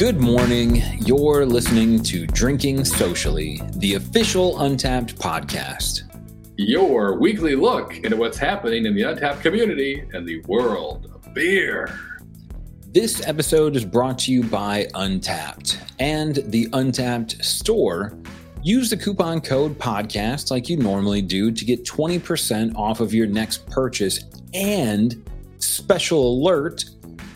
Good 0.00 0.18
morning. 0.18 0.76
You're 1.04 1.44
listening 1.44 2.02
to 2.04 2.26
Drinking 2.26 2.86
Socially, 2.86 3.60
the 3.72 3.96
official 3.96 4.54
Untappd 4.54 5.16
podcast. 5.16 6.04
Your 6.56 7.18
weekly 7.18 7.54
look 7.54 7.98
into 7.98 8.16
what's 8.16 8.38
happening 8.38 8.86
in 8.86 8.94
the 8.94 9.02
Untappd 9.02 9.42
community 9.42 10.08
and 10.14 10.26
the 10.26 10.40
world 10.48 11.12
of 11.14 11.34
beer. 11.34 12.00
This 12.86 13.26
episode 13.28 13.76
is 13.76 13.84
brought 13.84 14.18
to 14.20 14.32
you 14.32 14.42
by 14.42 14.86
Untappd 14.94 15.76
and 15.98 16.36
the 16.46 16.66
Untappd 16.68 17.44
store. 17.44 18.18
Use 18.62 18.88
the 18.88 18.96
coupon 18.96 19.42
code 19.42 19.78
podcast 19.78 20.50
like 20.50 20.70
you 20.70 20.78
normally 20.78 21.20
do 21.20 21.52
to 21.52 21.62
get 21.62 21.84
20% 21.84 22.74
off 22.74 23.00
of 23.00 23.12
your 23.12 23.26
next 23.26 23.66
purchase 23.66 24.24
and 24.54 25.22
special 25.58 26.38
alert 26.38 26.86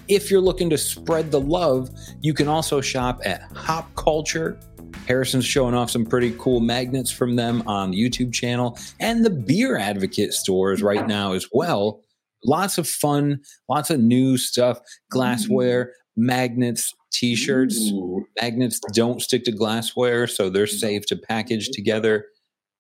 if 0.09 0.31
you're 0.31 0.41
looking 0.41 0.71
to 0.71 0.79
spread 0.79 1.31
the 1.31 1.41
love, 1.41 1.91
you 2.21 2.35
can 2.35 2.49
also 2.49 2.81
shop 2.81 3.21
at 3.25 3.43
Hop 3.55 3.95
Culture. 3.95 4.59
Harrison's 5.07 5.45
showing 5.45 5.75
off 5.75 5.91
some 5.91 6.07
pretty 6.07 6.35
cool 6.39 6.61
magnets 6.61 7.11
from 7.11 7.37
them 7.37 7.63
on 7.67 7.91
the 7.91 7.99
YouTube 7.99 8.33
channel 8.33 8.79
and 9.01 9.25
the 9.25 9.31
Beer 9.31 9.77
Advocate 9.77 10.33
stores 10.33 10.83
right 10.83 11.07
now 11.07 11.33
as 11.33 11.47
well. 11.53 12.01
Lots 12.45 12.79
of 12.79 12.89
fun, 12.89 13.41
lots 13.69 13.91
of 13.91 14.01
new 14.01 14.37
stuff, 14.39 14.79
glassware, 15.11 15.93
magnets, 16.17 16.93
t-shirts. 17.13 17.93
Magnets 18.41 18.81
don't 18.93 19.21
stick 19.21 19.45
to 19.45 19.53
glassware, 19.53 20.27
so 20.27 20.49
they're 20.49 20.67
safe 20.67 21.07
to 21.07 21.17
package 21.17 21.71
together. 21.71 22.27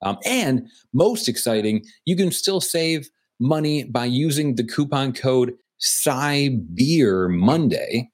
Um, 0.02 0.18
and 0.24 0.68
most 0.92 1.28
exciting, 1.28 1.84
you 2.04 2.16
can 2.16 2.30
still 2.30 2.60
save 2.60 3.08
money 3.40 3.84
by 3.84 4.04
using 4.04 4.54
the 4.54 4.64
coupon 4.64 5.12
code 5.12 5.54
Psy 5.84 6.48
Beer 6.74 7.28
Monday. 7.28 8.10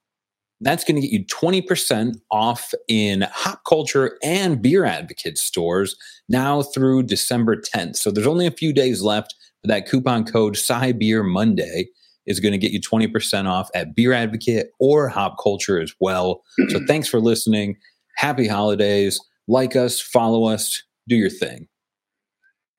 That's 0.61 0.85
going 0.85 1.01
to 1.01 1.07
get 1.07 1.13
you 1.13 1.25
20% 1.25 2.17
off 2.31 2.75
in 2.89 3.23
Hop 3.33 3.63
Culture 3.67 4.19
and 4.23 4.61
Beer 4.61 4.85
Advocate 4.85 5.39
stores 5.39 5.97
now 6.29 6.63
through 6.63 7.05
December 7.05 7.57
10th. 7.57 7.97
So 7.97 8.11
there's 8.11 8.27
only 8.27 8.47
a 8.47 8.51
few 8.51 8.73
days 8.73 9.01
left, 9.01 9.35
but 9.63 9.69
that 9.69 9.89
coupon 9.89 10.25
code 10.25 10.57
Psy 10.57 10.93
Beer 10.93 11.23
Monday 11.23 11.87
is 12.27 12.41
going 12.41 12.53
to 12.53 12.59
get 12.59 12.73
you 12.73 12.81
20% 12.81 13.49
off 13.49 13.71
at 13.75 13.95
Beer 13.95 14.13
Advocate 14.13 14.67
or 14.79 15.09
Hop 15.09 15.37
Culture 15.43 15.81
as 15.81 15.95
well. 16.01 16.43
So 16.69 16.81
thanks 16.89 17.09
for 17.09 17.21
listening. 17.21 17.77
Happy 18.17 18.47
holidays. 18.47 19.19
Like 19.49 19.77
us, 19.77 20.01
follow 20.01 20.45
us, 20.45 20.83
do 21.09 21.17
your 21.17 21.31
thing. 21.31 21.69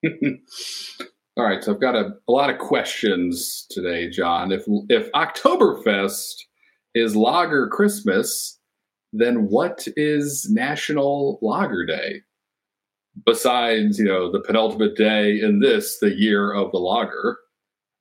All 1.36 1.44
right, 1.44 1.64
so 1.64 1.72
I've 1.72 1.80
got 1.80 1.94
a, 1.94 2.10
a 2.28 2.32
lot 2.32 2.50
of 2.50 2.58
questions 2.58 3.66
today, 3.70 4.10
John. 4.10 4.52
If 4.52 4.64
if 4.90 5.10
Oktoberfest 5.12 6.34
is 6.94 7.16
Lager 7.16 7.68
Christmas, 7.68 8.58
then 9.14 9.48
what 9.48 9.88
is 9.96 10.48
National 10.50 11.38
Lager 11.40 11.86
Day? 11.86 12.20
Besides, 13.24 13.98
you 13.98 14.04
know, 14.04 14.30
the 14.30 14.40
penultimate 14.40 14.94
day 14.94 15.40
in 15.40 15.60
this, 15.60 15.98
the 16.00 16.14
year 16.14 16.52
of 16.52 16.70
the 16.70 16.78
lager. 16.78 17.38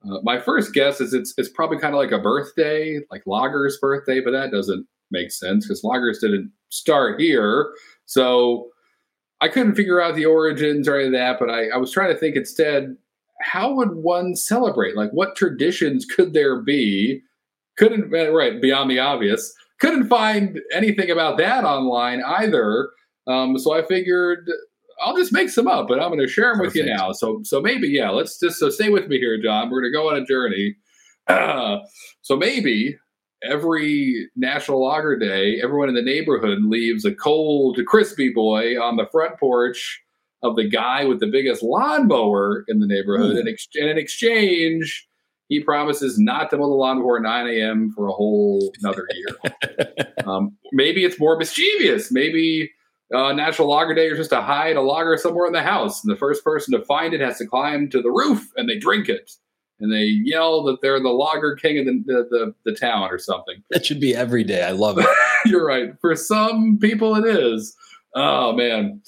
Uh, 0.06 0.20
my 0.24 0.40
first 0.40 0.74
guess 0.74 1.00
is 1.00 1.14
it's 1.14 1.34
it's 1.38 1.50
probably 1.50 1.78
kind 1.78 1.94
of 1.94 2.00
like 2.00 2.12
a 2.12 2.20
birthday, 2.20 3.00
like 3.12 3.24
Lager's 3.26 3.78
birthday, 3.80 4.20
but 4.20 4.32
that 4.32 4.52
doesn't 4.52 4.86
make 5.10 5.32
sense 5.32 5.66
because 5.66 5.84
Lagers 5.84 6.20
didn't 6.20 6.52
start 6.68 7.22
here. 7.22 7.74
So 8.08 8.72
I 9.40 9.48
couldn't 9.48 9.76
figure 9.76 10.02
out 10.02 10.16
the 10.16 10.26
origins 10.26 10.88
or 10.88 10.98
any 10.98 11.08
of 11.08 11.14
that, 11.14 11.40
but 11.40 11.50
I, 11.50 11.70
I 11.70 11.78
was 11.78 11.92
trying 11.92 12.12
to 12.12 12.20
think 12.20 12.36
instead 12.36 12.98
how 13.42 13.74
would 13.74 13.96
one 13.96 14.36
celebrate? 14.36 14.96
Like, 14.96 15.12
what 15.12 15.36
traditions 15.36 16.06
could 16.06 16.34
there 16.34 16.62
be? 16.62 17.22
Couldn't 17.78 18.14
uh, 18.14 18.32
right 18.32 18.62
beyond 18.62 18.92
the 18.92 19.00
obvious. 19.00 19.54
Couldn't 19.80 20.08
find 20.08 20.60
anything 20.74 21.10
about 21.10 21.38
that 21.38 21.64
online 21.64 22.22
either. 22.24 22.90
Um, 23.28 23.58
so 23.58 23.74
I 23.74 23.84
figured 23.86 24.50
I'll 25.02 25.18
just 25.18 25.34
make 25.34 25.50
some 25.50 25.68
up, 25.68 25.88
but 25.88 26.00
I'm 26.00 26.10
going 26.10 26.20
to 26.20 26.28
share 26.28 26.54
them 26.54 26.62
with 26.62 26.76
you 26.76 26.86
now. 26.86 27.12
So 27.12 27.42
so 27.44 27.60
maybe 27.62 27.88
yeah, 27.88 28.10
let's 28.10 28.40
just 28.40 28.60
so 28.60 28.70
stay 28.70 28.90
with 28.90 29.08
me 29.08 29.18
here, 29.18 29.42
John. 29.42 29.70
We're 29.70 29.82
going 29.82 29.92
to 29.92 29.98
go 29.98 30.10
on 30.10 30.22
a 30.22 30.26
journey. 30.26 30.76
Uh, 31.28 31.80
so 32.22 32.36
maybe 32.36 32.98
every 33.44 34.30
National 34.36 34.84
Lager 34.84 35.18
Day, 35.18 35.60
everyone 35.62 35.90
in 35.90 35.96
the 35.96 36.02
neighborhood 36.02 36.60
leaves 36.64 37.06
a 37.06 37.16
cold, 37.16 37.80
crispy 37.88 38.32
boy 38.32 38.80
on 38.80 38.98
the 38.98 39.08
front 39.12 39.40
porch 39.40 40.02
of 40.44 40.56
the 40.56 40.68
guy 40.68 41.06
with 41.06 41.20
the 41.20 41.28
biggest 41.28 41.64
lawnmower 41.64 42.64
in 42.68 42.80
the 42.80 42.88
neighborhood. 42.88 43.36
Ooh. 43.36 43.40
And, 43.40 43.48
ex- 43.48 43.68
and 43.76 43.90
in 43.90 43.98
exchange, 43.98 45.08
he 45.50 45.60
promises 45.60 46.18
not 46.18 46.50
to 46.50 46.58
mow 46.58 46.70
the 46.70 46.76
lawn 46.76 46.98
before 46.98 47.20
9 47.20 47.48
a.m. 47.48 47.92
for 47.96 48.08
a 48.08 48.12
whole 48.14 48.72
another 48.82 49.06
year. 49.14 50.06
um, 50.26 50.56
maybe 50.72 51.04
it's 51.04 51.20
more 51.20 51.38
mischievous. 51.38 52.12
Maybe 52.12 52.72
uh, 53.14 53.34
National 53.34 53.68
Lager 53.68 53.94
Day 53.94 54.08
is 54.08 54.18
just 54.18 54.30
to 54.30 54.42
hide 54.42 54.78
a 54.78 54.82
lager 54.82 55.18
somewhere 55.18 55.46
in 55.48 55.54
the 55.54 55.62
house, 55.62 56.04
and 56.04 56.12
the 56.12 56.18
first 56.18 56.44
person 56.44 56.72
to 56.72 56.86
find 56.86 57.14
it 57.14 57.20
has 57.20 57.38
to 57.40 57.46
climb 57.46 57.90
to 57.90 58.02
the 58.02 58.10
roof, 58.10 58.50
and 58.56 58.70
they 58.70 58.78
drink 58.78 59.10
it, 59.10 59.32
and 59.82 59.92
they 59.92 60.04
yell 60.06 60.64
that 60.64 60.82
they're 60.82 61.02
the 61.02 61.10
lager 61.10 61.56
king 61.56 61.80
of 61.80 61.86
the 61.86 62.02
the, 62.06 62.28
the, 62.30 62.72
the 62.72 62.78
town 62.78 63.10
or 63.12 63.18
something. 63.18 63.62
That 63.72 63.86
should 63.86 64.00
be 64.00 64.16
every 64.16 64.46
day. 64.46 64.64
I 64.64 64.72
love 64.72 64.98
it. 64.98 65.08
You're 65.46 65.66
right. 65.66 65.90
For 66.00 66.16
some 66.16 66.78
people, 66.80 67.16
it 67.16 67.26
is. 67.26 67.76
Oh 68.16 68.54
man. 68.54 69.02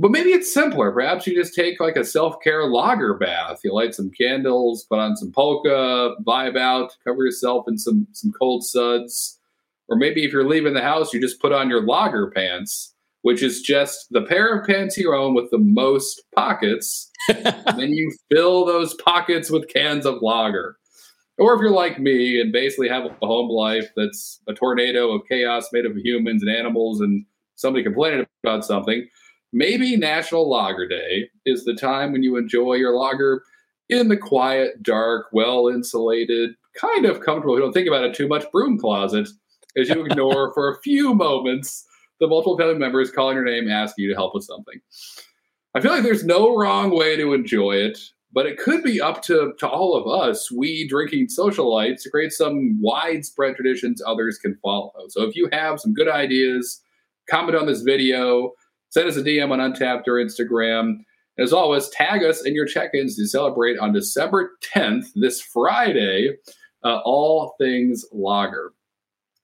But 0.00 0.12
maybe 0.12 0.30
it's 0.30 0.54
simpler. 0.54 0.92
Perhaps 0.92 1.26
you 1.26 1.34
just 1.34 1.56
take 1.56 1.80
like 1.80 1.96
a 1.96 2.04
self 2.04 2.36
care 2.40 2.64
lager 2.66 3.14
bath. 3.14 3.60
You 3.64 3.74
light 3.74 3.96
some 3.96 4.12
candles, 4.12 4.84
put 4.84 5.00
on 5.00 5.16
some 5.16 5.32
polka, 5.32 6.14
vibe 6.24 6.56
out, 6.56 6.96
cover 7.02 7.24
yourself 7.24 7.64
in 7.66 7.76
some 7.76 8.06
some 8.12 8.32
cold 8.38 8.64
suds. 8.64 9.40
Or 9.88 9.96
maybe 9.96 10.24
if 10.24 10.32
you're 10.32 10.48
leaving 10.48 10.74
the 10.74 10.82
house, 10.82 11.12
you 11.12 11.20
just 11.20 11.40
put 11.40 11.52
on 11.52 11.68
your 11.68 11.84
lager 11.84 12.30
pants, 12.30 12.94
which 13.22 13.42
is 13.42 13.60
just 13.60 14.06
the 14.10 14.22
pair 14.22 14.56
of 14.56 14.66
pants 14.66 14.96
you 14.96 15.12
own 15.12 15.34
with 15.34 15.50
the 15.50 15.58
most 15.58 16.22
pockets. 16.32 17.10
then 17.28 17.92
you 17.92 18.14
fill 18.30 18.66
those 18.66 18.94
pockets 18.94 19.50
with 19.50 19.72
cans 19.72 20.06
of 20.06 20.22
lager. 20.22 20.76
Or 21.38 21.54
if 21.54 21.60
you're 21.60 21.70
like 21.70 21.98
me 21.98 22.40
and 22.40 22.52
basically 22.52 22.88
have 22.88 23.04
a 23.04 23.26
home 23.26 23.48
life 23.48 23.88
that's 23.96 24.40
a 24.46 24.54
tornado 24.54 25.12
of 25.12 25.26
chaos 25.28 25.68
made 25.72 25.86
of 25.86 25.96
humans 25.96 26.42
and 26.42 26.54
animals 26.54 27.00
and 27.00 27.24
somebody 27.54 27.82
complaining 27.82 28.26
about 28.44 28.64
something, 28.64 29.08
maybe 29.52 29.96
National 29.96 30.48
Lager 30.48 30.86
Day 30.86 31.30
is 31.46 31.64
the 31.64 31.74
time 31.74 32.12
when 32.12 32.22
you 32.22 32.36
enjoy 32.36 32.74
your 32.74 32.96
lager 32.96 33.42
in 33.88 34.08
the 34.08 34.16
quiet, 34.16 34.82
dark, 34.82 35.26
well 35.32 35.68
insulated, 35.68 36.50
kind 36.74 37.06
of 37.06 37.20
comfortable, 37.20 37.54
if 37.54 37.58
you 37.58 37.64
don't 37.64 37.72
think 37.72 37.88
about 37.88 38.04
it 38.04 38.14
too 38.14 38.28
much, 38.28 38.44
broom 38.52 38.78
closet 38.78 39.28
as 39.76 39.88
you 39.88 40.04
ignore 40.04 40.52
for 40.54 40.70
a 40.70 40.80
few 40.82 41.14
moments 41.14 41.86
the 42.20 42.26
multiple 42.26 42.58
family 42.58 42.74
members 42.74 43.10
calling 43.10 43.36
your 43.36 43.44
name 43.44 43.68
asking 43.68 44.04
you 44.04 44.10
to 44.10 44.16
help 44.16 44.34
with 44.34 44.44
something. 44.44 44.80
I 45.74 45.80
feel 45.80 45.92
like 45.92 46.02
there's 46.02 46.24
no 46.24 46.56
wrong 46.56 46.90
way 46.90 47.16
to 47.16 47.32
enjoy 47.32 47.72
it, 47.76 47.98
but 48.32 48.46
it 48.46 48.58
could 48.58 48.82
be 48.82 49.00
up 49.00 49.22
to, 49.22 49.52
to 49.58 49.68
all 49.68 49.94
of 49.94 50.06
us, 50.06 50.50
we 50.50 50.88
drinking 50.88 51.28
socialites, 51.28 52.02
to 52.02 52.10
create 52.10 52.32
some 52.32 52.80
widespread 52.80 53.54
traditions 53.54 54.02
others 54.04 54.38
can 54.38 54.56
follow. 54.56 54.92
So 55.08 55.22
if 55.22 55.36
you 55.36 55.48
have 55.52 55.80
some 55.80 55.94
good 55.94 56.08
ideas, 56.08 56.82
comment 57.30 57.56
on 57.56 57.66
this 57.66 57.82
video, 57.82 58.52
send 58.90 59.08
us 59.08 59.16
a 59.16 59.22
DM 59.22 59.50
on 59.50 59.58
Untappd 59.58 60.06
or 60.06 60.14
Instagram. 60.14 60.98
As 61.38 61.52
always, 61.52 61.88
tag 61.90 62.24
us 62.24 62.44
in 62.44 62.54
your 62.54 62.66
check-ins 62.66 63.16
to 63.16 63.26
celebrate 63.26 63.78
on 63.78 63.92
December 63.92 64.52
10th, 64.74 65.06
this 65.14 65.40
Friday, 65.40 66.36
uh, 66.84 66.98
all 67.04 67.54
things 67.58 68.04
lager. 68.12 68.72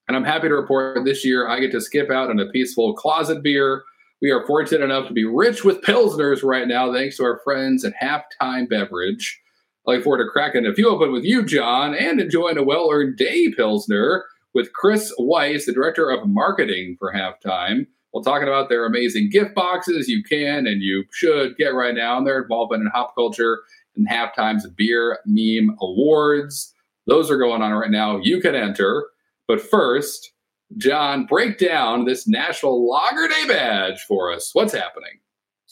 And 0.07 0.15
I'm 0.15 0.23
happy 0.23 0.47
to 0.47 0.55
report 0.55 1.03
this 1.05 1.25
year 1.25 1.47
I 1.47 1.59
get 1.59 1.71
to 1.71 1.81
skip 1.81 2.11
out 2.11 2.29
on 2.29 2.39
a 2.39 2.49
peaceful 2.49 2.93
closet 2.93 3.41
beer. 3.41 3.83
We 4.21 4.29
are 4.31 4.45
fortunate 4.45 4.83
enough 4.83 5.07
to 5.07 5.13
be 5.13 5.25
rich 5.25 5.63
with 5.63 5.81
Pilsners 5.81 6.43
right 6.43 6.67
now, 6.67 6.91
thanks 6.91 7.17
to 7.17 7.23
our 7.23 7.39
friends 7.43 7.83
at 7.83 7.93
Halftime 8.01 8.69
Beverage. 8.69 9.41
I 9.87 9.91
look 9.91 10.03
forward 10.03 10.23
to 10.23 10.29
cracking 10.29 10.65
a 10.65 10.73
few 10.73 10.89
open 10.89 11.11
with 11.11 11.23
you, 11.23 11.45
John, 11.45 11.93
and 11.93 12.19
enjoying 12.19 12.57
a 12.57 12.63
well 12.63 12.89
earned 12.91 13.17
day 13.17 13.51
Pilsner 13.51 14.25
with 14.53 14.73
Chris 14.73 15.13
Weiss, 15.19 15.65
the 15.65 15.73
Director 15.73 16.09
of 16.09 16.27
Marketing 16.27 16.95
for 16.97 17.13
Halftime. 17.13 17.85
While 18.15 18.23
talking 18.23 18.47
about 18.47 18.69
their 18.69 18.85
amazing 18.85 19.29
gift 19.29 19.53
boxes, 19.53 20.07
you 20.07 20.23
can 20.23 20.67
and 20.67 20.81
you 20.81 21.03
should 21.11 21.57
get 21.57 21.73
right 21.73 21.93
now, 21.93 22.17
and 22.17 22.25
their 22.25 22.41
involvement 22.41 22.81
in 22.81 22.87
hop 22.87 23.13
culture 23.13 23.59
and 23.97 24.07
Halftime's 24.07 24.65
Beer 24.69 25.19
Meme 25.25 25.75
Awards. 25.81 26.73
Those 27.07 27.29
are 27.29 27.37
going 27.37 27.61
on 27.61 27.73
right 27.73 27.91
now. 27.91 28.17
You 28.21 28.39
can 28.39 28.55
enter. 28.55 29.07
But 29.49 29.59
first, 29.59 30.31
John, 30.77 31.25
break 31.25 31.57
down 31.57 32.05
this 32.05 32.25
National 32.25 32.89
Lager 32.89 33.27
Day 33.27 33.47
badge 33.49 33.99
for 34.07 34.31
us. 34.31 34.51
What's 34.53 34.73
happening? 34.73 35.19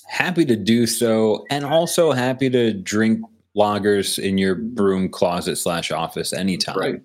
happy 0.08 0.46
to 0.46 0.56
do 0.56 0.86
so, 0.86 1.46
and 1.50 1.66
also 1.66 2.12
happy 2.12 2.50
to 2.50 2.74
drink 2.74 3.22
lagers 3.56 4.20
in 4.20 4.38
your 4.38 4.56
broom 4.56 5.10
closet 5.10 5.58
slash 5.58 5.92
office 5.92 6.34
anytime. 6.34 6.78
Right. 6.78 7.02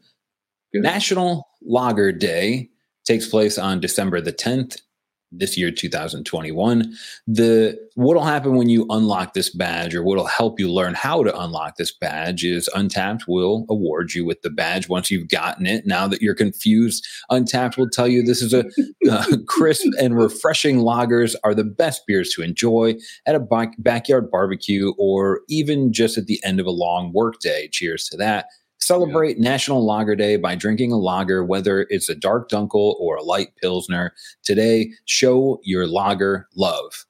National 0.74 1.48
Lager 1.62 2.12
Day 2.12 2.70
takes 3.04 3.28
place 3.28 3.58
on 3.58 3.80
December 3.80 4.20
the 4.20 4.32
10th. 4.32 4.80
This 5.30 5.58
year 5.58 5.70
2021 5.70 6.94
the 7.26 7.78
what'll 7.96 8.24
happen 8.24 8.56
when 8.56 8.70
you 8.70 8.86
unlock 8.88 9.34
this 9.34 9.50
badge 9.50 9.94
or 9.94 10.02
what'll 10.02 10.26
help 10.26 10.58
you 10.58 10.70
learn 10.70 10.94
how 10.94 11.22
to 11.22 11.38
unlock 11.38 11.76
this 11.76 11.92
badge 11.92 12.44
is 12.44 12.68
Untappd 12.74 13.28
will 13.28 13.66
award 13.68 14.14
you 14.14 14.24
with 14.24 14.40
the 14.40 14.48
badge. 14.48 14.88
Once 14.88 15.10
you've 15.10 15.28
gotten 15.28 15.66
it 15.66 15.86
now 15.86 16.08
that 16.08 16.22
you're 16.22 16.34
confused 16.34 17.06
Untappd 17.30 17.76
will 17.76 17.90
tell 17.90 18.08
you 18.08 18.22
this 18.22 18.40
is 18.40 18.54
a 18.54 18.64
uh, 19.10 19.36
crisp 19.46 19.86
and 20.00 20.16
refreshing 20.16 20.78
lagers 20.78 21.34
are 21.44 21.54
the 21.54 21.64
best 21.64 22.06
beers 22.06 22.30
to 22.30 22.42
enjoy 22.42 22.94
at 23.26 23.34
a 23.34 23.40
back- 23.40 23.74
backyard 23.78 24.30
barbecue 24.30 24.94
or 24.98 25.42
even 25.48 25.92
just 25.92 26.16
at 26.16 26.26
the 26.26 26.42
end 26.42 26.58
of 26.58 26.66
a 26.66 26.70
long 26.70 27.12
workday 27.12 27.68
cheers 27.70 28.04
to 28.04 28.16
that 28.16 28.46
Celebrate 28.88 29.36
yeah. 29.36 29.50
National 29.50 29.84
Lager 29.84 30.16
Day 30.16 30.36
by 30.36 30.54
drinking 30.54 30.92
a 30.92 30.96
lager, 30.96 31.44
whether 31.44 31.86
it's 31.90 32.08
a 32.08 32.14
dark 32.14 32.48
dunkel 32.48 32.94
or 32.98 33.16
a 33.16 33.22
light 33.22 33.48
pilsner. 33.60 34.14
Today, 34.42 34.92
show 35.04 35.60
your 35.62 35.86
lager 35.86 36.48
love. 36.56 37.04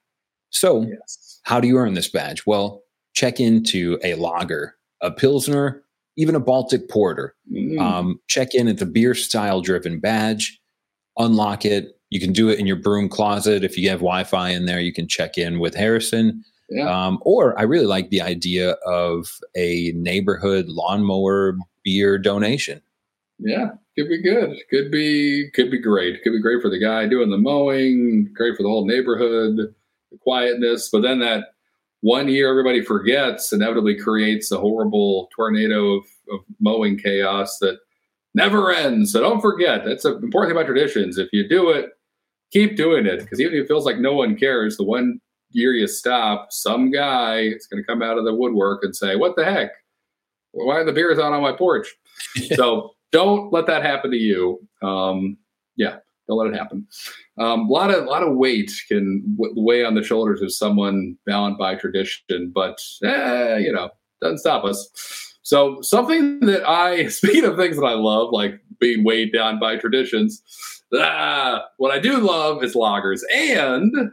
So, 0.51 0.83
yes. 0.83 1.39
how 1.45 1.61
do 1.61 1.69
you 1.69 1.77
earn 1.77 1.95
this 1.95 2.09
badge? 2.09 2.45
Well, 2.47 2.83
check 3.15 3.39
into 3.39 3.97
a 4.03 4.17
lager, 4.17 4.75
a 5.03 5.13
pilsner, 5.13 5.85
even 6.17 6.35
a 6.35 6.41
Baltic 6.41 6.89
porter. 6.89 7.37
Mm. 7.49 7.81
Um, 7.81 8.21
check 8.27 8.57
in 8.57 8.67
at 8.67 8.79
the 8.79 8.87
beer 8.87 9.15
style 9.15 9.61
driven 9.61 10.01
badge, 10.01 10.61
unlock 11.17 11.65
it. 11.65 11.97
You 12.11 12.19
can 12.19 12.33
do 12.33 12.49
it 12.49 12.59
in 12.59 12.67
your 12.67 12.75
broom 12.75 13.09
closet. 13.09 13.63
If 13.63 13.79
you 13.79 13.89
have 13.91 14.01
Wi 14.01 14.25
Fi 14.25 14.49
in 14.49 14.67
there, 14.67 14.81
you 14.81 14.93
can 14.93 15.07
check 15.07 15.39
in 15.39 15.61
with 15.61 15.77
Harrison. 15.77 16.45
Yeah. 16.71 16.89
Um, 16.89 17.19
or 17.23 17.59
I 17.59 17.63
really 17.63 17.87
like 17.87 18.11
the 18.11 18.21
idea 18.21 18.73
of 18.87 19.41
a 19.57 19.93
neighborhood 19.95 20.67
lawnmower 20.69 21.57
beer 21.83 22.19
donation. 22.19 22.83
Yeah, 23.39 23.71
could 23.97 24.09
be 24.09 24.21
good. 24.21 24.57
Could 24.69 24.91
be 24.91 25.51
could 25.55 25.71
be 25.71 25.81
great. 25.81 26.23
Could 26.23 26.33
be 26.33 26.43
great 26.43 26.61
for 26.61 26.69
the 26.69 26.81
guy 26.81 27.07
doing 27.07 27.31
the 27.31 27.39
mowing. 27.39 28.31
Great 28.35 28.57
for 28.57 28.63
the 28.63 28.69
whole 28.69 28.87
neighborhood, 28.87 29.57
the 29.57 29.75
quietness. 30.19 30.91
But 30.91 31.03
then 31.03 31.21
that 31.21 31.53
one 32.01 32.29
year 32.29 32.51
everybody 32.51 32.83
forgets 32.83 33.53
inevitably 33.53 33.99
creates 33.99 34.51
a 34.53 34.59
horrible 34.59 35.29
tornado 35.35 35.97
of, 35.97 36.05
of 36.33 36.41
mowing 36.61 36.99
chaos 36.99 37.59
that 37.59 37.79
never 38.35 38.73
ends. 38.73 39.13
So 39.13 39.21
don't 39.21 39.41
forget 39.41 39.85
that's 39.85 40.05
an 40.05 40.23
important 40.23 40.51
thing 40.51 40.57
about 40.57 40.67
traditions. 40.67 41.17
If 41.17 41.29
you 41.33 41.49
do 41.49 41.71
it, 41.71 41.91
keep 42.53 42.77
doing 42.77 43.07
it 43.07 43.21
because 43.21 43.41
even 43.41 43.55
if 43.55 43.65
it 43.65 43.69
feels 43.69 43.87
like 43.87 43.99
no 43.99 44.13
one 44.13 44.37
cares, 44.37 44.77
the 44.77 44.85
one 44.85 45.21
year 45.51 45.73
you 45.73 45.87
stop, 45.87 46.49
some 46.51 46.91
guy 46.91 47.41
is 47.41 47.67
going 47.67 47.83
to 47.83 47.87
come 47.87 48.03
out 48.03 48.19
of 48.19 48.25
the 48.25 48.35
woodwork 48.35 48.83
and 48.83 48.95
say, 48.95 49.17
"What 49.17 49.37
the 49.37 49.45
heck? 49.45 49.71
Why 50.53 50.77
are 50.77 50.85
the 50.85 50.93
beers 50.93 51.19
out 51.19 51.33
on 51.33 51.43
my 51.43 51.53
porch?" 51.53 51.95
so 52.55 52.95
don't 53.13 53.53
let 53.53 53.67
that 53.67 53.83
happen 53.83 54.11
to 54.11 54.17
you. 54.17 54.59
Um, 54.83 55.39
yeah, 55.77 55.97
don't 56.29 56.39
let 56.39 56.53
it 56.53 56.57
happen. 56.57 56.87
A 57.39 57.43
um, 57.43 57.69
lot 57.69 57.91
of 57.91 58.05
lot 58.05 58.23
of 58.23 58.37
weight 58.37 58.73
can 58.89 59.23
w- 59.37 59.55
weigh 59.57 59.85
on 59.85 59.95
the 59.95 60.03
shoulders 60.03 60.43
of 60.43 60.53
someone 60.53 61.17
bound 61.27 61.57
by 61.59 61.75
tradition, 61.75 62.53
but 62.55 62.81
eh, 63.05 63.59
you 63.59 63.73
know, 63.73 63.91
doesn't 64.21 64.39
stop 64.39 64.65
us. 64.65 65.29
So 65.43 65.81
something 65.81 66.41
that 66.41 66.69
I, 66.69 67.07
speaking 67.09 67.45
of 67.45 67.57
things 67.57 67.77
that 67.77 67.87
I 67.87 67.95
love, 67.95 68.31
like 68.33 68.61
being 68.79 69.05
weighed 69.05 69.33
down 69.33 69.59
by 69.59 69.77
traditions, 69.77 70.43
ah, 70.95 71.65
what 71.79 71.91
I 71.91 71.99
do 71.99 72.19
love 72.19 72.63
is 72.63 72.75
loggers, 72.75 73.25
and 73.35 74.11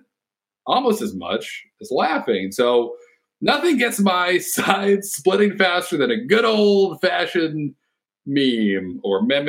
almost 0.68 1.02
as 1.02 1.16
much 1.16 1.64
as 1.82 1.92
laughing. 1.92 2.52
So 2.52 2.96
nothing 3.42 3.78
gets 3.78 4.00
my 4.00 4.38
sides 4.40 5.12
splitting 5.12 5.58
faster 5.58 5.98
than 5.98 6.12
a 6.12 6.24
good 6.24 6.46
old 6.46 7.02
fashioned 7.02 7.76
meme 8.26 9.00
or 9.04 9.22
meme, 9.22 9.46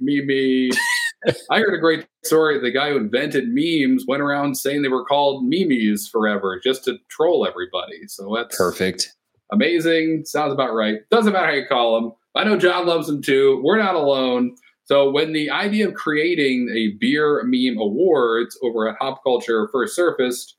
meme. 0.00 0.70
I 1.50 1.58
heard 1.58 1.74
a 1.74 1.80
great 1.80 2.06
story. 2.24 2.58
The 2.60 2.70
guy 2.70 2.90
who 2.90 2.96
invented 2.96 3.44
memes 3.48 4.04
went 4.06 4.22
around 4.22 4.56
saying 4.56 4.82
they 4.82 4.88
were 4.88 5.04
called 5.04 5.44
memes 5.44 6.08
forever 6.08 6.60
just 6.62 6.84
to 6.84 6.98
troll 7.08 7.46
everybody. 7.46 8.08
So 8.08 8.34
that's 8.34 8.56
perfect. 8.56 9.12
Amazing. 9.52 10.24
Sounds 10.24 10.52
about 10.52 10.74
right. 10.74 10.98
Doesn't 11.10 11.32
matter 11.32 11.46
how 11.46 11.52
you 11.52 11.66
call 11.66 12.00
them. 12.00 12.12
I 12.34 12.44
know 12.44 12.56
John 12.56 12.86
loves 12.86 13.06
them 13.06 13.22
too. 13.22 13.60
We're 13.62 13.78
not 13.78 13.94
alone. 13.94 14.56
So 14.84 15.10
when 15.10 15.32
the 15.32 15.50
idea 15.50 15.88
of 15.88 15.94
creating 15.94 16.68
a 16.74 16.96
beer 16.98 17.42
meme 17.44 17.78
awards 17.78 18.58
over 18.62 18.88
at 18.88 18.96
Hop 19.00 19.22
Culture 19.22 19.68
first 19.72 19.94
surfaced, 19.94 20.56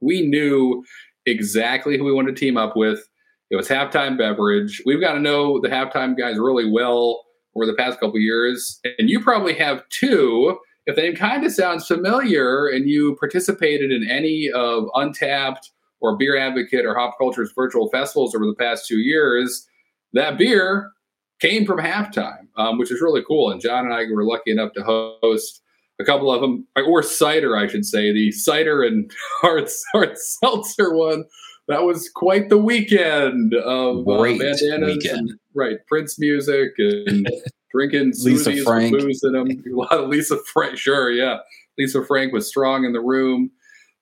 we 0.00 0.26
knew 0.26 0.84
exactly 1.26 1.96
who 1.96 2.04
we 2.04 2.12
wanted 2.12 2.36
to 2.36 2.40
team 2.40 2.56
up 2.56 2.76
with. 2.76 3.08
It 3.50 3.56
was 3.56 3.68
halftime 3.68 4.18
beverage. 4.18 4.82
We've 4.84 5.00
got 5.00 5.12
to 5.12 5.20
know 5.20 5.60
the 5.60 5.68
halftime 5.68 6.18
guys 6.18 6.38
really 6.38 6.68
well 6.70 7.24
over 7.54 7.64
the 7.64 7.74
past 7.74 8.00
couple 8.00 8.18
years, 8.18 8.80
and 8.98 9.08
you 9.08 9.20
probably 9.20 9.54
have 9.54 9.82
too. 9.88 10.58
If 10.86 10.96
the 10.96 11.02
name 11.02 11.16
kind 11.16 11.44
of 11.44 11.52
sounds 11.52 11.86
familiar, 11.86 12.66
and 12.66 12.88
you 12.88 13.16
participated 13.16 13.90
in 13.90 14.08
any 14.08 14.50
of 14.54 14.84
Untappd 14.94 15.58
or 16.00 16.16
Beer 16.16 16.36
Advocate 16.36 16.84
or 16.84 16.96
Hop 16.96 17.16
Culture's 17.18 17.52
virtual 17.52 17.88
festivals 17.90 18.34
over 18.34 18.44
the 18.44 18.54
past 18.54 18.86
two 18.86 18.98
years, 18.98 19.66
that 20.12 20.38
beer 20.38 20.92
came 21.40 21.66
from 21.66 21.78
halftime, 21.78 22.48
um, 22.56 22.78
which 22.78 22.90
is 22.90 23.00
really 23.00 23.22
cool. 23.26 23.50
And 23.50 23.60
John 23.60 23.84
and 23.84 23.94
I 23.94 24.04
were 24.12 24.24
lucky 24.24 24.50
enough 24.50 24.72
to 24.74 24.82
host 24.82 25.62
a 25.98 26.04
couple 26.04 26.32
of 26.32 26.40
them, 26.40 26.66
or 26.86 27.02
cider, 27.02 27.56
I 27.56 27.66
should 27.66 27.86
say, 27.86 28.12
the 28.12 28.30
cider 28.30 28.82
and 28.82 29.10
hard, 29.40 29.68
hard 29.92 30.18
seltzer 30.18 30.94
one. 30.94 31.24
That 31.68 31.82
was 31.82 32.08
quite 32.08 32.48
the 32.48 32.58
weekend 32.58 33.54
of 33.54 34.08
uh, 34.08 34.18
Great 34.18 34.40
uh, 34.40 34.44
bandanas, 34.44 34.96
weekend. 34.96 35.30
And, 35.30 35.38
right? 35.54 35.78
Prince 35.88 36.18
music 36.18 36.72
and 36.78 37.28
drinking 37.72 38.12
Lisa 38.22 38.56
Frank. 38.62 38.92
with 38.92 39.04
booze 39.04 39.24
in 39.24 39.32
them. 39.32 39.48
A 39.50 39.74
lot 39.74 39.92
of 39.92 40.08
Lisa 40.08 40.38
Frank, 40.52 40.78
sure, 40.78 41.10
yeah. 41.10 41.38
Lisa 41.76 42.04
Frank 42.04 42.32
was 42.32 42.46
strong 42.46 42.84
in 42.84 42.92
the 42.92 43.00
room 43.00 43.50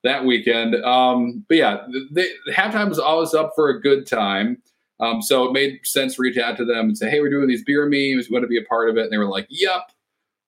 that 0.04 0.24
weekend. 0.24 0.76
Um, 0.84 1.44
but 1.48 1.56
yeah, 1.56 1.78
the, 2.12 2.28
the 2.44 2.52
halftime 2.52 2.88
was 2.88 2.98
always 2.98 3.34
up 3.34 3.52
for 3.54 3.70
a 3.70 3.80
good 3.80 4.06
time. 4.06 4.58
Um, 5.00 5.22
so 5.22 5.44
it 5.44 5.52
made 5.52 5.80
sense 5.84 6.16
to 6.16 6.22
reach 6.22 6.38
out 6.38 6.56
to 6.56 6.64
them 6.64 6.86
and 6.86 6.96
say, 6.96 7.10
hey, 7.10 7.20
we're 7.20 7.30
doing 7.30 7.48
these 7.48 7.64
beer 7.64 7.84
memes. 7.84 8.28
We 8.28 8.34
want 8.34 8.44
to 8.44 8.48
be 8.48 8.58
a 8.58 8.68
part 8.68 8.88
of 8.88 8.96
it. 8.96 9.02
And 9.02 9.12
they 9.12 9.18
were 9.18 9.28
like, 9.28 9.46
yep, 9.50 9.90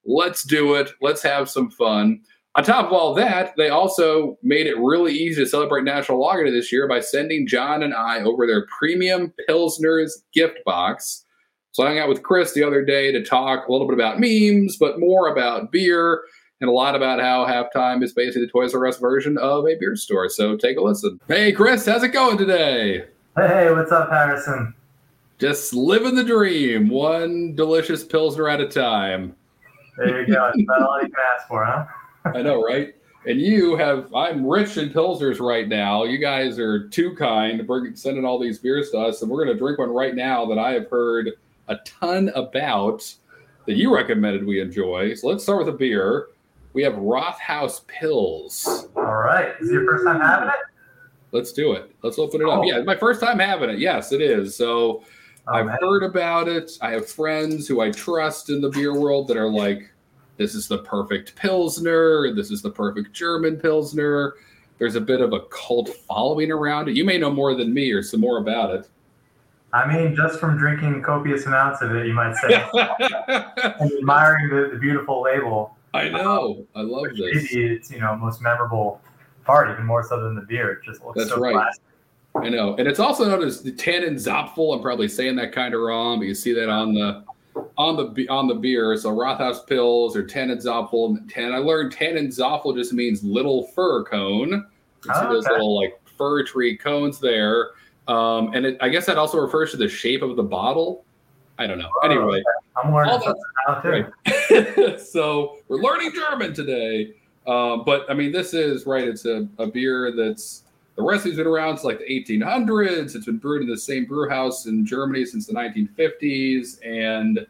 let's 0.04 0.44
do 0.44 0.74
it. 0.74 0.92
Let's 1.00 1.22
have 1.22 1.50
some 1.50 1.70
fun. 1.70 2.20
On 2.54 2.64
top 2.64 2.86
of 2.86 2.92
all 2.92 3.12
that, 3.14 3.54
they 3.58 3.68
also 3.68 4.38
made 4.42 4.66
it 4.66 4.78
really 4.78 5.12
easy 5.12 5.42
to 5.42 5.50
celebrate 5.50 5.84
National 5.84 6.20
Lager 6.20 6.44
Day 6.44 6.52
this 6.52 6.72
year 6.72 6.88
by 6.88 7.00
sending 7.00 7.46
John 7.46 7.82
and 7.82 7.92
I 7.92 8.20
over 8.20 8.46
their 8.46 8.66
premium 8.78 9.34
Pilsners 9.46 10.12
gift 10.32 10.60
box. 10.64 11.24
So 11.72 11.82
I 11.84 11.88
hung 11.88 11.98
out 11.98 12.08
with 12.08 12.22
Chris 12.22 12.54
the 12.54 12.62
other 12.62 12.82
day 12.82 13.12
to 13.12 13.22
talk 13.22 13.68
a 13.68 13.72
little 13.72 13.86
bit 13.86 13.92
about 13.92 14.18
memes, 14.18 14.78
but 14.78 14.98
more 14.98 15.28
about 15.28 15.70
beer 15.70 16.22
and 16.62 16.70
a 16.70 16.72
lot 16.72 16.94
about 16.94 17.20
how 17.20 17.44
halftime 17.44 18.02
is 18.02 18.14
basically 18.14 18.46
the 18.46 18.50
Toys 18.50 18.74
R 18.74 18.86
Us 18.86 18.98
version 18.98 19.36
of 19.36 19.66
a 19.66 19.74
beer 19.78 19.94
store. 19.94 20.30
So 20.30 20.56
take 20.56 20.78
a 20.78 20.82
listen. 20.82 21.20
Hey, 21.28 21.52
Chris, 21.52 21.84
how's 21.84 22.04
it 22.04 22.14
going 22.14 22.38
today? 22.38 23.04
Hey, 23.36 23.70
what's 23.70 23.92
up, 23.92 24.08
Harrison? 24.08 24.74
Just 25.38 25.74
living 25.74 26.14
the 26.14 26.24
dream, 26.24 26.88
one 26.88 27.54
delicious 27.54 28.02
Pilsner 28.02 28.48
at 28.48 28.62
a 28.62 28.66
time. 28.66 29.36
There 29.98 30.22
you 30.22 30.34
go. 30.34 30.50
That's 30.54 30.82
all 30.82 31.02
you 31.02 31.08
can 31.08 31.20
ask 31.34 31.46
for, 31.46 31.62
huh? 31.62 31.84
I 32.34 32.40
know, 32.40 32.64
right? 32.64 32.94
And 33.26 33.38
you 33.38 33.76
have, 33.76 34.14
I'm 34.14 34.46
rich 34.46 34.78
in 34.78 34.88
Pilsners 34.88 35.38
right 35.38 35.68
now. 35.68 36.04
You 36.04 36.16
guys 36.16 36.58
are 36.58 36.88
too 36.88 37.14
kind 37.14 37.58
to 37.58 37.64
bring, 37.64 37.94
sending 37.94 38.24
all 38.24 38.38
these 38.38 38.58
beers 38.58 38.90
to 38.92 39.00
us. 39.00 39.20
And 39.20 39.30
we're 39.30 39.44
going 39.44 39.54
to 39.54 39.60
drink 39.60 39.80
one 39.80 39.90
right 39.90 40.14
now 40.14 40.46
that 40.46 40.58
I 40.58 40.72
have 40.72 40.88
heard 40.88 41.32
a 41.68 41.76
ton 41.84 42.30
about 42.34 43.14
that 43.66 43.74
you 43.74 43.94
recommended 43.94 44.46
we 44.46 44.62
enjoy. 44.62 45.12
So 45.12 45.28
let's 45.28 45.42
start 45.42 45.58
with 45.66 45.74
a 45.74 45.76
beer. 45.76 46.28
We 46.72 46.82
have 46.84 46.94
Rothaus 46.94 47.82
Pils. 47.84 48.88
All 48.96 49.16
right. 49.16 49.52
Is 49.60 49.70
your 49.70 49.84
first 49.84 50.06
time 50.06 50.22
having 50.22 50.48
it? 50.48 50.54
Let's 51.36 51.52
do 51.52 51.72
it. 51.72 51.94
Let's 52.02 52.18
open 52.18 52.40
it 52.40 52.48
up. 52.48 52.60
Oh. 52.60 52.62
Yeah, 52.64 52.82
my 52.82 52.96
first 52.96 53.20
time 53.20 53.38
having 53.38 53.68
it. 53.68 53.78
Yes, 53.78 54.10
it 54.10 54.22
is. 54.22 54.56
So 54.56 55.04
Oh, 55.48 55.52
I've 55.54 55.66
man. 55.66 55.78
heard 55.80 56.02
about 56.02 56.48
it. 56.48 56.72
I 56.82 56.90
have 56.90 57.08
friends 57.08 57.68
who 57.68 57.80
I 57.80 57.90
trust 57.90 58.50
in 58.50 58.60
the 58.60 58.68
beer 58.70 58.98
world 58.98 59.28
that 59.28 59.36
are 59.36 59.48
like, 59.48 59.92
this 60.38 60.54
is 60.54 60.66
the 60.66 60.78
perfect 60.78 61.36
Pilsner. 61.36 62.34
This 62.34 62.50
is 62.50 62.62
the 62.62 62.70
perfect 62.70 63.12
German 63.12 63.56
Pilsner. 63.56 64.34
There's 64.78 64.96
a 64.96 65.00
bit 65.00 65.20
of 65.20 65.32
a 65.32 65.40
cult 65.50 65.88
following 66.08 66.50
around 66.50 66.88
it. 66.88 66.96
You 66.96 67.04
may 67.04 67.16
know 67.16 67.30
more 67.30 67.54
than 67.54 67.72
me 67.72 67.92
or 67.92 68.02
some 68.02 68.20
more 68.20 68.38
about 68.38 68.74
it. 68.74 68.88
I 69.72 69.86
mean, 69.86 70.16
just 70.16 70.40
from 70.40 70.58
drinking 70.58 71.02
copious 71.02 71.46
amounts 71.46 71.80
of 71.80 71.94
it, 71.94 72.06
you 72.06 72.14
might 72.14 72.34
say, 72.36 72.54
and 72.74 73.92
admiring 73.98 74.48
the, 74.48 74.70
the, 74.72 74.78
beautiful 74.78 75.22
label. 75.22 75.76
I 75.92 76.08
know. 76.08 76.66
I 76.74 76.82
love 76.82 77.04
this. 77.16 77.50
Maybe 77.52 77.66
it's 77.66 77.90
you 77.90 78.00
know 78.00 78.16
most 78.16 78.40
memorable 78.40 79.00
part, 79.46 79.70
even 79.70 79.86
more 79.86 80.02
so 80.02 80.22
than 80.22 80.34
the 80.34 80.42
beer. 80.42 80.72
It 80.72 80.84
just 80.84 81.02
looks 81.02 81.18
That's 81.18 81.30
so 81.30 81.40
right. 81.40 81.54
classic. 81.54 81.82
I 82.42 82.50
know, 82.50 82.74
and 82.76 82.86
it's 82.86 83.00
also 83.00 83.26
known 83.26 83.42
as 83.42 83.62
the 83.62 83.72
Tannenzapfel. 83.72 84.76
I'm 84.76 84.82
probably 84.82 85.08
saying 85.08 85.36
that 85.36 85.52
kind 85.52 85.72
of 85.72 85.80
wrong, 85.80 86.18
but 86.18 86.26
you 86.26 86.34
see 86.34 86.52
that 86.52 86.68
on 86.68 86.92
the 86.92 87.24
on 87.78 87.96
the 87.96 88.28
on 88.28 88.46
the 88.46 88.54
beer. 88.54 88.94
So 88.96 89.10
Rothaus 89.10 89.66
Pils 89.66 90.14
or 90.14 90.22
tannin 90.26 90.58
Tannenzapfel. 90.58 91.34
And 91.36 91.54
I 91.54 91.58
learned 91.58 91.92
tannin 91.92 92.28
Tannenzapfel 92.28 92.76
just 92.76 92.92
means 92.92 93.24
little 93.24 93.68
fir 93.68 94.04
cone. 94.04 94.50
You 94.50 95.14
see 95.14 95.20
oh, 95.22 95.32
those 95.32 95.44
little 95.44 95.80
like 95.80 95.98
fir 96.18 96.44
tree 96.44 96.76
cones 96.76 97.20
there, 97.20 97.70
um, 98.08 98.52
and 98.54 98.66
it, 98.66 98.76
I 98.80 98.88
guess 98.88 99.06
that 99.06 99.18
also 99.18 99.38
refers 99.38 99.70
to 99.70 99.76
the 99.76 99.88
shape 99.88 100.22
of 100.22 100.36
the 100.36 100.42
bottle. 100.42 101.04
I 101.58 101.66
don't 101.66 101.78
know. 101.78 101.88
Oh, 102.02 102.06
anyway, 102.06 102.38
okay. 102.40 102.84
I'm 102.84 102.92
learning 102.92 103.20
something 103.20 103.34
now 103.66 103.80
too. 103.80 104.06
Right. 104.84 105.00
so 105.00 105.56
we're 105.68 105.78
learning 105.78 106.12
German 106.12 106.52
today. 106.52 107.14
Um, 107.46 107.84
but 107.84 108.06
I 108.08 108.14
mean, 108.14 108.32
this 108.32 108.54
is 108.54 108.86
right. 108.86 109.06
It's 109.06 109.24
a, 109.24 109.48
a 109.58 109.66
beer 109.66 110.12
that's 110.12 110.64
the 110.96 111.02
recipe's 111.02 111.36
been 111.36 111.46
around 111.46 111.76
since 111.76 111.84
like 111.84 111.98
the 111.98 112.04
1800s. 112.04 113.14
It's 113.14 113.26
been 113.26 113.38
brewed 113.38 113.62
in 113.62 113.68
the 113.68 113.78
same 113.78 114.06
brew 114.06 114.28
house 114.28 114.66
in 114.66 114.84
Germany 114.84 115.24
since 115.24 115.46
the 115.46 115.52
1950s, 115.52 116.78
and 116.84 117.46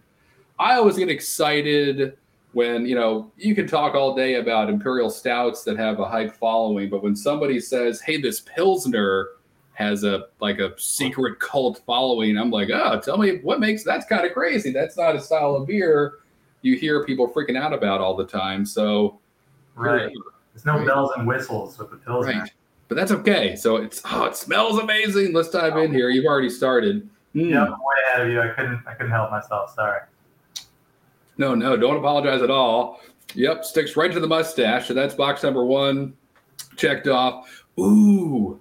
I 0.58 0.74
always 0.74 0.96
get 0.96 1.08
excited 1.08 2.16
when 2.52 2.86
you 2.86 2.94
know 2.94 3.30
you 3.36 3.54
can 3.54 3.66
talk 3.66 3.94
all 3.94 4.14
day 4.14 4.34
about 4.34 4.68
imperial 4.68 5.10
stouts 5.10 5.62
that 5.64 5.78
have 5.78 6.00
a 6.00 6.04
hype 6.04 6.34
following, 6.34 6.90
but 6.90 7.02
when 7.02 7.16
somebody 7.16 7.60
says, 7.60 8.00
"Hey, 8.00 8.20
this 8.20 8.40
pilsner," 8.40 9.28
has 9.74 10.04
a 10.04 10.26
like 10.40 10.58
a 10.58 10.78
secret 10.78 11.38
cult 11.38 11.82
following. 11.86 12.36
I'm 12.38 12.50
like, 12.50 12.70
oh, 12.70 12.98
tell 13.00 13.18
me 13.18 13.38
what 13.38 13.60
makes 13.60 13.84
that's 13.84 14.06
kind 14.06 14.26
of 14.26 14.32
crazy. 14.32 14.72
That's 14.72 14.96
not 14.96 15.14
a 15.14 15.20
style 15.20 15.54
of 15.54 15.66
beer 15.66 16.14
you 16.66 16.76
hear 16.76 17.04
people 17.04 17.28
freaking 17.28 17.56
out 17.56 17.72
about 17.72 18.00
all 18.00 18.16
the 18.16 18.26
time. 18.26 18.66
So, 18.66 19.18
right, 19.76 20.12
there's 20.52 20.64
no 20.64 20.78
right. 20.78 20.86
bells 20.86 21.12
and 21.16 21.26
whistles 21.26 21.78
with 21.78 21.90
the 21.90 21.96
pilsner. 21.96 22.40
Right, 22.40 22.52
but 22.88 22.96
that's 22.96 23.12
okay. 23.12 23.56
So 23.56 23.76
it's 23.76 24.02
oh, 24.06 24.24
it 24.24 24.36
smells 24.36 24.78
amazing. 24.78 25.32
Let's 25.32 25.50
dive 25.50 25.76
in 25.76 25.92
here. 25.92 26.08
You've 26.10 26.26
already 26.26 26.50
started. 26.50 27.08
Mm. 27.34 27.50
Yeah, 27.50 27.64
I'm 27.64 27.70
way 27.70 27.76
ahead 28.08 28.26
of 28.26 28.32
you. 28.32 28.40
I 28.40 28.48
couldn't 28.48 28.82
I 28.86 28.94
couldn't 28.94 29.12
help 29.12 29.30
myself. 29.30 29.74
Sorry. 29.74 30.00
No, 31.38 31.54
no, 31.54 31.76
don't 31.76 31.96
apologize 31.96 32.42
at 32.42 32.50
all. 32.50 33.00
Yep, 33.34 33.64
sticks 33.64 33.96
right 33.96 34.10
to 34.10 34.20
the 34.20 34.26
mustache. 34.26 34.88
So 34.88 34.94
that's 34.94 35.14
box 35.14 35.42
number 35.42 35.64
one 35.64 36.14
checked 36.76 37.08
off. 37.08 37.64
Ooh, 37.78 38.58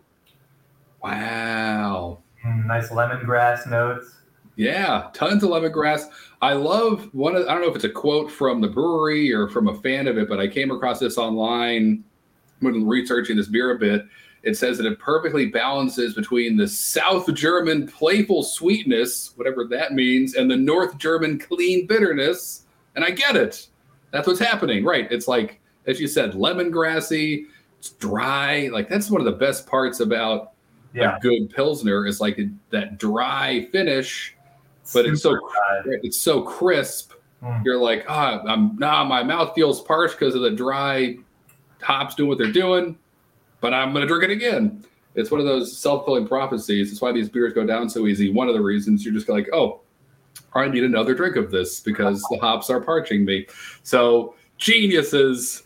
Wow. 1.05 2.17
Mm, 2.43 2.65
nice 2.65 2.89
lemongrass 2.89 3.69
notes. 3.69 4.21
Yeah, 4.57 5.09
tons 5.13 5.43
of 5.43 5.49
lemongrass. 5.49 6.05
I 6.41 6.53
love 6.53 7.09
one 7.13 7.35
of, 7.35 7.47
I 7.47 7.53
don't 7.53 7.61
know 7.61 7.69
if 7.69 7.75
it's 7.75 7.83
a 7.83 7.89
quote 7.89 8.31
from 8.31 8.61
the 8.61 8.67
brewery 8.67 9.33
or 9.33 9.49
from 9.49 9.67
a 9.67 9.75
fan 9.81 10.07
of 10.07 10.17
it, 10.17 10.29
but 10.29 10.39
I 10.39 10.47
came 10.47 10.71
across 10.71 10.99
this 10.99 11.17
online 11.17 12.03
when 12.61 12.87
researching 12.87 13.35
this 13.35 13.47
beer 13.47 13.71
a 13.71 13.79
bit. 13.79 14.05
It 14.43 14.55
says 14.55 14.77
that 14.77 14.85
it 14.85 14.99
perfectly 14.99 15.47
balances 15.47 16.13
between 16.13 16.55
the 16.55 16.67
South 16.67 17.33
German 17.33 17.87
playful 17.87 18.43
sweetness, 18.43 19.33
whatever 19.35 19.65
that 19.65 19.93
means, 19.93 20.35
and 20.35 20.49
the 20.49 20.55
North 20.55 20.97
German 20.99 21.39
clean 21.39 21.87
bitterness. 21.87 22.65
And 22.95 23.03
I 23.03 23.09
get 23.09 23.35
it. 23.35 23.67
That's 24.11 24.27
what's 24.27 24.39
happening. 24.39 24.85
Right. 24.85 25.11
It's 25.11 25.27
like, 25.27 25.59
as 25.87 25.99
you 25.99 26.07
said, 26.07 26.33
lemongrassy, 26.33 27.47
it's 27.79 27.89
dry. 27.89 28.69
Like, 28.71 28.87
that's 28.87 29.09
one 29.09 29.19
of 29.19 29.25
the 29.25 29.31
best 29.31 29.67
parts 29.67 29.99
about 29.99 30.53
yeah. 30.93 31.17
a 31.17 31.19
good 31.19 31.49
pilsner 31.49 32.05
is 32.05 32.21
like 32.21 32.39
that 32.69 32.99
dry 32.99 33.67
finish, 33.71 34.34
but 34.93 35.05
it's 35.05 35.21
so 35.21 35.31
dry. 35.31 35.81
it's 36.03 36.17
so 36.17 36.41
crisp. 36.41 37.13
Mm. 37.43 37.63
You're 37.65 37.77
like, 37.77 38.05
ah, 38.07 38.41
oh, 38.43 38.47
I'm 38.47 38.75
nah, 38.77 39.03
my 39.03 39.23
mouth 39.23 39.53
feels 39.55 39.81
parched 39.81 40.19
because 40.19 40.35
of 40.35 40.41
the 40.41 40.51
dry 40.51 41.17
hops 41.81 42.15
doing 42.15 42.29
what 42.29 42.37
they're 42.37 42.51
doing, 42.51 42.97
but 43.61 43.73
I'm 43.73 43.93
gonna 43.93 44.07
drink 44.07 44.23
it 44.23 44.31
again. 44.31 44.83
It's 45.15 45.31
one 45.31 45.39
of 45.39 45.45
those 45.45 45.77
self-fulfilling 45.77 46.27
prophecies. 46.27 46.91
It's 46.91 47.01
why 47.01 47.11
these 47.11 47.29
beers 47.29 47.53
go 47.53 47.65
down 47.65 47.89
so 47.89 48.05
easy. 48.05 48.31
One 48.31 48.49
of 48.49 48.53
the 48.53 48.61
reasons 48.61 49.05
you're 49.05 49.13
just 49.13 49.29
like, 49.29 49.47
oh, 49.53 49.81
I 50.53 50.67
need 50.67 50.83
another 50.83 51.13
drink 51.13 51.37
of 51.37 51.51
this 51.51 51.79
because 51.79 52.21
the 52.29 52.37
hops 52.37 52.69
are 52.69 52.81
parching 52.81 53.23
me. 53.23 53.47
So 53.83 54.35
geniuses 54.57 55.63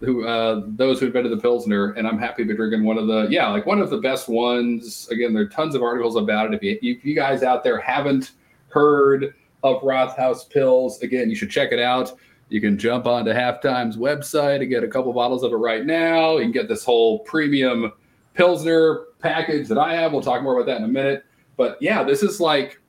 who 0.00 0.26
uh, 0.26 0.62
those 0.66 1.00
who 1.00 1.06
invented 1.06 1.32
the 1.32 1.36
pilsner, 1.36 1.92
and 1.92 2.06
I'm 2.06 2.18
happy 2.18 2.42
to 2.42 2.48
be 2.48 2.56
drinking 2.56 2.84
one 2.84 2.98
of 2.98 3.06
the 3.06 3.26
yeah, 3.30 3.48
like 3.48 3.66
one 3.66 3.80
of 3.80 3.90
the 3.90 3.98
best 3.98 4.28
ones. 4.28 5.08
Again, 5.10 5.34
there 5.34 5.42
are 5.42 5.48
tons 5.48 5.74
of 5.74 5.82
articles 5.82 6.16
about 6.16 6.46
it. 6.46 6.54
If 6.54 6.62
you, 6.62 6.92
if 6.94 7.04
you 7.04 7.14
guys 7.14 7.42
out 7.42 7.62
there 7.62 7.78
haven't 7.78 8.32
heard 8.70 9.34
of 9.62 9.82
Rothaus 9.82 10.50
Pils, 10.50 11.02
again, 11.02 11.28
you 11.28 11.36
should 11.36 11.50
check 11.50 11.72
it 11.72 11.78
out. 11.78 12.12
You 12.48 12.60
can 12.60 12.78
jump 12.78 13.06
onto 13.06 13.30
Halftime's 13.30 13.96
website 13.96 14.60
and 14.60 14.70
get 14.70 14.82
a 14.82 14.88
couple 14.88 15.12
bottles 15.12 15.42
of 15.42 15.52
it 15.52 15.56
right 15.56 15.84
now. 15.84 16.38
You 16.38 16.44
can 16.44 16.52
get 16.52 16.68
this 16.68 16.84
whole 16.84 17.20
premium 17.20 17.92
pilsner 18.34 19.04
package 19.20 19.68
that 19.68 19.78
I 19.78 19.94
have. 19.94 20.12
We'll 20.12 20.22
talk 20.22 20.42
more 20.42 20.54
about 20.54 20.66
that 20.66 20.78
in 20.78 20.84
a 20.84 20.88
minute. 20.88 21.24
But 21.56 21.76
yeah, 21.80 22.02
this 22.02 22.22
is 22.22 22.40
like 22.40 22.80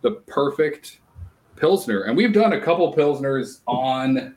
the 0.00 0.12
perfect 0.12 1.00
pilsner, 1.56 2.02
and 2.02 2.16
we've 2.16 2.32
done 2.32 2.54
a 2.54 2.60
couple 2.60 2.92
pilsners 2.94 3.60
on 3.66 4.34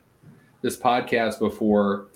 this 0.62 0.76
podcast 0.76 1.38
before 1.38 2.08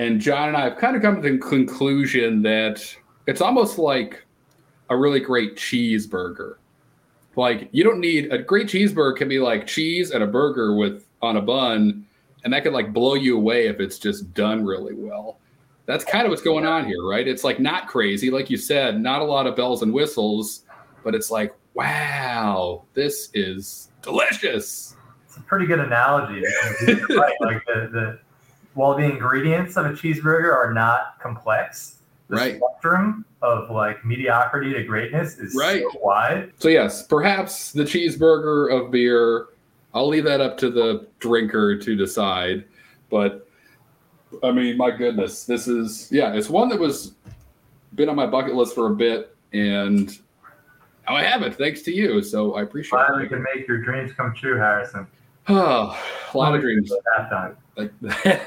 and 0.00 0.18
John 0.18 0.48
and 0.48 0.56
I 0.56 0.62
have 0.62 0.78
kind 0.78 0.96
of 0.96 1.02
come 1.02 1.20
to 1.20 1.30
the 1.30 1.36
conclusion 1.36 2.40
that 2.40 2.82
it's 3.26 3.42
almost 3.42 3.76
like 3.76 4.24
a 4.88 4.96
really 4.96 5.20
great 5.20 5.56
cheeseburger. 5.56 6.54
Like 7.36 7.68
you 7.72 7.84
don't 7.84 8.00
need 8.00 8.32
a 8.32 8.38
great 8.38 8.66
cheeseburger 8.66 9.16
can 9.16 9.28
be 9.28 9.38
like 9.38 9.66
cheese 9.66 10.10
and 10.10 10.22
a 10.22 10.26
burger 10.26 10.74
with 10.74 11.06
on 11.22 11.36
a 11.36 11.42
bun, 11.42 12.06
and 12.44 12.52
that 12.52 12.64
could 12.64 12.72
like 12.72 12.92
blow 12.92 13.14
you 13.14 13.36
away 13.36 13.66
if 13.66 13.80
it's 13.80 13.98
just 13.98 14.32
done 14.34 14.64
really 14.64 14.94
well. 14.94 15.38
That's 15.86 16.04
kind 16.04 16.24
of 16.24 16.30
what's 16.30 16.42
going 16.42 16.66
on 16.66 16.86
here, 16.86 17.02
right? 17.02 17.26
It's 17.26 17.44
like 17.44 17.58
not 17.58 17.88
crazy, 17.88 18.30
like 18.30 18.50
you 18.50 18.56
said, 18.56 19.00
not 19.00 19.22
a 19.22 19.24
lot 19.24 19.46
of 19.46 19.56
bells 19.56 19.82
and 19.82 19.92
whistles, 19.92 20.64
but 21.02 21.14
it's 21.14 21.30
like, 21.30 21.54
wow, 21.74 22.84
this 22.94 23.30
is 23.34 23.90
delicious. 24.02 24.96
It's 25.26 25.36
a 25.36 25.40
pretty 25.40 25.66
good 25.66 25.80
analogy. 25.80 26.42
right. 27.10 27.34
Like 27.40 27.64
the, 27.66 27.88
the 27.92 28.18
while 28.74 28.96
the 28.96 29.04
ingredients 29.04 29.76
of 29.76 29.86
a 29.86 29.90
cheeseburger 29.90 30.52
are 30.54 30.72
not 30.72 31.18
complex, 31.20 31.99
the 32.30 32.36
right. 32.36 32.56
spectrum 32.56 33.24
of 33.42 33.70
like 33.70 34.04
mediocrity 34.04 34.72
to 34.72 34.84
greatness 34.84 35.38
is 35.38 35.54
right. 35.54 35.82
so 35.92 35.98
wide. 36.00 36.52
So 36.58 36.68
yes, 36.68 37.06
perhaps 37.06 37.72
the 37.72 37.84
cheeseburger 37.84 38.72
of 38.72 38.90
beer. 38.90 39.48
I'll 39.92 40.08
leave 40.08 40.24
that 40.24 40.40
up 40.40 40.56
to 40.58 40.70
the 40.70 41.08
drinker 41.18 41.76
to 41.76 41.96
decide. 41.96 42.64
But 43.10 43.48
I 44.42 44.52
mean, 44.52 44.76
my 44.76 44.90
goodness, 44.90 45.44
this 45.44 45.66
is 45.66 46.08
yeah, 46.12 46.32
it's 46.32 46.48
one 46.48 46.68
that 46.68 46.78
was 46.78 47.14
been 47.94 48.08
on 48.08 48.16
my 48.16 48.26
bucket 48.26 48.54
list 48.54 48.74
for 48.74 48.86
a 48.86 48.94
bit, 48.94 49.36
and 49.52 50.16
now 51.08 51.16
I 51.16 51.24
have 51.24 51.42
it 51.42 51.56
thanks 51.56 51.82
to 51.82 51.92
you. 51.92 52.22
So 52.22 52.54
I 52.54 52.62
appreciate. 52.62 52.90
Glad 52.90 53.16
it. 53.16 53.22
we 53.22 53.28
can 53.28 53.44
make 53.54 53.66
your 53.66 53.78
dreams 53.78 54.12
come 54.12 54.34
true, 54.34 54.56
Harrison. 54.56 55.06
Oh, 55.48 56.00
a 56.34 56.38
lot 56.38 56.54
of 56.54 56.60
dreams. 56.60 56.92
That 57.16 57.30
time, 57.30 57.56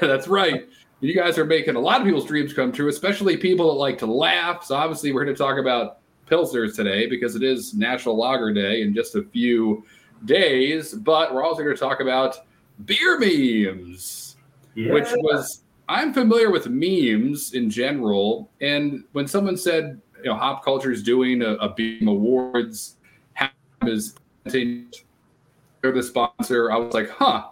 That's 0.00 0.28
right. 0.28 0.66
You 1.00 1.14
guys 1.14 1.38
are 1.38 1.44
making 1.44 1.76
a 1.76 1.80
lot 1.80 2.00
of 2.00 2.06
people's 2.06 2.26
dreams 2.26 2.52
come 2.52 2.72
true, 2.72 2.88
especially 2.88 3.36
people 3.36 3.66
that 3.68 3.78
like 3.78 3.98
to 3.98 4.06
laugh. 4.06 4.64
So 4.64 4.74
obviously, 4.74 5.12
we're 5.12 5.24
going 5.24 5.36
to 5.36 5.42
talk 5.42 5.58
about 5.58 5.98
pilsners 6.26 6.74
today 6.74 7.06
because 7.06 7.36
it 7.36 7.42
is 7.42 7.74
National 7.74 8.16
Lager 8.16 8.52
Day 8.52 8.82
in 8.82 8.94
just 8.94 9.14
a 9.14 9.22
few 9.22 9.84
days. 10.24 10.94
But 10.94 11.34
we're 11.34 11.44
also 11.44 11.62
going 11.62 11.74
to 11.74 11.80
talk 11.80 12.00
about 12.00 12.38
beer 12.86 13.18
memes, 13.18 14.36
yeah. 14.74 14.92
which 14.92 15.08
was 15.16 15.62
I'm 15.88 16.14
familiar 16.14 16.50
with 16.50 16.68
memes 16.68 17.52
in 17.52 17.68
general. 17.68 18.50
And 18.60 19.04
when 19.12 19.26
someone 19.26 19.56
said, 19.56 20.00
you 20.22 20.30
know, 20.30 20.36
Hop 20.36 20.64
Culture 20.64 20.90
is 20.90 21.02
doing 21.02 21.42
a, 21.42 21.54
a 21.56 21.74
Beam 21.74 22.08
Awards, 22.08 22.96
is 23.82 24.14
they're 24.44 25.92
the 25.92 26.02
sponsor, 26.02 26.72
I 26.72 26.78
was 26.78 26.94
like, 26.94 27.10
huh 27.10 27.48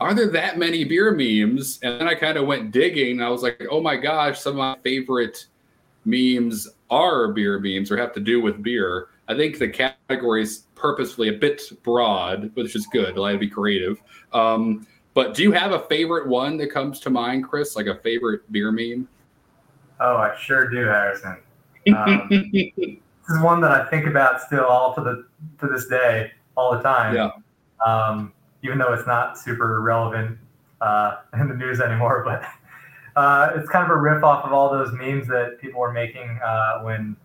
are 0.00 0.14
there 0.14 0.30
that 0.30 0.58
many 0.58 0.84
beer 0.84 1.12
memes? 1.12 1.78
And 1.82 2.00
then 2.00 2.08
I 2.08 2.14
kind 2.14 2.38
of 2.38 2.46
went 2.46 2.70
digging. 2.70 3.20
I 3.20 3.28
was 3.28 3.42
like, 3.42 3.62
oh 3.70 3.80
my 3.80 3.96
gosh, 3.96 4.40
some 4.40 4.52
of 4.52 4.56
my 4.56 4.76
favorite 4.82 5.46
memes 6.04 6.68
are 6.88 7.32
beer 7.32 7.58
memes 7.60 7.90
or 7.90 7.96
have 7.98 8.14
to 8.14 8.20
do 8.20 8.40
with 8.40 8.62
beer. 8.62 9.08
I 9.28 9.36
think 9.36 9.58
the 9.58 9.68
category 9.68 10.42
is 10.42 10.64
purposefully 10.74 11.28
a 11.28 11.34
bit 11.34 11.62
broad, 11.82 12.50
which 12.54 12.74
is 12.74 12.86
good. 12.86 13.16
I 13.16 13.20
like 13.20 13.34
to 13.34 13.38
be 13.38 13.48
creative. 13.48 14.00
Um, 14.32 14.86
but 15.12 15.34
do 15.34 15.42
you 15.42 15.52
have 15.52 15.72
a 15.72 15.80
favorite 15.80 16.26
one 16.28 16.56
that 16.56 16.72
comes 16.72 16.98
to 17.00 17.10
mind, 17.10 17.44
Chris? 17.44 17.76
Like 17.76 17.86
a 17.86 17.96
favorite 17.96 18.50
beer 18.50 18.72
meme? 18.72 19.06
Oh, 20.00 20.16
I 20.16 20.34
sure 20.38 20.68
do, 20.68 20.84
Harrison. 20.86 21.36
Um, 21.94 22.28
this 22.52 22.72
is 23.28 23.42
one 23.42 23.60
that 23.60 23.70
I 23.70 23.88
think 23.90 24.06
about 24.06 24.40
still 24.40 24.64
all 24.64 24.94
to 24.94 25.00
the 25.02 25.26
to 25.58 25.72
this 25.72 25.86
day, 25.86 26.32
all 26.56 26.74
the 26.74 26.82
time. 26.82 27.14
Yeah. 27.14 27.30
Um, 27.84 28.32
even 28.62 28.78
though 28.78 28.92
it's 28.92 29.06
not 29.06 29.38
super 29.38 29.80
relevant 29.80 30.38
uh, 30.80 31.16
in 31.34 31.48
the 31.48 31.54
news 31.54 31.80
anymore. 31.80 32.24
But 33.14 33.20
uh, 33.20 33.50
it's 33.56 33.68
kind 33.68 33.84
of 33.84 33.90
a 33.90 34.00
riff 34.00 34.22
off 34.22 34.44
of 34.44 34.52
all 34.52 34.70
those 34.70 34.92
memes 34.92 35.26
that 35.26 35.58
people 35.60 35.80
were 35.80 35.92
making 35.92 36.38
uh, 36.44 36.80
when 36.82 37.16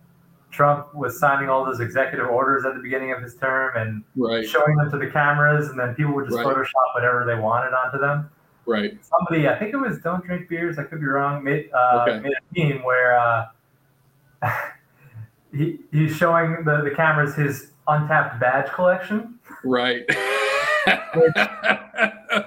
Trump 0.50 0.92
was 0.94 1.18
signing 1.18 1.48
all 1.48 1.64
those 1.64 1.80
executive 1.80 2.26
orders 2.26 2.64
at 2.64 2.74
the 2.74 2.80
beginning 2.80 3.12
of 3.12 3.22
his 3.22 3.36
term 3.36 3.76
and 3.76 4.02
right. 4.16 4.48
showing 4.48 4.76
them 4.76 4.90
to 4.90 4.98
the 4.98 5.06
cameras, 5.06 5.68
and 5.68 5.78
then 5.78 5.94
people 5.94 6.12
would 6.14 6.24
just 6.24 6.36
right. 6.36 6.46
Photoshop 6.46 6.94
whatever 6.94 7.24
they 7.24 7.40
wanted 7.40 7.72
onto 7.72 7.98
them. 7.98 8.28
Right. 8.66 8.98
Somebody, 9.04 9.48
I 9.48 9.56
think 9.58 9.74
it 9.74 9.76
was 9.76 9.98
Don't 9.98 10.24
Drink 10.24 10.48
Beers, 10.48 10.78
I 10.78 10.82
could 10.82 10.98
be 10.98 11.06
wrong, 11.06 11.44
made, 11.44 11.70
uh, 11.72 12.04
okay. 12.08 12.20
made 12.20 12.32
a 12.32 12.74
meme 12.74 12.82
where 12.84 13.16
uh, 13.16 13.46
he, 15.52 15.78
he's 15.92 16.16
showing 16.16 16.64
the, 16.64 16.82
the 16.82 16.90
cameras 16.90 17.34
his 17.34 17.70
Untappd 17.86 18.40
badge 18.40 18.68
collection. 18.72 19.38
Right. 19.62 20.04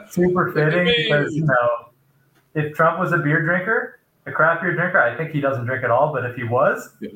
Super 0.09 0.51
fitting 0.51 0.85
because 0.85 1.35
you 1.35 1.45
know 1.45 1.89
if 2.55 2.73
Trump 2.75 2.99
was 2.99 3.11
a 3.11 3.17
beer 3.17 3.41
drinker, 3.43 3.99
a 4.25 4.31
craft 4.31 4.61
beer 4.61 4.73
drinker, 4.75 4.99
I 5.01 5.15
think 5.15 5.31
he 5.31 5.41
doesn't 5.41 5.65
drink 5.65 5.83
at 5.83 5.91
all. 5.91 6.13
But 6.13 6.25
if 6.25 6.35
he 6.35 6.43
was, 6.43 6.89
yeah. 7.01 7.09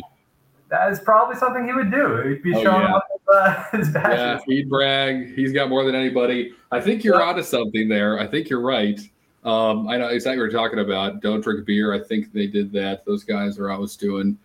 that 0.70 0.92
is 0.92 1.00
probably 1.00 1.36
something 1.36 1.65
he 1.65 1.74
would 1.74 1.92
do. 1.92 2.18
He'd 2.27 2.44
be 2.44 2.56
oh, 2.56 2.63
showing 2.63 2.82
yeah. 2.82 2.94
off 2.94 3.03
his, 3.12 3.36
uh, 3.36 3.77
his 3.77 3.89
badges. 3.89 4.20
Yeah, 4.20 4.56
he'd 4.56 4.70
brag. 4.70 5.36
He's 5.36 5.53
got 5.53 5.70
more 5.70 5.84
than 5.84 5.96
anybody. 5.96 6.53
I 6.72 6.80
think 6.82 7.03
you're 7.03 7.20
yeah. 7.20 7.27
onto 7.27 7.44
something 7.44 7.88
there. 7.88 8.20
I 8.20 8.27
think 8.27 8.50
you're 8.50 8.62
right. 8.62 9.00
Um, 9.44 9.89
I 9.89 9.98
know 9.98 10.08
exactly 10.08 10.42
what 10.42 10.51
you're 10.51 10.62
talking 10.62 10.80
about. 10.80 11.22
Don't 11.22 11.42
drink 11.42 11.65
beer. 11.65 11.94
I 11.94 12.00
think 12.00 12.32
they 12.32 12.48
did 12.48 12.72
that. 12.74 13.06
Those 13.06 13.24
guys 13.24 13.60
are 13.60 13.70
always 13.70 13.96
doing 13.98 14.38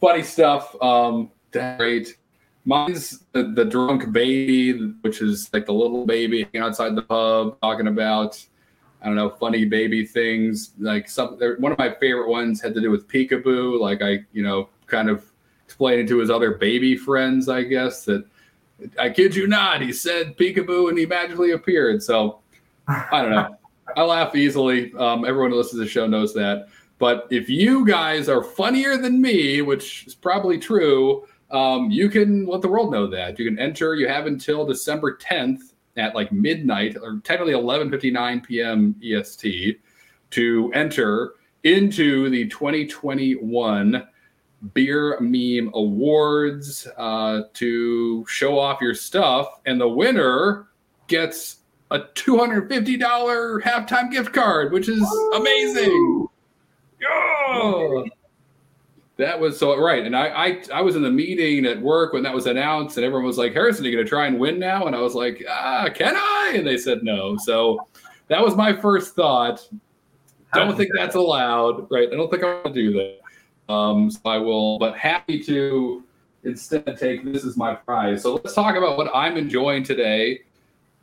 funny 0.00 0.22
stuff. 0.22 0.80
Um, 0.80 1.30
great. 1.50 2.16
Mine's 2.64 3.24
the, 3.32 3.44
the 3.44 3.64
drunk 3.64 4.10
baby, 4.12 4.72
which 5.02 5.20
is 5.20 5.50
like 5.52 5.66
the 5.66 5.72
little 5.72 6.06
baby 6.06 6.48
outside 6.56 6.94
the 6.94 7.02
pub 7.02 7.60
talking 7.60 7.88
about, 7.88 8.42
I 9.02 9.06
don't 9.06 9.16
know, 9.16 9.28
funny 9.28 9.66
baby 9.66 10.06
things. 10.06 10.72
Like 10.78 11.08
some, 11.08 11.38
one 11.58 11.72
of 11.72 11.78
my 11.78 11.94
favorite 12.00 12.28
ones 12.28 12.62
had 12.62 12.74
to 12.74 12.80
do 12.80 12.90
with 12.90 13.06
peekaboo. 13.06 13.78
Like 13.78 14.00
I, 14.00 14.24
you 14.32 14.42
know, 14.42 14.70
kind 14.86 15.10
of 15.10 15.24
explaining 15.66 16.06
to 16.06 16.18
his 16.18 16.30
other 16.30 16.52
baby 16.52 16.96
friends, 16.96 17.48
I 17.48 17.64
guess 17.64 18.04
that 18.06 18.24
I 18.98 19.10
kid 19.10 19.34
you 19.34 19.46
not, 19.46 19.82
he 19.82 19.92
said 19.92 20.36
peekaboo 20.36 20.88
and 20.88 20.98
he 20.98 21.06
magically 21.06 21.52
appeared. 21.52 22.02
So 22.02 22.40
I 22.88 23.22
don't 23.22 23.30
know. 23.30 23.56
I 23.96 24.02
laugh 24.02 24.34
easily. 24.34 24.92
Um, 24.94 25.24
everyone 25.24 25.50
who 25.50 25.58
listens 25.58 25.80
to 25.80 25.84
the 25.84 25.90
show 25.90 26.06
knows 26.06 26.32
that. 26.34 26.68
But 26.98 27.26
if 27.30 27.48
you 27.50 27.86
guys 27.86 28.28
are 28.28 28.42
funnier 28.42 28.96
than 28.96 29.20
me, 29.20 29.62
which 29.62 30.06
is 30.06 30.14
probably 30.14 30.58
true, 30.58 31.26
um, 31.54 31.90
you 31.90 32.08
can 32.08 32.46
let 32.46 32.62
the 32.62 32.68
world 32.68 32.90
know 32.90 33.06
that. 33.06 33.38
You 33.38 33.44
can 33.44 33.58
enter. 33.58 33.94
You 33.94 34.08
have 34.08 34.26
until 34.26 34.66
December 34.66 35.16
10th 35.16 35.72
at 35.96 36.14
like 36.14 36.32
midnight, 36.32 36.96
or 37.00 37.20
technically 37.22 37.54
11:59 37.54 38.44
p.m. 38.44 38.96
EST, 39.02 39.80
to 40.30 40.72
enter 40.74 41.34
into 41.62 42.28
the 42.28 42.48
2021 42.48 44.06
Beer 44.72 45.18
Meme 45.20 45.70
Awards 45.74 46.88
uh, 46.96 47.42
to 47.54 48.26
show 48.26 48.58
off 48.58 48.80
your 48.80 48.94
stuff, 48.94 49.46
and 49.64 49.80
the 49.80 49.88
winner 49.88 50.66
gets 51.06 51.58
a 51.92 52.00
$250 52.00 52.98
halftime 53.62 54.10
gift 54.10 54.32
card, 54.32 54.72
which 54.72 54.88
is 54.88 55.06
amazing. 55.36 56.26
Yeah. 57.00 58.04
That 59.16 59.38
was 59.38 59.56
so 59.58 59.78
right, 59.80 60.04
and 60.04 60.16
I, 60.16 60.28
I 60.28 60.62
I 60.72 60.80
was 60.80 60.96
in 60.96 61.02
the 61.02 61.10
meeting 61.10 61.66
at 61.66 61.80
work 61.80 62.12
when 62.12 62.24
that 62.24 62.34
was 62.34 62.46
announced, 62.46 62.96
and 62.96 63.06
everyone 63.06 63.26
was 63.26 63.38
like, 63.38 63.52
"Harrison, 63.52 63.84
are 63.84 63.88
you 63.88 63.94
going 63.94 64.04
to 64.04 64.08
try 64.08 64.26
and 64.26 64.40
win 64.40 64.58
now?" 64.58 64.86
And 64.86 64.96
I 64.96 65.00
was 65.00 65.14
like, 65.14 65.44
"Ah, 65.48 65.88
can 65.94 66.16
I?" 66.16 66.54
And 66.56 66.66
they 66.66 66.76
said 66.76 67.04
no. 67.04 67.36
So 67.36 67.86
that 68.26 68.42
was 68.42 68.56
my 68.56 68.72
first 68.72 69.14
thought. 69.14 69.68
Don't 70.52 70.76
think 70.76 70.90
that's 70.94 71.14
allowed, 71.14 71.90
right? 71.90 72.08
I 72.12 72.16
don't 72.16 72.30
think 72.30 72.44
I'm 72.44 72.62
going 72.62 72.74
to 72.74 72.82
do 72.82 72.92
that. 72.92 73.72
Um, 73.72 74.10
so 74.10 74.20
I 74.24 74.38
will, 74.38 74.78
but 74.78 74.96
happy 74.96 75.42
to 75.44 76.04
instead 76.44 76.96
take 76.98 77.24
this 77.24 77.44
as 77.44 77.56
my 77.56 77.74
prize. 77.74 78.22
So 78.22 78.34
let's 78.34 78.54
talk 78.54 78.76
about 78.76 78.96
what 78.96 79.10
I'm 79.14 79.36
enjoying 79.36 79.82
today. 79.82 80.40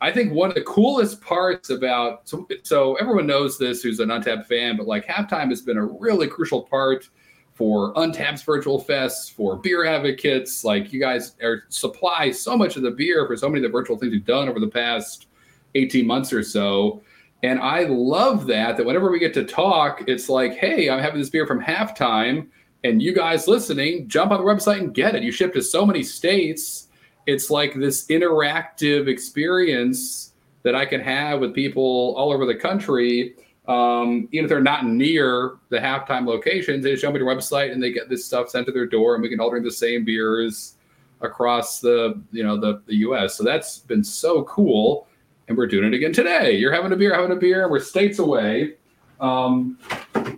I 0.00 0.10
think 0.10 0.32
one 0.32 0.48
of 0.48 0.54
the 0.54 0.62
coolest 0.62 1.20
parts 1.20 1.70
about 1.70 2.28
so, 2.28 2.46
so 2.62 2.96
everyone 2.96 3.26
knows 3.26 3.58
this 3.58 3.82
who's 3.82 4.00
an 4.00 4.08
Untappd 4.08 4.46
fan, 4.46 4.76
but 4.76 4.86
like 4.86 5.06
halftime 5.06 5.48
has 5.48 5.62
been 5.62 5.76
a 5.76 5.84
really 5.84 6.28
crucial 6.28 6.62
part 6.62 7.08
for 7.54 7.92
Untappd's 7.94 8.42
virtual 8.42 8.82
fests, 8.82 9.30
for 9.30 9.56
beer 9.56 9.84
advocates. 9.84 10.64
Like 10.64 10.92
you 10.92 11.00
guys 11.00 11.34
are 11.42 11.64
supply 11.68 12.30
so 12.30 12.56
much 12.56 12.76
of 12.76 12.82
the 12.82 12.90
beer 12.90 13.26
for 13.26 13.36
so 13.36 13.48
many 13.48 13.64
of 13.64 13.70
the 13.70 13.76
virtual 13.76 13.96
things 13.96 14.12
you've 14.12 14.24
done 14.24 14.48
over 14.48 14.60
the 14.60 14.68
past 14.68 15.26
18 15.74 16.06
months 16.06 16.32
or 16.32 16.42
so. 16.42 17.02
And 17.42 17.58
I 17.58 17.84
love 17.84 18.46
that, 18.46 18.76
that 18.76 18.86
whenever 18.86 19.10
we 19.10 19.18
get 19.18 19.34
to 19.34 19.44
talk, 19.44 20.04
it's 20.06 20.28
like, 20.28 20.54
hey, 20.54 20.88
I'm 20.88 21.00
having 21.00 21.18
this 21.18 21.30
beer 21.30 21.46
from 21.46 21.62
halftime. 21.62 22.46
And 22.84 23.02
you 23.02 23.12
guys 23.14 23.48
listening, 23.48 24.08
jump 24.08 24.32
on 24.32 24.38
the 24.38 24.46
website 24.46 24.78
and 24.78 24.94
get 24.94 25.14
it. 25.14 25.22
You 25.22 25.32
ship 25.32 25.52
to 25.54 25.62
so 25.62 25.84
many 25.84 26.02
states. 26.02 26.88
It's 27.26 27.50
like 27.50 27.74
this 27.74 28.06
interactive 28.06 29.08
experience 29.08 30.32
that 30.62 30.74
I 30.74 30.86
can 30.86 31.00
have 31.00 31.40
with 31.40 31.54
people 31.54 32.14
all 32.16 32.32
over 32.32 32.46
the 32.46 32.54
country 32.54 33.34
um, 33.68 34.28
even 34.32 34.44
if 34.44 34.48
they're 34.48 34.60
not 34.60 34.86
near 34.86 35.58
the 35.68 35.78
halftime 35.78 36.26
locations, 36.26 36.82
they 36.82 36.96
show 36.96 37.12
me 37.12 37.18
their 37.18 37.26
website 37.26 37.72
and 37.72 37.82
they 37.82 37.92
get 37.92 38.08
this 38.08 38.24
stuff 38.24 38.48
sent 38.48 38.66
to 38.66 38.72
their 38.72 38.86
door, 38.86 39.14
and 39.14 39.22
we 39.22 39.28
can 39.28 39.38
all 39.38 39.50
drink 39.50 39.64
the 39.64 39.70
same 39.70 40.04
beers 40.04 40.74
across 41.20 41.80
the 41.80 42.20
you 42.32 42.42
know 42.42 42.58
the 42.58 42.82
the 42.86 42.96
U.S. 42.96 43.36
So 43.36 43.44
that's 43.44 43.78
been 43.78 44.02
so 44.02 44.42
cool, 44.44 45.06
and 45.46 45.56
we're 45.56 45.68
doing 45.68 45.84
it 45.84 45.94
again 45.94 46.12
today. 46.12 46.56
You're 46.56 46.72
having 46.72 46.92
a 46.92 46.96
beer, 46.96 47.14
having 47.14 47.30
a 47.30 47.36
beer, 47.36 47.62
and 47.62 47.70
we're 47.70 47.80
states 47.80 48.18
away. 48.18 48.74
Um, 49.20 49.78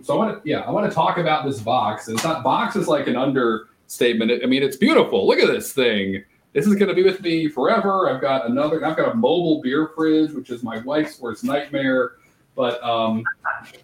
so 0.03 0.13
I 0.13 0.17
want 0.17 0.43
to 0.43 0.49
yeah, 0.49 0.59
I 0.59 0.69
want 0.69 0.87
to 0.87 0.93
talk 0.93 1.17
about 1.17 1.45
this 1.45 1.59
box. 1.59 2.07
It's 2.07 2.23
not 2.23 2.43
box 2.43 2.75
is 2.75 2.87
like 2.87 3.07
an 3.07 3.15
understatement. 3.15 4.43
I 4.43 4.45
mean, 4.45 4.61
it's 4.61 4.77
beautiful. 4.77 5.25
Look 5.25 5.39
at 5.39 5.47
this 5.47 5.73
thing. 5.73 6.23
This 6.53 6.67
is 6.67 6.75
going 6.75 6.89
to 6.89 6.93
be 6.93 7.03
with 7.03 7.21
me 7.21 7.47
forever. 7.47 8.07
I've 8.07 8.21
got 8.21 8.45
another. 8.45 8.85
I've 8.85 8.95
got 8.95 9.11
a 9.11 9.15
mobile 9.15 9.63
beer 9.63 9.89
fridge, 9.95 10.31
which 10.31 10.51
is 10.51 10.61
my 10.61 10.77
wife's 10.81 11.19
worst 11.19 11.43
nightmare 11.43 12.11
but 12.55 12.81
um, 12.83 13.23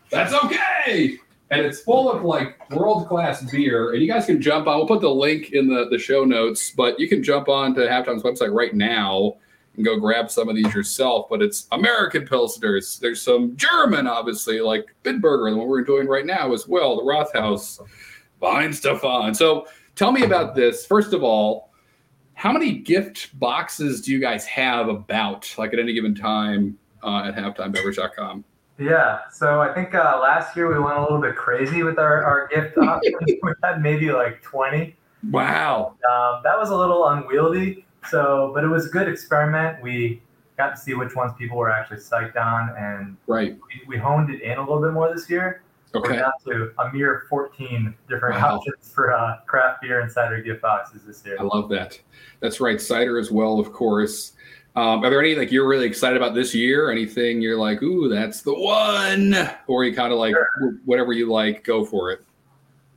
that's 0.09 0.33
okay. 0.33 1.17
And 1.49 1.61
it's 1.65 1.81
full 1.81 2.09
of 2.09 2.23
like 2.23 2.69
world 2.71 3.07
class 3.09 3.43
beer. 3.51 3.91
And 3.91 4.01
you 4.01 4.07
guys 4.07 4.25
can 4.25 4.41
jump 4.41 4.67
on. 4.67 4.77
We'll 4.77 4.87
put 4.87 5.01
the 5.01 5.09
link 5.09 5.51
in 5.51 5.67
the, 5.67 5.87
the 5.89 5.99
show 5.99 6.23
notes, 6.23 6.71
but 6.71 6.97
you 6.99 7.09
can 7.09 7.21
jump 7.21 7.49
on 7.49 7.75
to 7.75 7.81
Halftime's 7.81 8.23
website 8.23 8.53
right 8.53 8.73
now 8.73 9.35
and 9.75 9.85
go 9.85 9.99
grab 9.99 10.31
some 10.31 10.47
of 10.47 10.55
these 10.55 10.73
yourself. 10.73 11.27
But 11.29 11.41
it's 11.41 11.67
American 11.73 12.25
Pilsners. 12.25 12.99
There's 12.99 13.21
some 13.21 13.55
German, 13.57 14.07
obviously, 14.07 14.61
like 14.61 14.95
Bitburger, 15.03 15.51
the 15.51 15.57
one 15.57 15.67
we're 15.67 15.83
doing 15.83 16.07
right 16.07 16.25
now 16.25 16.53
as 16.53 16.67
well, 16.67 16.95
the 16.95 17.03
Rothaus, 17.03 17.81
Weihenstephan. 18.41 19.35
So 19.35 19.67
tell 19.95 20.13
me 20.13 20.23
about 20.23 20.55
this. 20.55 20.85
First 20.85 21.11
of 21.11 21.21
all, 21.21 21.71
how 22.33 22.51
many 22.51 22.71
gift 22.79 23.37
boxes 23.39 24.01
do 24.01 24.11
you 24.11 24.19
guys 24.19 24.45
have 24.45 24.87
about, 24.87 25.53
like 25.57 25.73
at 25.73 25.79
any 25.79 25.93
given 25.93 26.15
time 26.15 26.77
uh, 27.03 27.25
at 27.25 27.35
halftimebeverage.com? 27.35 28.45
Yeah, 28.81 29.19
so 29.31 29.61
I 29.61 29.71
think 29.73 29.93
uh, 29.93 30.19
last 30.21 30.55
year 30.55 30.67
we 30.67 30.79
went 30.79 30.97
a 30.97 31.01
little 31.01 31.21
bit 31.21 31.35
crazy 31.35 31.83
with 31.83 31.99
our, 31.99 32.23
our 32.23 32.47
gift 32.47 32.77
options. 32.81 33.15
we 33.43 33.53
had 33.63 33.81
maybe 33.81 34.11
like 34.11 34.41
20. 34.41 34.95
Wow. 35.29 35.95
Um, 36.11 36.41
that 36.43 36.57
was 36.57 36.71
a 36.71 36.75
little 36.75 37.07
unwieldy. 37.07 37.85
So, 38.09 38.51
but 38.55 38.63
it 38.63 38.67
was 38.67 38.87
a 38.87 38.89
good 38.89 39.07
experiment. 39.07 39.81
We 39.83 40.23
got 40.57 40.71
to 40.71 40.77
see 40.77 40.95
which 40.95 41.15
ones 41.15 41.31
people 41.37 41.57
were 41.57 41.69
actually 41.69 41.97
psyched 41.97 42.35
on, 42.35 42.75
and 42.75 43.17
right. 43.27 43.55
we, 43.87 43.95
we 43.95 43.97
honed 43.97 44.31
it 44.31 44.41
in 44.41 44.57
a 44.57 44.61
little 44.61 44.81
bit 44.81 44.93
more 44.93 45.13
this 45.13 45.29
year. 45.29 45.61
Okay. 45.93 46.13
We're 46.13 46.19
down 46.19 46.31
to 46.45 46.71
a 46.79 46.91
mere 46.91 47.25
14 47.29 47.93
different 48.09 48.41
Wow. 48.41 48.55
options 48.55 48.91
for 48.91 49.13
uh, 49.13 49.41
craft 49.45 49.81
beer 49.81 49.99
and 49.99 50.11
cider 50.11 50.41
gift 50.41 50.61
boxes 50.61 51.03
this 51.03 51.23
year. 51.25 51.35
I 51.39 51.43
love 51.43 51.69
that. 51.69 51.99
That's 52.39 52.59
right. 52.59 52.79
Cider 52.79 53.19
as 53.19 53.29
well, 53.29 53.59
of 53.59 53.73
course. 53.73 54.33
Um, 54.75 55.03
are 55.03 55.09
there 55.09 55.19
any 55.19 55.35
like 55.35 55.51
you're 55.51 55.67
really 55.67 55.85
excited 55.85 56.15
about 56.15 56.33
this 56.33 56.55
year? 56.55 56.89
Anything 56.91 57.41
you're 57.41 57.57
like, 57.57 57.83
ooh, 57.83 58.07
that's 58.07 58.41
the 58.41 58.53
one, 58.53 59.35
or 59.67 59.83
you 59.83 59.93
kind 59.93 60.13
of 60.13 60.19
like 60.19 60.33
whatever 60.85 61.11
you 61.13 61.29
like, 61.31 61.63
go 61.65 61.83
for 61.83 62.11
it. 62.11 62.23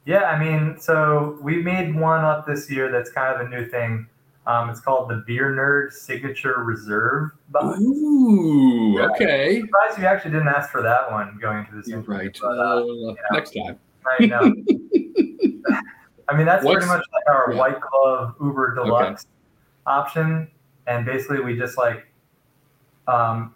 Yeah, 0.07 0.25
I 0.25 0.39
mean, 0.39 0.79
so 0.79 1.39
we 1.43 1.63
made 1.63 1.95
one 1.95 2.25
up 2.25 2.47
this 2.47 2.71
year 2.71 2.93
that's 2.93 3.11
kind 3.11 3.35
of 3.35 3.47
a 3.47 3.49
new 3.51 3.67
thing. 3.67 4.07
Um, 4.47 4.69
it's 4.69 4.79
called 4.79 5.09
the 5.09 5.25
Beer 5.27 5.53
Nerd 5.53 5.93
Signature 5.93 6.63
Reserve 6.63 7.31
box. 7.49 7.81
Ooh, 7.81 8.95
Yeah. 8.99 9.07
okay. 9.09 9.57
I'm 9.57 9.63
surprised 9.63 9.99
you 9.99 10.05
actually 10.05 10.33
didn't 10.33 10.49
ask 10.49 10.69
for 10.71 10.83
that 10.83 11.11
one 11.11 11.39
going 11.41 11.61
into 11.61 11.75
this 11.75 11.89
interview, 11.89 12.15
right. 12.15 12.39
but, 12.41 12.59
uh, 12.59 12.85
Uh, 12.85 13.15
Next 13.33 13.53
time. 13.55 13.79
I 14.21 14.27
know. 14.27 14.43
I 16.29 16.37
mean, 16.37 16.47
that's 16.47 16.65
What's- 16.65 16.85
pretty 16.85 16.87
much 16.87 17.05
like 17.13 17.35
our 17.35 17.53
yeah. 17.53 17.59
white 17.59 17.81
glove 17.81 18.35
Uber 18.41 18.75
Deluxe 18.75 19.27
option, 19.87 20.49
and 20.87 21.05
basically 21.07 21.41
we 21.41 21.57
just 21.59 21.77
like 21.79 22.07
um, 23.07 23.55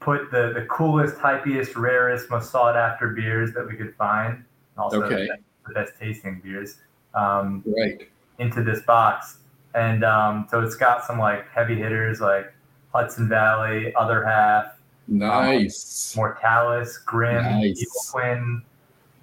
put 0.00 0.30
the 0.30 0.52
the 0.54 0.66
coolest, 0.70 1.16
hypiest, 1.16 1.76
rarest, 1.76 2.30
most 2.30 2.50
sought 2.50 2.76
after 2.76 3.08
beers 3.08 3.52
that 3.54 3.66
we 3.66 3.76
could 3.76 3.94
find, 3.96 4.34
and 4.34 4.44
also 4.76 5.02
Okay. 5.02 5.28
the 5.66 5.74
best 5.74 5.92
tasting 5.98 6.40
beers 6.42 6.78
um, 7.14 7.62
Right. 7.66 8.08
into 8.38 8.62
this 8.62 8.82
box. 8.82 9.38
And 9.74 10.04
um, 10.04 10.46
so 10.50 10.60
it's 10.60 10.74
got 10.74 11.04
some 11.04 11.18
like 11.18 11.48
heavy 11.50 11.76
hitters 11.76 12.20
like 12.20 12.52
Hudson 12.92 13.28
Valley, 13.28 13.94
Other 13.94 14.24
Half, 14.24 14.78
Nice. 15.08 16.14
Mortalis, 16.16 16.98
Grimm, 16.98 17.42
Nice. 17.44 17.80
Evil. 18.14 18.62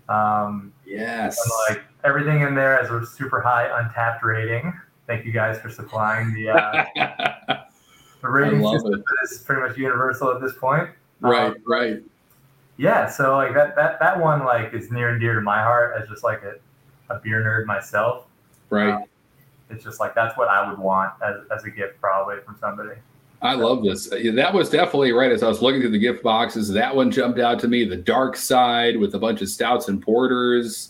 Um, 0.07 0.73
Yes. 0.85 1.37
and 1.69 1.77
like 1.77 1.85
everything 2.03 2.41
in 2.41 2.55
there 2.55 2.75
has 2.81 2.89
a 2.89 3.05
super 3.05 3.41
high 3.41 3.67
Untappd 3.67 4.23
rating. 4.23 4.73
Thank 5.09 5.25
you 5.25 5.31
guys 5.31 5.59
for 5.59 5.71
supplying 5.71 6.35
the 6.35 6.49
uh, 6.51 6.85
the 8.21 8.29
rating 8.29 8.61
love 8.61 8.75
system 8.75 8.91
that 8.91 9.17
is 9.23 9.39
pretty 9.39 9.59
much 9.59 9.75
universal 9.75 10.31
at 10.31 10.39
this 10.39 10.53
point. 10.53 10.87
right. 11.19 11.47
Um, 11.47 11.55
Right. 11.65 12.03
yeah, 12.77 13.09
so 13.09 13.35
like 13.35 13.55
that 13.55 13.75
that 13.75 13.99
that 13.99 14.19
one 14.19 14.45
like 14.45 14.71
is 14.71 14.91
near 14.91 15.09
and 15.09 15.19
dear 15.19 15.33
to 15.33 15.41
my 15.41 15.63
heart 15.63 15.99
as 15.99 16.07
just 16.07 16.23
like 16.23 16.43
a, 16.43 16.57
a 17.11 17.17
beer 17.21 17.41
nerd 17.43 17.65
myself. 17.65 18.27
Right. 18.69 18.93
Um, 18.93 19.05
it's 19.71 19.83
just 19.83 19.99
like 19.99 20.13
that's 20.13 20.37
what 20.37 20.47
I 20.47 20.69
would 20.69 20.77
want 20.77 21.11
as, 21.25 21.37
as 21.57 21.63
a 21.63 21.71
gift 21.71 21.99
probably 21.99 22.35
from 22.45 22.55
somebody. 22.59 22.99
I 23.41 23.55
love 23.55 23.83
this. 23.83 24.09
That 24.09 24.53
was 24.53 24.69
definitely 24.69 25.11
right. 25.11 25.31
As 25.31 25.41
I 25.41 25.47
was 25.47 25.63
looking 25.63 25.81
through 25.81 25.89
the 25.89 25.97
gift 25.97 26.21
boxes, 26.21 26.69
that 26.69 26.95
one 26.95 27.09
jumped 27.09 27.39
out 27.39 27.57
to 27.61 27.67
me. 27.67 27.83
The 27.83 27.95
dark 27.95 28.35
side 28.35 28.95
with 28.95 29.15
a 29.15 29.19
bunch 29.19 29.41
of 29.41 29.49
stouts 29.49 29.87
and 29.87 29.99
porters. 29.99 30.89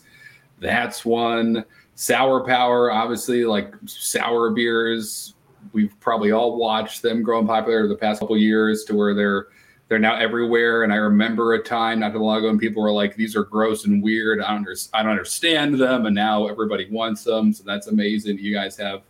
That's 0.60 1.06
one. 1.06 1.64
Sour 2.00 2.46
Power, 2.46 2.94
obviously, 2.94 3.44
like 3.44 3.74
sour 3.86 4.52
beers. 4.52 5.34
We've 5.74 5.94
probably 6.00 6.32
all 6.32 6.56
watched 6.56 7.02
them 7.02 7.22
growing 7.22 7.46
popular 7.46 7.90
the 7.90 7.96
past 7.98 8.22
couple 8.22 8.38
years 8.38 8.86
to 8.86 8.96
where 8.96 9.14
they're 9.14 9.48
they're 9.90 10.00
now 10.00 10.16
everywhere. 10.16 10.84
And 10.84 10.94
I 10.94 10.96
remember 10.96 11.56
a 11.56 11.62
time 11.62 12.00
not 12.00 12.14
too 12.14 12.20
long 12.20 12.38
ago 12.38 12.48
when 12.48 12.58
people 12.58 12.82
were 12.82 12.94
like, 12.94 13.18
"These 13.18 13.36
are 13.36 13.44
gross 13.44 13.84
and 13.84 14.02
weird. 14.02 14.40
I 14.40 14.48
don't, 14.48 14.60
under- 14.60 14.76
I 14.94 15.04
don't 15.04 15.12
understand 15.12 15.74
them." 15.76 16.06
And 16.06 16.16
now 16.16 16.48
everybody 16.48 16.88
wants 16.90 17.26
them, 17.26 17.52
so 17.52 17.66
that's 17.66 17.88
amazing. 17.88 18.38
You 18.40 18.54
guys 18.54 18.78
have 18.78 19.02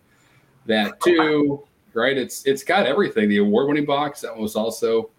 that 0.65 0.99
too, 0.99 1.63
right? 1.93 2.17
It's 2.17 2.43
it's 2.47 2.63
got 2.63 2.87
everything. 2.87 3.29
The 3.29 3.37
award-winning 3.37 3.85
box 3.85 4.21
that 4.21 4.35
was 4.35 4.55
also 4.55 5.11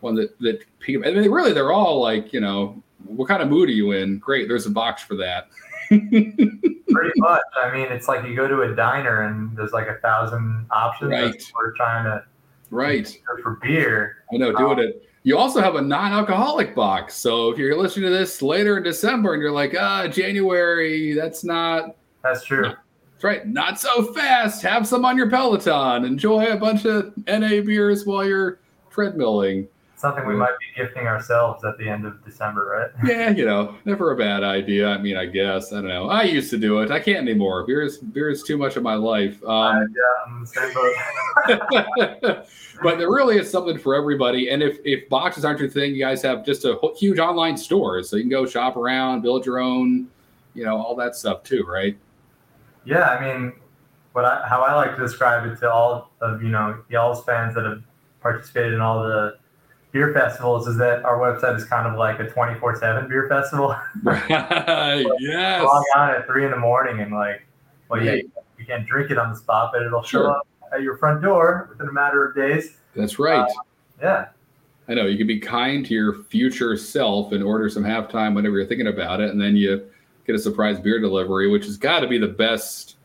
one 0.00 0.14
that 0.16 0.38
that 0.40 0.62
people. 0.78 1.08
I 1.08 1.14
mean, 1.14 1.30
really, 1.30 1.54
they're 1.54 1.72
all 1.72 2.02
like, 2.02 2.34
you 2.34 2.40
know, 2.42 2.82
what 3.06 3.28
kind 3.28 3.42
of 3.42 3.48
mood 3.48 3.70
are 3.70 3.72
you 3.72 3.92
in? 3.92 4.18
Great, 4.18 4.46
there's 4.46 4.66
a 4.66 4.70
box 4.70 5.02
for 5.02 5.16
that. 5.16 5.48
Pretty 5.88 7.12
much. 7.20 7.42
I 7.62 7.72
mean, 7.72 7.86
it's 7.90 8.08
like 8.08 8.24
you 8.24 8.34
go 8.36 8.46
to 8.48 8.62
a 8.62 8.74
diner 8.74 9.22
and 9.22 9.56
there's 9.56 9.72
like 9.72 9.88
a 9.88 9.94
thousand 10.02 10.66
options. 10.70 11.10
Right. 11.10 11.52
We're 11.54 11.72
trying 11.76 12.04
to 12.04 12.24
Right. 12.70 13.16
for 13.42 13.58
beer. 13.62 14.16
I 14.32 14.36
know, 14.36 14.52
doing 14.56 14.78
it. 14.80 15.08
You 15.22 15.38
also 15.38 15.60
have 15.60 15.74
a 15.76 15.80
non-alcoholic 15.82 16.74
box. 16.74 17.14
So 17.14 17.50
if 17.50 17.58
you're 17.58 17.76
listening 17.76 18.10
to 18.10 18.16
this 18.16 18.42
later 18.42 18.76
in 18.76 18.82
December 18.82 19.32
and 19.32 19.40
you're 19.42 19.52
like, 19.52 19.74
ah, 19.78 20.06
January, 20.08 21.12
that's 21.14 21.44
not 21.44 21.96
That's 22.22 22.44
true. 22.44 22.62
that's 23.12 23.24
right, 23.24 23.46
not 23.46 23.80
so 23.80 24.12
fast. 24.12 24.60
Have 24.62 24.86
some 24.86 25.04
on 25.04 25.16
your 25.16 25.30
Peloton. 25.30 26.04
Enjoy 26.04 26.46
a 26.52 26.56
bunch 26.56 26.84
of 26.84 27.14
NA 27.26 27.60
beers 27.62 28.04
while 28.04 28.26
you're 28.26 28.58
treadmilling. 28.92 29.66
Something 30.04 30.26
we 30.26 30.34
might 30.34 30.52
be 30.60 30.66
gifting 30.82 31.06
ourselves 31.06 31.64
at 31.64 31.78
the 31.78 31.88
end 31.88 32.04
of 32.04 32.22
December, 32.26 32.90
right? 32.94 33.08
Yeah, 33.10 33.30
you 33.30 33.46
know, 33.46 33.74
never 33.86 34.12
a 34.12 34.16
bad 34.18 34.44
idea. 34.44 34.90
I 34.90 34.98
mean, 34.98 35.16
I 35.16 35.24
guess 35.24 35.72
I 35.72 35.76
don't 35.76 35.88
know. 35.88 36.10
I 36.10 36.24
used 36.24 36.50
to 36.50 36.58
do 36.58 36.80
it. 36.80 36.90
I 36.90 37.00
can't 37.00 37.26
anymore. 37.26 37.66
Beer 37.66 37.80
is 37.80 37.96
beer 37.96 38.28
is 38.28 38.42
too 38.42 38.58
much 38.58 38.76
of 38.76 38.82
my 38.82 38.96
life. 38.96 39.42
Uh, 39.42 39.50
Um, 39.50 39.94
yeah, 39.96 40.26
I'm 40.26 40.40
the 40.40 40.46
same 40.46 40.74
boat. 40.74 42.46
but 42.82 42.98
there 42.98 43.10
really 43.10 43.38
is 43.38 43.50
something 43.50 43.78
for 43.78 43.94
everybody. 43.94 44.50
And 44.50 44.62
if 44.62 44.76
if 44.84 45.08
boxes 45.08 45.42
aren't 45.42 45.58
your 45.58 45.70
thing, 45.70 45.94
you 45.94 46.04
guys 46.04 46.20
have 46.20 46.44
just 46.44 46.66
a 46.66 46.78
huge 46.98 47.18
online 47.18 47.56
store, 47.56 48.02
so 48.02 48.16
you 48.16 48.24
can 48.24 48.30
go 48.30 48.44
shop 48.44 48.76
around, 48.76 49.22
build 49.22 49.46
your 49.46 49.58
own, 49.58 50.06
you 50.52 50.64
know, 50.64 50.76
all 50.76 50.94
that 50.96 51.16
stuff 51.16 51.44
too, 51.44 51.64
right? 51.66 51.96
Yeah, 52.84 53.08
I 53.08 53.20
mean, 53.24 53.54
what 54.12 54.26
I, 54.26 54.46
how 54.46 54.60
I 54.60 54.74
like 54.74 54.96
to 54.96 55.00
describe 55.00 55.50
it 55.50 55.58
to 55.60 55.72
all 55.72 56.10
of 56.20 56.42
you 56.42 56.50
know 56.50 56.82
y'all's 56.90 57.24
fans 57.24 57.54
that 57.54 57.64
have 57.64 57.82
participated 58.20 58.74
in 58.74 58.82
all 58.82 59.02
the 59.02 59.38
beer 59.94 60.12
festivals 60.12 60.66
is 60.66 60.76
that 60.76 61.04
our 61.04 61.18
website 61.18 61.56
is 61.56 61.64
kind 61.64 61.86
of 61.86 61.96
like 61.96 62.18
a 62.18 62.24
24/7 62.24 63.08
beer 63.08 63.28
festival. 63.28 63.76
Right. 64.02 64.28
yes. 65.20 65.62
Log 65.62 65.84
on 65.96 66.10
at 66.10 66.26
three 66.26 66.44
in 66.44 66.50
the 66.50 66.58
morning 66.58 67.00
and 67.00 67.12
like, 67.12 67.46
well, 67.88 68.04
yeah, 68.04 68.14
you 68.58 68.66
can't 68.66 68.84
drink 68.86 69.12
it 69.12 69.18
on 69.18 69.30
the 69.30 69.38
spot, 69.38 69.70
but 69.72 69.82
it'll 69.82 70.02
show 70.02 70.18
Sure. 70.18 70.30
up 70.32 70.48
at 70.72 70.82
your 70.82 70.96
front 70.96 71.22
door 71.22 71.68
within 71.70 71.88
a 71.88 71.92
matter 71.92 72.26
of 72.26 72.34
days. 72.34 72.76
That's 72.96 73.20
right. 73.20 73.48
Uh, 73.48 73.62
yeah, 74.02 74.28
I 74.88 74.94
know 74.94 75.06
you 75.06 75.16
can 75.16 75.28
be 75.28 75.38
kind 75.38 75.86
to 75.86 75.94
your 75.94 76.24
future 76.24 76.76
self 76.76 77.30
and 77.30 77.42
order 77.44 77.68
some 77.68 77.84
halftime 77.84 78.34
whenever 78.34 78.56
you're 78.58 78.66
thinking 78.66 78.88
about 78.88 79.20
it, 79.20 79.30
and 79.30 79.40
then 79.40 79.54
you 79.56 79.88
get 80.26 80.34
a 80.34 80.40
surprise 80.40 80.80
beer 80.80 80.98
delivery, 80.98 81.48
which 81.48 81.66
has 81.66 81.76
got 81.76 82.00
to 82.00 82.08
be 82.08 82.18
the 82.18 82.26
best 82.26 82.96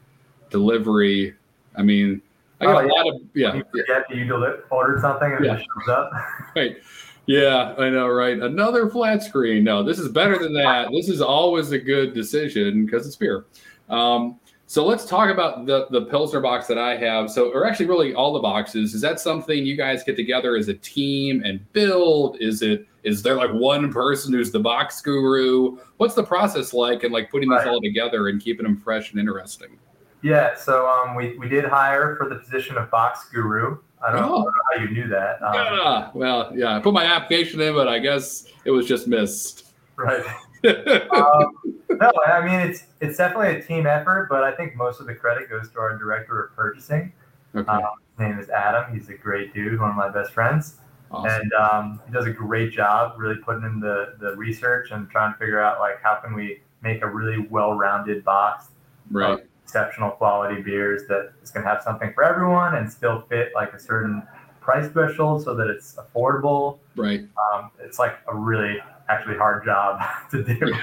delivery. 0.49 1.35
I 1.75 1.83
mean, 1.83 2.23
I 2.61 2.65
got 2.65 2.75
Oh, 2.75 2.79
a 2.79 2.83
yeah. 2.83 2.89
lot 2.91 3.07
of 3.07 3.21
yeah, 3.33 3.55
you 3.55 3.63
forget 3.71 4.03
you 4.15 4.25
deli- 4.25 4.57
ordered 4.69 5.01
something 5.01 5.31
and 5.31 5.45
Yeah. 5.45 5.55
it 5.55 5.59
shows 5.59 5.89
up. 5.89 6.11
right. 6.55 6.77
Yeah, 7.25 7.75
I 7.77 7.89
know, 7.89 8.07
right? 8.07 8.39
Another 8.39 8.89
flat 8.89 9.21
screen. 9.21 9.63
No, 9.63 9.83
this 9.83 9.99
is 9.99 10.09
better 10.09 10.37
than 10.39 10.51
that. 10.55 10.89
This 10.91 11.09
is 11.09 11.21
always 11.21 11.71
a 11.71 11.77
good 11.77 12.13
decision 12.13 12.85
because 12.85 13.05
it's 13.05 13.15
beer. 13.15 13.45
Um, 13.89 14.39
so 14.65 14.85
let's 14.85 15.05
talk 15.05 15.29
about 15.29 15.65
the 15.65 15.87
the 15.91 16.01
Pilsner 16.05 16.39
box 16.41 16.67
that 16.67 16.77
I 16.77 16.95
have. 16.97 17.29
So, 17.31 17.51
or 17.51 17.65
actually, 17.67 17.85
really, 17.87 18.13
all 18.13 18.33
the 18.33 18.39
boxes. 18.39 18.93
Is 18.93 19.01
that 19.01 19.19
something 19.19 19.65
you 19.65 19.75
guys 19.77 20.03
get 20.03 20.15
together 20.15 20.55
as 20.55 20.67
a 20.69 20.73
team 20.75 21.41
and 21.45 21.59
build? 21.73 22.37
Is 22.39 22.61
it 22.61 22.87
is 23.03 23.21
there 23.23 23.35
like 23.35 23.51
one 23.53 23.91
person 23.93 24.33
who's 24.33 24.51
the 24.51 24.59
box 24.59 24.99
guru? 25.01 25.77
What's 25.97 26.15
the 26.15 26.23
process 26.23 26.73
like 26.73 27.03
and 27.03 27.13
like 27.13 27.29
putting 27.31 27.49
Right. 27.49 27.63
these 27.63 27.67
all 27.67 27.81
together 27.81 28.27
and 28.27 28.41
keeping 28.41 28.63
them 28.63 28.77
fresh 28.77 29.11
and 29.11 29.19
interesting? 29.19 29.77
Yeah, 30.21 30.55
so 30.55 30.87
um, 30.87 31.15
we, 31.15 31.37
we 31.37 31.47
did 31.47 31.65
hire 31.65 32.15
for 32.17 32.27
the 32.27 32.35
position 32.35 32.77
of 32.77 32.89
box 32.91 33.29
guru. 33.29 33.77
I 34.05 34.11
don't, 34.11 34.23
Oh. 34.23 34.43
know 34.43 34.51
how 34.73 34.81
you 34.81 34.89
knew 34.89 35.07
that. 35.07 35.41
Um, 35.41 35.53
Ah, 35.55 36.11
well, 36.13 36.51
yeah, 36.55 36.75
I 36.75 36.79
put 36.79 36.93
my 36.93 37.05
application 37.05 37.59
in, 37.61 37.73
but 37.73 37.87
I 37.87 37.99
guess 37.99 38.45
it 38.65 38.71
was 38.71 38.85
just 38.87 39.07
missed. 39.07 39.73
Right. 39.95 40.23
Um, 40.61 41.53
no, 41.89 42.11
I 42.27 42.45
mean 42.45 42.59
it's 42.59 42.83
it's 42.99 43.15
definitely 43.15 43.55
a 43.55 43.61
team 43.63 43.87
effort, 43.87 44.27
but 44.29 44.43
I 44.43 44.51
think 44.51 44.75
most 44.75 44.99
of 44.99 45.07
the 45.07 45.15
credit 45.15 45.49
goes 45.49 45.69
to 45.71 45.79
our 45.79 45.97
director 45.97 46.37
of 46.43 46.53
purchasing. 46.53 47.13
okay, 47.55 47.71
Um, 47.71 47.81
his 48.17 48.19
name 48.19 48.39
is 48.39 48.49
Adam. 48.49 48.93
He's 48.93 49.07
a 49.07 49.13
great 49.13 49.53
dude, 49.53 49.79
one 49.79 49.89
of 49.89 49.95
my 49.95 50.09
best 50.09 50.33
friends, 50.33 50.75
awesome. 51.11 51.31
and 51.43 51.53
um, 51.53 52.01
he 52.05 52.11
does 52.11 52.25
a 52.25 52.31
great 52.31 52.73
job 52.73 53.13
really 53.17 53.37
putting 53.37 53.63
in 53.63 53.79
the 53.79 54.15
the 54.19 54.35
research 54.35 54.91
and 54.91 55.09
trying 55.09 55.31
to 55.31 55.39
figure 55.39 55.61
out 55.61 55.79
like 55.79 56.01
how 56.03 56.15
can 56.15 56.33
we 56.33 56.61
make 56.81 57.03
a 57.03 57.07
really 57.07 57.47
well-rounded 57.49 58.25
box 58.25 58.65
Right. 59.09 59.39
Exceptional 59.73 60.09
quality 60.09 60.63
beers 60.63 61.03
that 61.09 61.31
is 61.43 61.51
going 61.51 61.63
to 61.63 61.69
have 61.69 61.83
something 61.83 62.11
for 62.13 62.23
everyone 62.23 62.73
and 62.73 62.91
still 62.91 63.21
fit 63.29 63.51
like 63.53 63.71
a 63.71 63.79
certain 63.79 64.23
price 64.61 64.89
threshold 64.91 65.43
so 65.43 65.53
that 65.53 65.67
it's 65.67 65.95
affordable. 65.97 66.79
Right. 66.95 67.21
Um, 67.53 67.69
it's 67.79 67.99
like 67.99 68.15
a 68.27 68.35
really 68.35 68.77
actually 69.09 69.37
hard 69.37 69.63
job 69.63 70.01
to 70.31 70.43
do, 70.43 70.57
Yeah. 70.59 70.81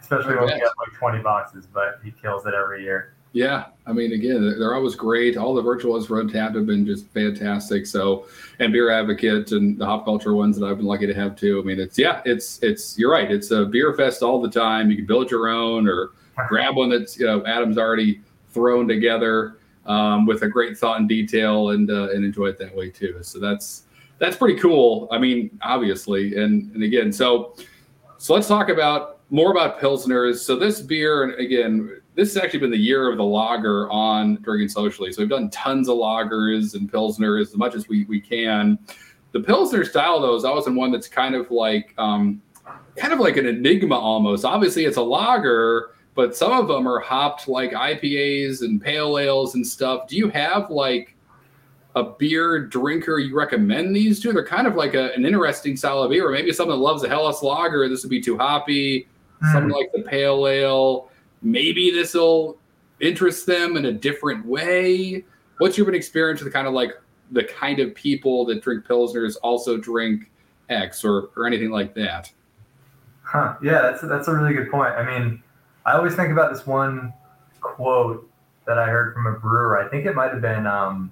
especially 0.00 0.34
I 0.34 0.36
when 0.36 0.44
we 0.44 0.50
bet. 0.52 0.60
have 0.60 0.70
like 0.78 0.96
20 0.96 1.20
boxes, 1.20 1.66
but 1.66 1.98
he 2.04 2.12
kills 2.12 2.46
it 2.46 2.54
every 2.54 2.84
year. 2.84 3.14
Yeah. 3.32 3.66
I 3.88 3.92
mean, 3.92 4.12
again, 4.12 4.40
they're- 4.40 4.56
they're 4.56 4.74
always 4.76 4.94
great. 4.94 5.36
All 5.36 5.52
the 5.52 5.60
virtual 5.62 5.94
ones 5.94 6.06
for 6.06 6.22
Untappd 6.22 6.54
have 6.54 6.66
been 6.66 6.86
just 6.86 7.08
fantastic. 7.08 7.86
So, 7.86 8.26
and 8.60 8.72
Beer 8.72 8.88
Advocate 8.90 9.50
and 9.50 9.76
the 9.76 9.84
Hop 9.84 10.04
Culture 10.04 10.32
ones 10.32 10.56
that 10.60 10.64
I've 10.64 10.76
been 10.76 10.86
lucky 10.86 11.08
to 11.08 11.14
have 11.14 11.34
too. 11.34 11.58
I 11.60 11.64
mean, 11.66 11.80
it's, 11.80 11.98
yeah, 11.98 12.22
it's, 12.24 12.62
it's, 12.62 12.96
you're 12.96 13.10
right. 13.10 13.32
It's 13.32 13.50
a 13.50 13.64
beer 13.64 13.94
fest 13.94 14.22
all 14.22 14.40
the 14.40 14.48
time. 14.48 14.90
You 14.92 14.96
can 14.98 15.06
build 15.06 15.28
your 15.28 15.48
own 15.48 15.88
or 15.88 16.10
grab 16.48 16.76
one 16.76 16.88
that's, 16.88 17.18
you 17.18 17.26
know, 17.26 17.44
Adam's 17.46 17.78
already 17.78 18.20
thrown 18.50 18.88
together 18.88 19.58
um, 19.86 20.26
with 20.26 20.42
a 20.42 20.48
great 20.48 20.76
thought 20.76 21.00
and 21.00 21.08
detail 21.08 21.70
and, 21.70 21.90
uh, 21.90 22.10
and 22.10 22.24
enjoy 22.24 22.46
it 22.46 22.58
that 22.58 22.74
way 22.74 22.90
too. 22.90 23.18
So 23.22 23.38
that's, 23.38 23.84
that's 24.18 24.36
pretty 24.36 24.58
cool. 24.58 25.08
I 25.10 25.18
mean, 25.18 25.58
obviously. 25.62 26.36
And, 26.36 26.72
and 26.74 26.82
again, 26.82 27.12
so, 27.12 27.54
so 28.18 28.34
let's 28.34 28.48
talk 28.48 28.68
about 28.68 29.20
more 29.30 29.50
about 29.50 29.80
pilsners. 29.80 30.38
So 30.38 30.56
this 30.56 30.80
beer, 30.80 31.24
and 31.24 31.34
again, 31.34 32.00
this 32.14 32.34
has 32.34 32.42
actually 32.42 32.58
been 32.60 32.72
the 32.72 32.76
year 32.76 33.08
of 33.08 33.16
the 33.16 33.24
lager 33.24 33.88
on 33.90 34.42
drinking 34.42 34.70
socially. 34.70 35.12
So 35.12 35.22
we've 35.22 35.30
done 35.30 35.50
tons 35.50 35.88
of 35.88 35.98
lagers 35.98 36.74
and 36.74 36.90
pilsners 36.90 37.42
as 37.42 37.56
much 37.56 37.76
as 37.76 37.88
we 37.88 38.06
we 38.06 38.20
can. 38.20 38.76
The 39.30 39.40
pilsner 39.40 39.84
style 39.84 40.20
though 40.20 40.34
is 40.34 40.44
always 40.44 40.66
in 40.66 40.74
one 40.74 40.90
that's 40.90 41.06
kind 41.06 41.36
of 41.36 41.48
like 41.52 41.94
um, 41.96 42.42
kind 42.96 43.12
of 43.12 43.20
like 43.20 43.36
an 43.36 43.46
enigma 43.46 43.96
almost. 43.96 44.44
Obviously, 44.44 44.84
it's 44.84 44.96
a 44.96 45.02
lager, 45.02 45.94
but 46.18 46.34
some 46.34 46.50
of 46.50 46.66
them 46.66 46.88
are 46.88 46.98
hopped 46.98 47.46
like 47.46 47.70
IPAs 47.70 48.62
and 48.62 48.82
pale 48.82 49.20
ales 49.20 49.54
and 49.54 49.64
stuff. 49.64 50.08
Do 50.08 50.16
you 50.16 50.28
have 50.30 50.68
like 50.68 51.14
a 51.94 52.02
beer 52.02 52.66
drinker 52.66 53.20
you 53.20 53.36
recommend 53.36 53.94
these 53.94 54.18
to? 54.22 54.32
They're 54.32 54.44
kind 54.44 54.66
of 54.66 54.74
like 54.74 54.94
a, 54.94 55.14
an 55.14 55.24
interesting 55.24 55.76
style 55.76 56.02
of 56.02 56.10
beer. 56.10 56.26
Or 56.28 56.32
maybe 56.32 56.52
someone 56.52 56.76
that 56.76 56.82
loves 56.82 57.04
a 57.04 57.08
Helles 57.08 57.40
lager, 57.44 57.88
this 57.88 58.02
would 58.02 58.10
be 58.10 58.20
too 58.20 58.36
hoppy. 58.36 59.06
Hmm. 59.40 59.52
Something 59.52 59.70
like 59.70 59.92
the 59.92 60.02
pale 60.02 60.48
ale, 60.48 61.08
maybe 61.40 61.92
this 61.92 62.14
will 62.14 62.58
interest 62.98 63.46
them 63.46 63.76
in 63.76 63.84
a 63.84 63.92
different 63.92 64.44
way. 64.44 65.24
What's 65.58 65.78
your 65.78 65.88
experience 65.94 66.42
with 66.42 66.52
kind 66.52 66.66
of 66.66 66.72
like 66.72 67.00
the 67.30 67.44
kind 67.44 67.78
of 67.78 67.94
people 67.94 68.44
that 68.46 68.60
drink 68.60 68.86
pilsners 68.86 69.36
also 69.44 69.76
drink 69.76 70.32
X 70.68 71.04
or 71.04 71.30
or 71.36 71.46
anything 71.46 71.70
like 71.70 71.94
that? 71.94 72.32
Huh. 73.22 73.54
Yeah, 73.62 73.82
that's 73.82 74.02
that's 74.02 74.26
a 74.26 74.34
really 74.34 74.52
good 74.52 74.68
point. 74.68 74.94
I 74.94 75.06
mean, 75.06 75.44
I 75.88 75.94
always 75.96 76.14
think 76.14 76.30
about 76.30 76.52
this 76.52 76.66
one 76.66 77.14
quote 77.62 78.28
that 78.66 78.78
I 78.78 78.88
heard 78.88 79.14
from 79.14 79.26
a 79.26 79.32
brewer. 79.32 79.82
I 79.82 79.88
think 79.88 80.04
it 80.04 80.14
might 80.14 80.30
have 80.30 80.42
been 80.42 80.66
um, 80.66 81.10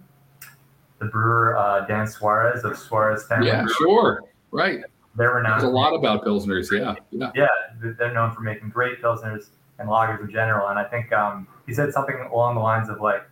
the 0.99 1.07
brewer 1.07 1.57
uh, 1.57 1.87
Dan 1.87 2.07
Suarez 2.07 2.63
of 2.63 2.77
Suarez 2.77 3.27
Family. 3.27 3.47
Yeah, 3.47 3.63
Brewery. 3.63 3.75
sure, 3.79 4.23
right. 4.51 4.81
They're 5.17 5.33
renowned. 5.33 5.63
There's 5.63 5.73
a 5.73 5.75
lot 5.75 5.95
about 5.95 6.27
pilsners. 6.27 6.71
Yeah, 6.71 6.95
yeah, 7.11 7.31
yeah, 7.35 7.47
they're 7.99 8.13
known 8.13 8.35
for 8.35 8.43
making 8.43 8.69
great 8.69 9.01
pilsners 9.01 9.47
and 9.79 9.89
lagers 9.89 10.21
in 10.21 10.31
general. 10.31 10.69
And 10.69 10.79
I 10.79 10.85
think 10.85 11.11
um, 11.11 11.49
he 11.67 11.73
said 11.73 11.91
something 11.95 12.17
along 12.31 12.57
the 12.57 12.61
lines 12.61 12.91
of 12.91 13.01
like, 13.01 13.23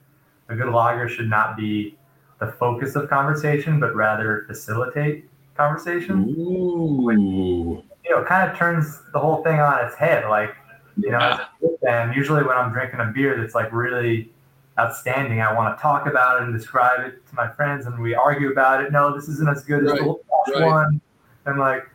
a 0.49 0.57
good 0.57 0.73
lager 0.73 1.11
should 1.11 1.29
not 1.29 1.59
be 1.59 1.99
the 2.41 2.53
focus 2.53 2.97
of 2.97 3.11
conversation, 3.11 3.81
but 3.81 3.95
rather 3.95 4.45
facilitate 4.47 5.29
conversation. 5.59 6.35
Ooh, 6.39 7.83
You 8.03 8.11
know, 8.11 8.25
kind 8.25 8.51
of 8.51 8.57
turns 8.57 9.03
the 9.13 9.19
whole 9.19 9.43
thing 9.43 9.61
on 9.61 9.85
its 9.85 9.95
head. 9.95 10.25
Like, 10.31 10.55
you 10.97 11.11
know, 11.11 11.41
yeah, 11.83 12.13
usually 12.15 12.43
when 12.43 12.57
I'm 12.57 12.73
drinking 12.73 13.01
a 13.01 13.07
beer 13.07 13.41
that's 13.41 13.55
like 13.55 13.73
really 13.73 14.31
outstanding, 14.79 15.41
I 15.41 15.53
want 15.53 15.77
to 15.77 15.81
talk 15.83 16.07
about 16.07 16.41
it 16.41 16.45
and 16.45 16.57
describe 16.57 17.01
it 17.07 17.27
to 17.29 17.35
my 17.35 17.49
friends, 17.49 17.87
and 17.87 17.99
we 18.01 18.15
argue 18.15 18.51
about 18.51 18.83
it. 18.85 18.93
No, 18.93 19.15
this 19.15 19.29
isn't 19.29 19.49
as 19.49 19.65
good 19.65 19.85
as 19.85 19.91
Right, 19.93 20.01
the 20.01 20.07
last 20.07 20.61
right. 20.61 20.67
one. 20.67 21.01
And 21.47 21.59
like, 21.59 21.89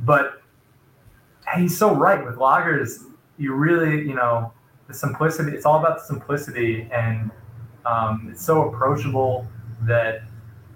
but 0.00 0.42
he's 1.56 1.76
so 1.76 1.94
right 1.94 2.24
with 2.24 2.36
lagers. 2.36 3.04
You 3.38 3.54
really, 3.54 4.00
you 4.06 4.14
know, 4.14 4.52
the 4.88 4.94
simplicity. 4.94 5.52
It's 5.52 5.64
all 5.66 5.78
about 5.78 5.98
the 5.98 6.04
simplicity, 6.04 6.88
and 6.92 7.30
um, 7.86 8.28
it's 8.30 8.44
so 8.44 8.68
approachable 8.68 9.46
that 9.82 10.22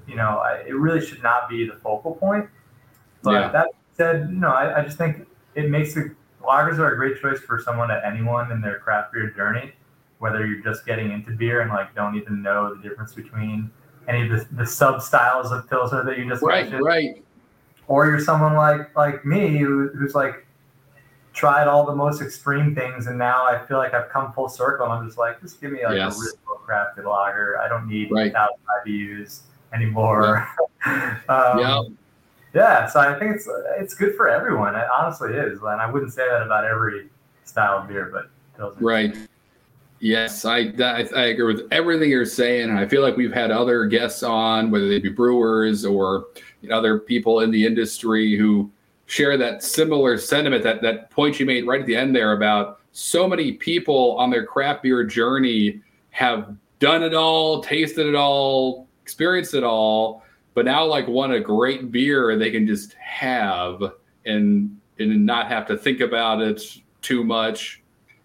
you 0.06 0.16
know 0.16 0.38
I, 0.38 0.64
it 0.66 0.74
really 0.74 1.04
should 1.04 1.22
not 1.22 1.48
be 1.48 1.66
the 1.66 1.74
focal 1.76 2.14
point. 2.14 2.48
But 3.22 3.32
Yeah. 3.32 3.48
that 3.48 3.68
said, 3.94 4.28
you 4.30 4.36
know, 4.36 4.50
I, 4.50 4.80
I 4.80 4.84
just 4.84 4.98
think 4.98 5.26
it 5.54 5.70
makes 5.70 5.94
the 5.94 6.14
lagers 6.46 6.78
are 6.78 6.92
a 6.92 6.96
great 6.96 7.20
choice 7.20 7.40
for 7.40 7.58
someone 7.60 7.90
at 7.90 8.04
anyone 8.04 8.50
in 8.52 8.60
their 8.60 8.78
craft 8.78 9.12
beer 9.12 9.30
journey, 9.30 9.72
whether 10.18 10.46
you're 10.46 10.62
just 10.62 10.86
getting 10.86 11.10
into 11.12 11.32
beer 11.32 11.60
and 11.62 11.70
like 11.70 11.94
don't 11.94 12.16
even 12.16 12.42
know 12.42 12.74
the 12.74 12.80
difference 12.82 13.12
between 13.14 13.70
any 14.08 14.22
of 14.22 14.28
the, 14.30 14.46
the 14.56 14.66
sub 14.66 15.02
styles 15.02 15.50
of 15.50 15.68
pilsner 15.68 16.04
that 16.04 16.18
you 16.18 16.28
just 16.28 16.42
Right, 16.42 16.62
mentioned, 16.64 16.84
right. 16.84 17.22
or 17.88 18.06
you're 18.06 18.20
someone 18.20 18.54
like 18.54 18.94
like 18.96 19.24
me 19.24 19.58
who, 19.58 19.88
who's 19.88 20.14
like 20.14 20.46
tried 21.32 21.66
all 21.66 21.84
the 21.84 21.94
most 21.94 22.22
extreme 22.22 22.74
things 22.74 23.06
and 23.08 23.18
now 23.18 23.44
I 23.44 23.58
feel 23.66 23.78
like 23.78 23.92
I've 23.92 24.08
come 24.08 24.32
full 24.32 24.48
circle 24.48 24.84
and 24.86 24.92
I'm 24.94 25.04
just 25.06 25.18
like 25.18 25.40
just 25.40 25.60
give 25.60 25.72
me 25.72 25.84
like 25.84 25.96
Yes. 25.96 26.16
a 26.16 26.20
real 26.20 26.34
well 26.46 26.60
crafted 26.66 27.04
lager. 27.10 27.58
I 27.60 27.66
don't 27.68 27.88
need 27.88 28.10
Right. 28.12 28.32
thousand 28.32 28.58
IBUs 28.86 29.40
anymore. 29.72 30.46
um, 30.86 31.58
Yeah. 31.58 31.80
Yeah, 32.54 32.88
so 32.88 33.00
I 33.00 33.18
think 33.18 33.36
it's 33.36 33.48
it's 33.76 33.94
good 33.94 34.14
for 34.16 34.28
everyone. 34.28 34.76
It 34.76 34.86
honestly 34.96 35.34
is, 35.34 35.60
and 35.60 35.80
I 35.80 35.90
wouldn't 35.90 36.12
say 36.12 36.26
that 36.28 36.42
about 36.42 36.64
every 36.64 37.08
style 37.44 37.78
of 37.78 37.88
beer, 37.88 38.10
but 38.12 38.30
Pilsner. 38.56 38.86
Right. 38.86 39.16
Yes, 40.00 40.44
I, 40.44 40.58
I 40.58 41.26
agree 41.26 41.54
with 41.54 41.66
everything 41.70 42.10
you're 42.10 42.26
saying. 42.26 42.70
I 42.70 42.86
feel 42.86 43.00
like 43.00 43.16
we've 43.16 43.32
had 43.32 43.50
other 43.50 43.86
guests 43.86 44.22
on, 44.22 44.70
whether 44.70 44.86
they 44.86 44.98
be 44.98 45.08
brewers 45.08 45.84
or 45.86 46.26
you 46.60 46.68
know, 46.68 46.76
other 46.76 46.98
people 46.98 47.40
in 47.40 47.50
the 47.50 47.64
industry 47.64 48.36
who 48.36 48.70
share 49.06 49.38
that 49.38 49.62
similar 49.62 50.18
sentiment. 50.18 50.62
That 50.62 50.82
that 50.82 51.10
point 51.10 51.40
you 51.40 51.46
made 51.46 51.66
right 51.66 51.80
at 51.80 51.86
the 51.86 51.96
end 51.96 52.14
there 52.14 52.32
about 52.32 52.80
so 52.92 53.26
many 53.26 53.52
people 53.52 54.16
on 54.18 54.30
their 54.30 54.44
craft 54.44 54.82
beer 54.82 55.04
journey 55.04 55.80
have 56.10 56.54
done 56.78 57.02
it 57.02 57.14
all, 57.14 57.62
tasted 57.62 58.06
it 58.06 58.14
all, 58.14 58.86
experienced 59.02 59.54
it 59.54 59.64
all, 59.64 60.23
but 60.54 60.64
now 60.64 60.84
like 60.84 61.06
want 61.06 61.32
a 61.32 61.40
great 61.40 61.90
beer 61.90 62.38
they 62.38 62.50
can 62.50 62.66
just 62.66 62.94
have 62.94 63.82
and 64.24 64.78
and 64.98 65.26
not 65.26 65.48
have 65.48 65.66
to 65.66 65.76
think 65.76 66.00
about 66.00 66.40
it 66.40 66.62
too 67.02 67.24
much 67.24 67.82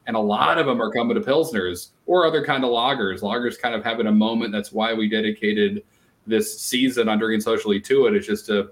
and 0.10 0.16
a 0.16 0.20
lot 0.20 0.58
of 0.58 0.66
them 0.66 0.82
are 0.82 0.92
coming 0.92 1.14
to 1.14 1.22
pilsners 1.22 1.90
or 2.08 2.26
other 2.26 2.44
kind 2.44 2.64
of 2.64 2.72
lagers. 2.72 3.22
Lagers 3.22 3.62
kind 3.62 3.76
of 3.76 3.84
having 3.84 4.08
a 4.08 4.12
moment. 4.12 4.52
That's 4.52 4.72
why 4.72 4.92
we 4.92 5.08
dedicated 5.08 5.84
this 6.26 6.60
season 6.60 7.08
on 7.08 7.20
Drinking 7.20 7.42
Socially 7.42 7.80
to 7.82 8.08
it. 8.08 8.16
Is 8.16 8.26
just 8.26 8.48
to 8.48 8.72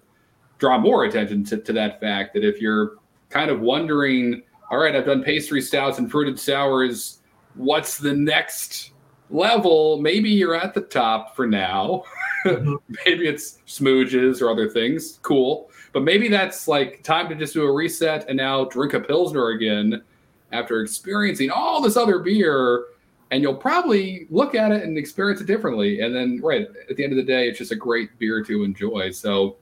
draw 0.58 0.80
more 0.80 1.06
attention 1.06 1.44
to, 1.44 1.58
to 1.58 1.74
that 1.74 2.00
fact 2.00 2.34
that 2.34 2.44
if 2.44 2.60
you're 2.60 2.96
kind 3.30 3.52
of 3.52 3.60
wondering, 3.60 4.42
all 4.72 4.80
right, 4.80 4.96
I've 4.96 5.06
done 5.06 5.22
pastry 5.24 5.62
stouts 5.62 6.00
and 6.00 6.10
fruited 6.10 6.40
sours. 6.40 7.20
What's 7.54 8.00
the 8.00 8.14
next 8.14 8.94
level? 9.30 10.02
Maybe 10.02 10.32
you're 10.32 10.56
at 10.56 10.74
the 10.74 10.82
top 10.82 11.36
for 11.36 11.46
now. 11.46 12.04
Maybe 12.46 13.28
it's 13.28 13.60
smooches 13.68 14.42
or 14.42 14.50
other 14.50 14.70
things. 14.70 15.20
Cool. 15.22 15.70
But 15.94 16.04
maybe 16.04 16.28
that's 16.28 16.68
like 16.68 17.02
time 17.04 17.30
to 17.30 17.36
just 17.36 17.54
do 17.54 17.64
a 17.64 17.72
reset 17.72 18.28
and 18.28 18.38
now 18.38 18.66
drink 18.66 18.94
a 18.94 19.00
Pilsner 19.00 19.50
again 19.50 20.04
after 20.52 20.82
experiencing 20.82 21.50
all 21.50 21.82
this 21.82 21.98
other 21.98 22.20
beer. 22.20 22.86
And 23.32 23.42
you'll 23.42 23.56
probably 23.56 24.28
look 24.30 24.56
at 24.56 24.72
it 24.72 24.84
and 24.84 24.98
experience 24.98 25.42
it 25.42 25.48
differently. 25.48 26.02
And 26.02 26.16
then, 26.16 26.40
right 26.42 26.68
at 26.90 26.96
the 26.96 27.04
end 27.04 27.12
of 27.14 27.18
the 27.18 27.24
day, 27.24 27.50
it's 27.50 27.58
just 27.58 27.72
a 27.72 27.76
great 27.76 28.18
beer 28.20 28.44
to 28.44 28.64
enjoy. 28.64 29.12
So 29.12 29.58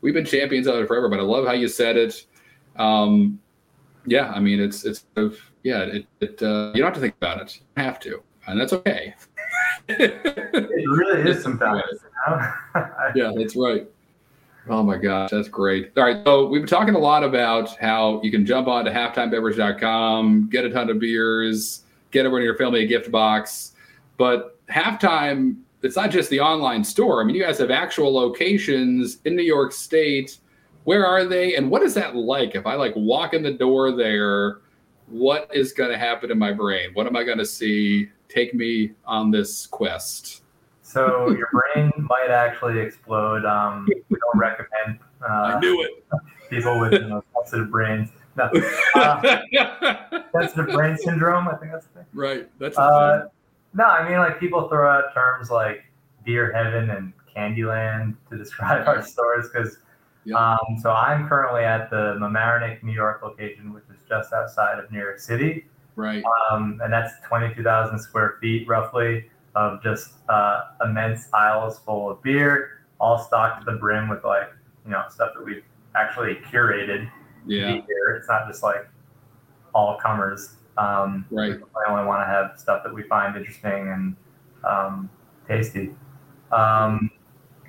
we've 0.00 0.14
been 0.14 0.24
champions 0.24 0.66
of 0.66 0.76
it 0.76 0.86
forever, 0.86 1.08
but 1.08 1.18
I 1.18 1.22
love 1.22 1.46
how 1.46 1.52
you 1.52 1.68
said 1.68 1.96
it. 1.96 2.24
Um, 2.76 3.40
yeah, 4.06 4.30
I 4.30 4.40
mean, 4.40 4.60
it's, 4.60 4.84
it's, 4.84 5.04
yeah, 5.62 5.82
it, 5.82 6.06
it 6.20 6.42
uh, 6.42 6.72
you 6.74 6.80
don't 6.80 6.84
have 6.84 6.94
to 6.94 7.00
think 7.00 7.16
about 7.16 7.42
it. 7.42 7.60
You 7.76 7.82
have 7.82 7.98
to. 8.00 8.22
And 8.46 8.60
that's 8.60 8.72
okay. 8.72 9.14
It 9.88 10.24
really 10.88 11.30
is 11.30 11.42
sometimes. 11.42 11.82
You 11.92 12.36
know? 12.36 12.52
yeah, 13.14 13.32
that's 13.36 13.56
right. 13.56 13.86
Oh 14.68 14.82
my 14.82 14.96
gosh, 14.96 15.30
that's 15.30 15.48
great. 15.48 15.92
All 15.96 16.04
right, 16.04 16.24
so 16.24 16.46
we've 16.46 16.62
been 16.62 16.68
talking 16.68 16.94
a 16.94 16.98
lot 16.98 17.22
about 17.22 17.76
how 17.76 18.20
you 18.22 18.30
can 18.30 18.46
jump 18.46 18.66
on 18.66 18.86
to 18.86 18.90
halftimebeverage.com, 18.90 20.48
get 20.48 20.64
a 20.64 20.70
ton 20.70 20.88
of 20.88 20.98
beers, 20.98 21.82
get 22.10 22.20
everyone 22.20 22.40
in 22.40 22.46
your 22.46 22.56
family 22.56 22.84
a 22.84 22.86
gift 22.86 23.10
box. 23.10 23.72
But 24.16 24.58
halftime, 24.68 25.56
it's 25.82 25.96
not 25.96 26.10
just 26.10 26.30
the 26.30 26.40
online 26.40 26.82
store. 26.82 27.20
I 27.20 27.24
mean, 27.24 27.36
you 27.36 27.42
guys 27.42 27.58
have 27.58 27.70
actual 27.70 28.14
locations 28.14 29.18
in 29.26 29.36
New 29.36 29.42
York 29.42 29.72
State. 29.72 30.38
Where 30.84 31.06
are 31.06 31.24
they, 31.24 31.56
and 31.56 31.70
what 31.70 31.82
is 31.82 31.92
that 31.94 32.16
like? 32.16 32.54
If 32.54 32.66
I 32.66 32.74
like 32.74 32.94
walk 32.96 33.34
in 33.34 33.42
the 33.42 33.52
door 33.52 33.92
there, 33.92 34.60
what 35.08 35.50
is 35.52 35.72
going 35.72 35.90
to 35.90 35.98
happen 35.98 36.30
in 36.30 36.38
my 36.38 36.52
brain? 36.52 36.90
What 36.94 37.06
am 37.06 37.16
I 37.16 37.24
going 37.24 37.38
to 37.38 37.46
see? 37.46 38.08
Take 38.34 38.54
me 38.54 38.92
on 39.06 39.30
this 39.30 39.66
quest. 39.66 40.42
so 40.82 41.30
your 41.38 41.48
brain 41.52 41.90
might 41.98 42.30
actually 42.30 42.80
explode. 42.80 43.44
Um, 43.44 43.86
we 44.08 44.16
don't 44.18 44.38
recommend 44.38 44.98
I 45.26 45.52
uh, 45.52 45.58
knew 45.60 45.82
it. 45.82 46.04
people 46.50 46.78
with 46.80 46.92
you 46.92 47.08
know, 47.08 47.22
sensitive 47.36 47.70
brains. 47.70 48.10
No, 48.36 48.50
uh, 48.96 50.20
sensitive 50.32 50.74
brain 50.74 50.96
syndrome. 50.98 51.46
I 51.48 51.54
think 51.54 51.70
that's 51.72 51.86
the 51.86 51.92
thing. 52.00 52.06
right. 52.12 52.48
That's 52.58 52.76
Uh, 52.76 53.28
no, 53.74 53.84
I 53.84 54.08
mean 54.08 54.18
like 54.18 54.40
people 54.40 54.68
throw 54.68 54.90
out 54.90 55.14
terms 55.14 55.50
like 55.50 55.84
beer 56.24 56.52
heaven 56.52 56.90
and 56.90 57.12
Candyland 57.34 58.16
to 58.30 58.36
describe 58.36 58.86
our 58.88 59.02
stores 59.02 59.48
because. 59.52 59.78
Um, 60.34 60.78
so 60.80 60.90
I'm 60.90 61.28
currently 61.28 61.64
at 61.64 61.90
the 61.90 62.16
Mamaroneck, 62.18 62.82
New 62.82 62.92
York 62.94 63.20
location, 63.22 63.74
which 63.74 63.84
is 63.90 64.00
just 64.08 64.32
outside 64.32 64.78
of 64.78 64.90
New 64.90 64.98
York 64.98 65.18
City, 65.20 65.66
right. 65.96 66.22
um, 66.50 66.80
and 66.82 66.92
that's 66.92 67.12
22,000 67.26 67.98
square 67.98 68.38
feet 68.40 68.66
roughly 68.68 69.30
of 69.54 69.82
just 69.82 70.14
uh, 70.28 70.62
immense 70.84 71.28
aisles 71.32 71.78
full 71.80 72.10
of 72.10 72.22
beer, 72.22 72.84
all 73.00 73.18
stocked 73.18 73.64
to 73.64 73.70
the 73.70 73.78
brim 73.78 74.08
with 74.08 74.24
like 74.24 74.50
you 74.84 74.90
know 74.90 75.02
stuff 75.08 75.30
that 75.36 75.44
we've 75.44 75.62
actually 75.94 76.34
curated 76.50 77.08
Yeah. 77.46 77.80
here. 77.86 78.16
It's 78.18 78.28
not 78.28 78.46
just 78.48 78.62
like 78.62 78.88
all 79.74 79.98
comers. 79.98 80.56
Um, 80.76 81.24
Right. 81.30 81.52
I 81.86 81.90
only 81.90 82.04
want 82.04 82.20
to 82.22 82.26
have 82.26 82.58
stuff 82.58 82.82
that 82.84 82.92
we 82.92 83.02
find 83.04 83.36
interesting 83.36 83.88
and 83.88 84.16
um, 84.64 85.08
tasty. 85.46 85.94
Um, 86.50 87.10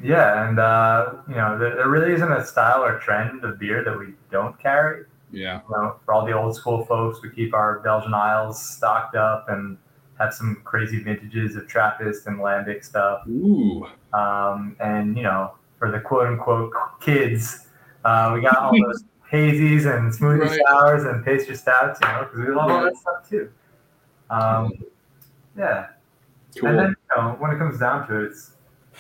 yeah, 0.04 0.50
and 0.50 0.60
uh, 0.60 1.14
you 1.28 1.36
know, 1.36 1.58
there, 1.58 1.76
there 1.76 1.90
really 1.90 2.14
isn't 2.14 2.32
a 2.32 2.46
style 2.46 2.84
or 2.84 3.00
trend 3.00 3.44
of 3.44 3.60
beer 3.60 3.84
that 3.84 3.98
we 3.98 4.08
don't 4.32 4.60
carry. 4.60 5.06
Yeah. 5.36 5.62
You 5.70 5.76
know, 5.76 5.96
for 6.06 6.14
all 6.14 6.26
the 6.26 6.32
old 6.34 6.56
school 6.56 6.86
folks, 6.86 7.22
we 7.22 7.30
keep 7.30 7.54
our 7.54 7.80
Belgian 7.80 8.14
aisles 8.14 8.64
stocked 8.64 9.16
up 9.16 9.50
and 9.50 9.78
have 10.18 10.34
some 10.34 10.62
crazy 10.64 11.04
vintages 11.04 11.56
of 11.58 11.68
Trappist 11.68 12.26
and 12.28 12.40
Lambic 12.40 12.84
stuff. 12.86 13.28
Ooh. 13.28 13.86
Um, 14.14 14.76
and 14.80 15.18
you 15.18 15.24
know, 15.24 15.54
for 15.78 15.92
the 15.92 16.00
quote 16.00 16.28
unquote 16.28 16.72
kids, 17.02 17.68
uh, 18.06 18.32
we 18.34 18.42
got 18.42 18.58
all 18.58 18.72
those 18.88 19.04
hazies 19.32 19.86
and 19.94 20.14
smoothie 20.14 20.48
Right. 20.48 20.62
sours 20.70 21.04
and 21.04 21.24
pastry 21.26 21.56
stouts, 21.56 22.00
you 22.02 22.08
know, 22.08 22.24
because 22.24 22.40
we 22.48 22.54
love 22.54 22.72
all 22.72 22.84
that 22.84 22.96
stuff 22.96 23.30
too. 23.30 23.52
Um, 24.30 24.72
yeah, 25.58 25.88
Cool. 26.58 26.70
and 26.70 26.80
then 26.80 26.88
you 26.90 27.22
know, 27.22 27.36
when 27.40 27.52
it 27.52 27.58
comes 27.58 27.80
down 27.80 28.08
to 28.08 28.22
it, 28.22 28.28
it's 28.28 28.52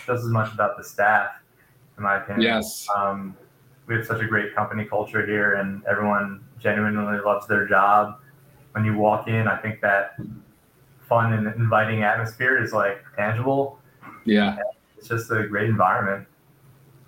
just 0.06 0.24
as 0.24 0.30
much 0.30 0.54
about 0.54 0.78
the 0.78 0.84
staff, 0.84 1.32
in 1.98 2.04
my 2.04 2.18
opinion. 2.18 2.42
yes. 2.42 2.88
Um, 2.94 3.38
we 3.88 3.96
have 3.96 4.06
such 4.06 4.22
a 4.22 4.26
great 4.26 4.56
company 4.56 4.86
culture 4.86 5.26
here, 5.26 5.56
and 5.56 5.84
everyone 5.86 6.44
genuinely 6.60 7.20
loves 7.20 7.48
their 7.48 7.68
job. 7.68 8.20
When 8.72 8.84
you 8.84 8.98
walk 8.98 9.28
in, 9.28 9.48
I 9.48 9.58
think 9.58 9.82
that 9.82 10.20
fun 11.08 11.34
and 11.34 11.48
inviting 11.56 12.04
atmosphere 12.04 12.62
is 12.62 12.74
like 12.74 13.04
tangible. 13.16 13.80
Yeah. 14.26 14.58
It's 14.98 15.08
just 15.08 15.32
a 15.32 15.48
great 15.48 15.70
environment. 15.70 16.28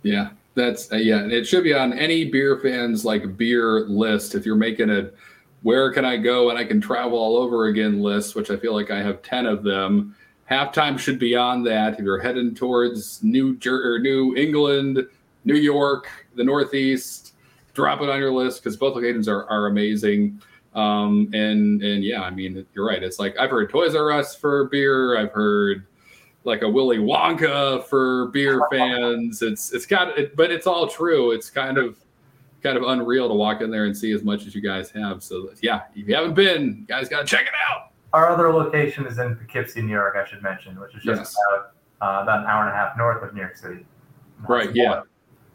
Yeah. 0.03 0.29
That's 0.55 0.91
uh, 0.91 0.97
yeah. 0.97 1.19
and 1.19 1.31
It 1.31 1.45
should 1.45 1.63
be 1.63 1.73
on 1.73 1.93
any 1.93 2.25
beer 2.25 2.59
fans 2.59 3.05
like 3.05 3.37
beer 3.37 3.81
list. 3.81 4.35
If 4.35 4.45
you're 4.45 4.55
making 4.55 4.89
a 4.89 5.11
where 5.63 5.91
can 5.91 6.05
I 6.05 6.17
go 6.17 6.49
and 6.49 6.57
I 6.57 6.63
can 6.63 6.79
travel 6.79 7.17
all 7.17 7.37
over 7.37 7.65
again 7.65 8.01
list, 8.01 8.35
which 8.35 8.49
I 8.49 8.57
feel 8.57 8.73
like 8.73 8.91
I 8.91 9.01
have 9.01 9.21
ten 9.21 9.45
of 9.45 9.63
them. 9.63 10.15
Halftime 10.49 10.97
should 10.97 11.19
be 11.19 11.35
on 11.35 11.63
that. 11.65 11.93
If 11.93 11.99
you're 11.99 12.19
heading 12.19 12.55
towards 12.55 13.21
New 13.21 13.57
Jer- 13.57 13.93
or 13.93 13.99
New 13.99 14.35
England, 14.35 15.05
New 15.47 15.55
York, 15.55 16.09
the 16.35 16.43
Northeast, 16.43 17.33
drop 17.73 18.01
it 18.01 18.09
on 18.09 18.19
your 18.19 18.31
list 18.33 18.61
because 18.61 18.75
both 18.75 18.95
locations 18.95 19.27
are, 19.27 19.45
are 19.49 19.67
amazing. 19.67 20.41
Um, 20.75 21.29
and 21.33 21.81
and 21.81 22.03
yeah, 22.03 22.21
I 22.21 22.29
mean 22.29 22.65
you're 22.75 22.85
right. 22.85 23.01
It's 23.01 23.17
like 23.17 23.35
I've 23.39 23.49
heard 23.49 23.69
Toys 23.69 23.95
R 23.95 24.11
Us 24.11 24.35
for 24.35 24.65
beer. 24.65 25.17
I've 25.17 25.31
heard 25.31 25.87
like 26.43 26.61
a 26.61 26.69
Willy 26.69 26.97
Wonka 26.97 27.83
for 27.85 28.27
beer 28.27 28.61
fans. 28.71 29.41
It's 29.41 29.73
it's 29.73 29.85
got 29.85 30.19
it, 30.19 30.35
but 30.35 30.51
it's 30.51 30.67
all 30.67 30.87
true. 30.87 31.31
It's 31.31 31.49
kind 31.49 31.77
of 31.77 31.97
kind 32.61 32.77
of 32.77 32.83
unreal 32.83 33.27
to 33.29 33.33
walk 33.33 33.61
in 33.61 33.71
there 33.71 33.85
and 33.85 33.95
see 33.97 34.11
as 34.11 34.23
much 34.23 34.45
as 34.45 34.53
you 34.53 34.61
guys 34.61 34.91
have. 34.91 35.23
So 35.23 35.49
yeah, 35.61 35.83
if 35.95 36.07
you 36.07 36.13
haven't 36.13 36.33
been, 36.33 36.77
you 36.81 36.85
guys 36.85 37.07
got 37.07 37.21
to 37.21 37.25
check 37.25 37.43
it 37.43 37.53
out. 37.71 37.91
Our 38.13 38.29
other 38.29 38.51
location 38.51 39.05
is 39.05 39.17
in 39.17 39.35
Poughkeepsie, 39.35 39.81
New 39.81 39.91
York, 39.91 40.15
I 40.17 40.27
should 40.27 40.41
mention, 40.41 40.79
which 40.79 40.95
is 40.95 41.03
just 41.03 41.19
Yes. 41.19 41.35
about, 41.49 41.71
uh, 42.01 42.23
about 42.23 42.39
an 42.41 42.45
hour 42.47 42.63
and 42.65 42.71
a 42.71 42.75
half 42.75 42.97
north 42.97 43.21
of 43.23 43.33
New 43.33 43.41
York 43.41 43.57
City. 43.57 43.85
Right, 44.47 44.73
yeah. 44.73 45.01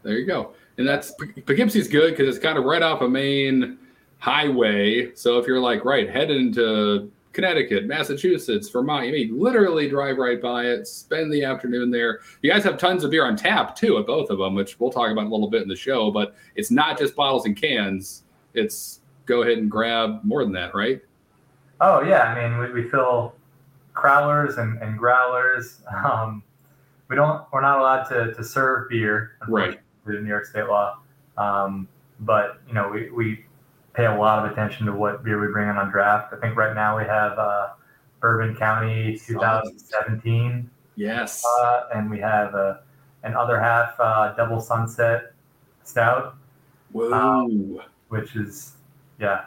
There 0.03 0.17
you 0.17 0.25
go. 0.25 0.53
And 0.77 0.87
that's 0.87 1.13
Poughkeepsie's 1.45 1.87
good 1.87 2.11
because 2.11 2.35
it's 2.35 2.43
kind 2.43 2.57
of 2.57 2.65
right 2.65 2.81
off 2.81 3.01
a 3.01 3.09
main 3.09 3.77
highway. 4.19 5.13
So 5.15 5.37
if 5.37 5.47
you're 5.47 5.59
like 5.59 5.85
right 5.85 6.09
heading 6.09 6.53
to 6.53 7.11
Connecticut, 7.33 7.87
Massachusetts, 7.87 8.69
Vermont. 8.69 9.07
You 9.07 9.11
mean 9.11 9.39
literally 9.39 9.89
drive 9.89 10.17
right 10.17 10.41
by 10.41 10.65
it, 10.65 10.87
spend 10.87 11.33
the 11.33 11.43
afternoon 11.43 11.91
there. 11.91 12.19
You 12.41 12.51
guys 12.51 12.63
have 12.63 12.77
tons 12.77 13.03
of 13.03 13.11
beer 13.11 13.25
on 13.25 13.35
tap 13.35 13.75
too 13.75 13.97
at 13.97 14.05
both 14.05 14.29
of 14.29 14.37
them, 14.37 14.53
which 14.53 14.79
we'll 14.79 14.91
talk 14.91 15.11
about 15.11 15.25
a 15.25 15.29
little 15.29 15.49
bit 15.49 15.63
in 15.63 15.67
the 15.67 15.75
show. 15.75 16.11
But 16.11 16.35
it's 16.55 16.71
not 16.71 16.97
just 16.97 17.15
bottles 17.15 17.45
and 17.45 17.59
cans. 17.59 18.23
It's 18.53 19.01
go 19.25 19.41
ahead 19.41 19.57
and 19.57 19.69
grab 19.69 20.23
more 20.23 20.43
than 20.43 20.53
that, 20.53 20.75
right? 20.75 21.01
Oh 21.81 22.01
yeah, 22.01 22.23
I 22.23 22.49
mean 22.49 22.59
we, 22.59 22.83
we 22.83 22.89
fill 22.89 23.33
crowlers 23.95 24.59
and, 24.59 24.79
and 24.81 24.97
growlers. 24.97 25.81
Um, 26.05 26.43
we 27.09 27.15
don't 27.15 27.43
we're 27.51 27.61
not 27.61 27.79
allowed 27.79 28.03
to, 28.05 28.33
to 28.33 28.43
serve 28.43 28.89
beer, 28.89 29.31
right? 29.47 29.79
Due 30.05 30.13
to 30.13 30.21
New 30.21 30.29
York 30.29 30.45
State 30.45 30.67
law. 30.67 30.99
Um, 31.37 31.87
but 32.19 32.61
you 32.67 32.73
know 32.73 32.89
we, 32.89 33.09
we 33.09 33.45
pay 33.93 34.05
a 34.05 34.15
lot 34.15 34.45
of 34.45 34.51
attention 34.51 34.85
to 34.87 34.93
what 34.93 35.23
beer 35.23 35.39
we 35.39 35.51
bring 35.51 35.69
in 35.69 35.77
on 35.77 35.91
draft. 35.91 36.33
I 36.33 36.37
think 36.37 36.55
right 36.55 36.75
now 36.75 36.97
we 36.97 37.03
have 37.03 37.37
uh, 37.37 37.69
Bourbon 38.19 38.55
County 38.55 39.19
2017. 39.25 40.69
Yes. 40.95 41.43
Uh, 41.45 41.83
and 41.93 42.09
we 42.09 42.19
have 42.19 42.55
uh, 42.55 42.77
an 43.23 43.35
Other 43.35 43.59
Half 43.59 43.99
uh, 43.99 44.33
Double 44.35 44.59
Sunset 44.59 45.33
Stout. 45.83 46.35
Whoa. 46.91 47.11
Um, 47.11 47.81
which 48.09 48.35
is, 48.35 48.73
yeah. 49.19 49.45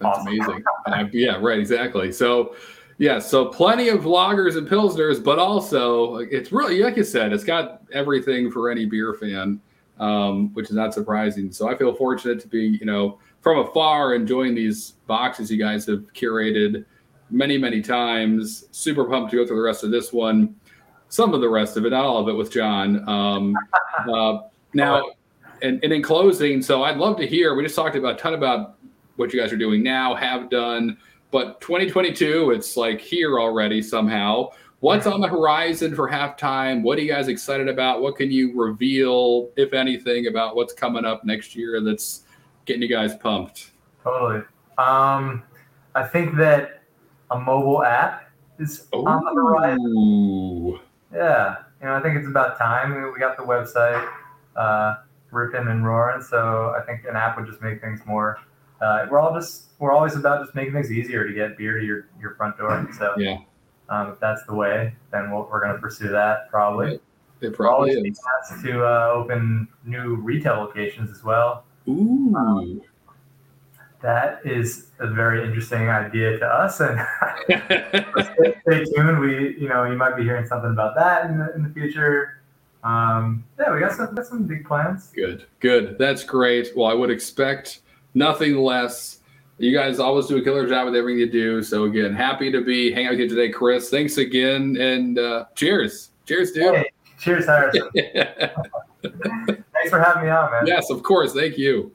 That's 0.00 0.18
awesome. 0.18 0.28
amazing. 0.28 1.10
yeah, 1.12 1.38
right, 1.40 1.58
exactly. 1.58 2.12
So, 2.12 2.56
yeah, 2.98 3.18
so 3.18 3.46
plenty 3.46 3.88
of 3.88 4.00
lagers 4.00 4.56
and 4.56 4.68
pilsners, 4.68 5.22
but 5.22 5.38
also 5.38 6.16
it's 6.16 6.52
really, 6.52 6.80
like 6.80 6.96
you 6.96 7.04
said, 7.04 7.32
it's 7.32 7.44
got 7.44 7.82
everything 7.92 8.50
for 8.50 8.70
any 8.70 8.84
beer 8.84 9.14
fan, 9.14 9.60
um, 9.98 10.52
which 10.54 10.70
is 10.70 10.76
not 10.76 10.94
surprising. 10.94 11.52
So 11.52 11.68
I 11.68 11.76
feel 11.76 11.94
fortunate 11.94 12.40
to 12.40 12.48
be, 12.48 12.78
you 12.80 12.86
know, 12.86 13.18
from 13.40 13.58
afar 13.58 14.14
enjoying 14.14 14.54
these 14.54 14.92
boxes 15.06 15.50
you 15.50 15.58
guys 15.58 15.86
have 15.86 16.12
curated 16.14 16.84
many, 17.30 17.58
many 17.58 17.80
times. 17.80 18.66
Super 18.72 19.04
pumped 19.04 19.30
to 19.30 19.36
go 19.36 19.46
through 19.46 19.56
the 19.56 19.62
rest 19.62 19.84
of 19.84 19.90
this 19.90 20.12
one. 20.12 20.56
Some 21.08 21.34
of 21.34 21.40
the 21.40 21.48
rest 21.48 21.76
of 21.76 21.84
it, 21.84 21.90
not 21.90 22.04
all 22.04 22.18
of 22.18 22.28
it, 22.28 22.32
with 22.32 22.50
John. 22.50 23.08
Um, 23.08 23.54
uh, 24.12 24.38
now, 24.72 25.10
and, 25.62 25.82
and 25.84 25.92
in 25.92 26.02
closing, 26.02 26.60
so 26.62 26.82
I'd 26.82 26.96
love 26.96 27.16
to 27.18 27.26
hear. 27.26 27.54
We 27.54 27.62
just 27.62 27.76
talked 27.76 27.96
about 27.96 28.14
a 28.14 28.18
ton 28.18 28.34
about 28.34 28.76
what 29.16 29.32
you 29.32 29.40
guys 29.40 29.52
are 29.52 29.56
doing 29.56 29.82
now, 29.82 30.14
have 30.14 30.50
done, 30.50 30.96
but 31.30 31.60
2022, 31.60 32.50
it's 32.50 32.76
like 32.76 33.00
here 33.00 33.38
already 33.38 33.82
somehow. 33.82 34.50
What's 34.84 35.06
on 35.06 35.22
the 35.22 35.28
horizon 35.28 35.94
for 35.94 36.10
halftime? 36.10 36.82
What 36.82 36.98
are 36.98 37.00
you 37.00 37.10
guys 37.10 37.28
excited 37.28 37.68
about? 37.68 38.02
What 38.02 38.16
can 38.16 38.30
you 38.30 38.52
reveal, 38.54 39.48
if 39.56 39.72
anything, 39.72 40.26
about 40.26 40.56
what's 40.56 40.74
coming 40.74 41.06
up 41.06 41.24
next 41.24 41.56
year 41.56 41.80
that's 41.80 42.24
getting 42.66 42.82
you 42.82 42.88
guys 42.88 43.16
pumped? 43.16 43.70
Totally. 44.02 44.42
Um, 44.76 45.42
I 45.94 46.06
think 46.06 46.36
that 46.36 46.82
a 47.30 47.40
mobile 47.40 47.82
app 47.82 48.30
is 48.58 48.86
Ooh. 48.94 49.06
on 49.06 49.24
the 49.24 49.32
horizon. 49.32 50.80
Yeah, 51.14 51.56
you 51.80 51.86
know, 51.86 51.94
I 51.94 52.02
think 52.02 52.18
it's 52.18 52.28
about 52.28 52.58
time. 52.58 53.10
We 53.10 53.18
got 53.18 53.38
the 53.38 53.42
website 53.42 54.06
uh, 54.54 54.96
ripping 55.30 55.66
and 55.66 55.86
roaring, 55.86 56.20
so 56.20 56.74
I 56.78 56.84
think 56.84 57.06
an 57.08 57.16
app 57.16 57.38
would 57.38 57.46
just 57.46 57.62
make 57.62 57.80
things 57.80 58.02
more. 58.04 58.38
Uh, 58.82 59.06
we're 59.10 59.18
all 59.18 59.34
just 59.34 59.70
we're 59.78 59.92
always 59.92 60.14
about 60.14 60.44
just 60.44 60.54
making 60.54 60.74
things 60.74 60.92
easier 60.92 61.26
to 61.26 61.32
get 61.32 61.56
beer 61.56 61.78
to 61.78 61.86
your 61.86 62.08
your 62.20 62.34
front 62.34 62.58
door. 62.58 62.86
So 62.98 63.14
yeah, 63.16 63.38
um, 63.88 64.10
if 64.12 64.20
that's 64.20 64.44
the 64.44 64.54
way, 64.54 64.94
then 65.12 65.30
we 65.30 65.36
we 65.36 65.42
are 65.50 65.60
going 65.60 65.74
to 65.74 65.80
pursue 65.80 66.08
that 66.08 66.50
probably. 66.50 67.00
It 67.40 67.52
probably 67.52 67.90
is. 67.90 68.20
To 68.62 68.84
uh, 68.84 69.12
open 69.14 69.68
new 69.84 70.16
retail 70.16 70.54
locations 70.54 71.10
as 71.10 71.22
well. 71.22 71.64
Ooh. 71.88 72.34
Um, 72.34 72.82
that 74.00 74.40
is 74.44 74.88
a 74.98 75.06
very 75.06 75.44
interesting 75.44 75.88
idea 75.88 76.38
to 76.38 76.46
us, 76.46 76.80
and 76.80 77.00
stay, 77.44 78.54
stay, 78.66 78.84
tuned. 78.84 79.18
We, 79.18 79.56
you 79.58 79.68
know, 79.68 79.84
you 79.84 79.96
might 79.96 80.16
be 80.16 80.22
hearing 80.22 80.46
something 80.46 80.70
about 80.70 80.94
that 80.96 81.24
in 81.30 81.38
the, 81.38 81.54
in 81.54 81.62
the 81.62 81.70
future. 81.70 82.42
Um, 82.82 83.44
yeah, 83.58 83.72
we 83.72 83.80
got 83.80 83.92
some, 83.92 84.14
got 84.14 84.26
some 84.26 84.44
big 84.44 84.66
plans. 84.66 85.10
Good, 85.14 85.46
good. 85.60 85.96
That's 85.98 86.22
great. 86.22 86.68
Well, 86.76 86.86
I 86.86 86.92
would 86.92 87.10
expect 87.10 87.80
nothing 88.12 88.58
less. 88.58 89.20
You 89.58 89.72
guys 89.72 90.00
always 90.00 90.26
do 90.26 90.36
a 90.36 90.42
killer 90.42 90.68
job 90.68 90.86
with 90.86 90.96
everything 90.96 91.20
you 91.20 91.30
do. 91.30 91.62
So 91.62 91.84
again, 91.84 92.12
happy 92.12 92.50
to 92.50 92.60
be 92.60 92.90
hanging 92.90 93.06
out 93.06 93.10
with 93.12 93.20
you 93.20 93.28
today, 93.28 93.50
Chris. 93.50 93.88
Thanks 93.88 94.18
again, 94.18 94.76
and 94.78 95.18
uh, 95.18 95.44
cheers. 95.54 96.10
Cheers, 96.26 96.52
dude. 96.52 96.74
Hey, 96.74 96.90
cheers, 97.20 97.46
Harrison. 97.46 97.88
Thanks 97.94 99.90
for 99.90 100.00
having 100.00 100.24
me 100.24 100.30
on, 100.30 100.50
man. 100.50 100.66
Yes, 100.66 100.90
of 100.90 101.02
course. 101.02 101.32
Thank 101.34 101.56
you. 101.56 101.92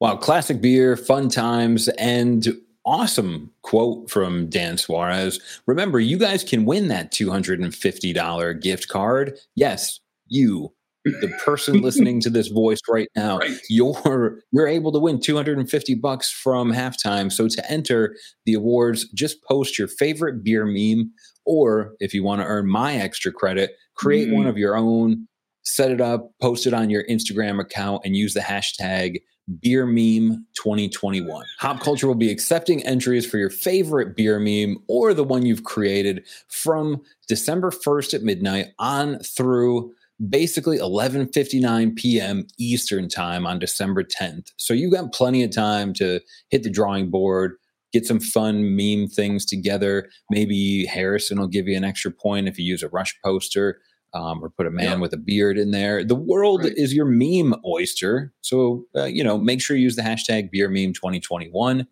Wow, 0.00 0.16
classic 0.16 0.60
beer, 0.60 0.96
fun 0.96 1.28
times, 1.28 1.88
and 1.90 2.48
awesome 2.84 3.50
quote 3.62 4.10
from 4.10 4.48
Dan 4.48 4.78
Suarez. 4.78 5.40
Remember, 5.66 6.00
you 6.00 6.18
guys 6.18 6.42
can 6.42 6.64
win 6.64 6.88
that 6.88 7.12
$250 7.12 8.60
gift 8.60 8.88
card. 8.88 9.38
Yes, 9.54 10.00
you, 10.28 10.72
the 11.04 11.32
person 11.44 11.80
listening 11.80 12.20
to 12.20 12.30
this 12.30 12.48
voice 12.48 12.80
right 12.88 13.08
now, 13.16 13.38
right. 13.38 13.58
you're 13.68 14.40
you're 14.52 14.68
able 14.68 14.92
to 14.92 14.98
win 14.98 15.20
250 15.20 15.94
bucks 15.96 16.30
from 16.30 16.72
halftime. 16.72 17.30
So 17.30 17.48
to 17.48 17.70
enter 17.70 18.16
the 18.46 18.54
awards, 18.54 19.08
just 19.10 19.42
post 19.44 19.78
your 19.78 19.88
favorite 19.88 20.44
beer 20.44 20.64
meme, 20.64 21.12
or 21.44 21.94
if 21.98 22.14
you 22.14 22.22
want 22.22 22.40
to 22.40 22.46
earn 22.46 22.68
my 22.68 22.94
extra 22.94 23.32
credit, 23.32 23.72
create 23.94 24.28
mm. 24.28 24.36
one 24.36 24.46
of 24.46 24.56
your 24.56 24.76
own, 24.76 25.26
set 25.62 25.90
it 25.90 26.00
up, 26.00 26.30
post 26.40 26.66
it 26.66 26.74
on 26.74 26.90
your 26.90 27.04
Instagram 27.04 27.60
account, 27.60 28.02
and 28.04 28.16
use 28.16 28.34
the 28.34 28.40
hashtag 28.40 29.18
Beer 29.60 29.86
Meme 29.86 30.46
2021. 30.54 31.44
Hop 31.58 31.80
Culture 31.80 32.06
will 32.06 32.14
be 32.14 32.30
accepting 32.30 32.84
entries 32.86 33.26
for 33.26 33.38
your 33.38 33.50
favorite 33.50 34.16
beer 34.16 34.38
meme 34.38 34.78
or 34.88 35.12
the 35.14 35.24
one 35.24 35.44
you've 35.44 35.64
created 35.64 36.24
from 36.48 37.02
December 37.26 37.70
1st 37.70 38.14
at 38.14 38.22
midnight 38.22 38.68
on 38.78 39.18
through 39.18 39.92
basically 40.28 40.78
11:59 40.78 41.96
p.m. 41.96 42.46
Eastern 42.58 43.08
Time 43.08 43.46
on 43.46 43.58
December 43.58 44.04
10th. 44.04 44.48
So 44.56 44.74
you've 44.74 44.92
got 44.92 45.12
plenty 45.12 45.42
of 45.42 45.50
time 45.50 45.92
to 45.94 46.20
hit 46.50 46.62
the 46.62 46.70
drawing 46.70 47.10
board, 47.10 47.54
get 47.92 48.06
some 48.06 48.20
fun 48.20 48.76
meme 48.76 49.08
things 49.08 49.44
together. 49.44 50.08
Maybe 50.30 50.86
Harrison 50.86 51.38
will 51.38 51.48
give 51.48 51.66
you 51.66 51.76
an 51.76 51.84
extra 51.84 52.10
point 52.10 52.48
if 52.48 52.58
you 52.58 52.64
use 52.64 52.82
a 52.82 52.88
rush 52.88 53.14
poster 53.24 53.80
um, 54.14 54.42
or 54.42 54.50
put 54.50 54.66
a 54.66 54.70
man 54.70 55.00
with 55.00 55.12
a 55.14 55.18
beard 55.18 55.58
in 55.58 55.70
there. 55.70 56.04
The 56.04 56.14
world 56.14 56.64
right. 56.64 56.72
is 56.76 56.92
your 56.92 57.06
meme 57.06 57.54
oyster. 57.66 58.32
So, 58.42 58.84
uh, 58.96 59.04
you 59.04 59.24
know, 59.24 59.38
make 59.38 59.62
sure 59.62 59.76
you 59.76 59.84
use 59.84 59.96
the 59.96 60.02
hashtag 60.02 60.50
beer 60.50 60.68
meme 60.68 60.92
2021 60.92 61.86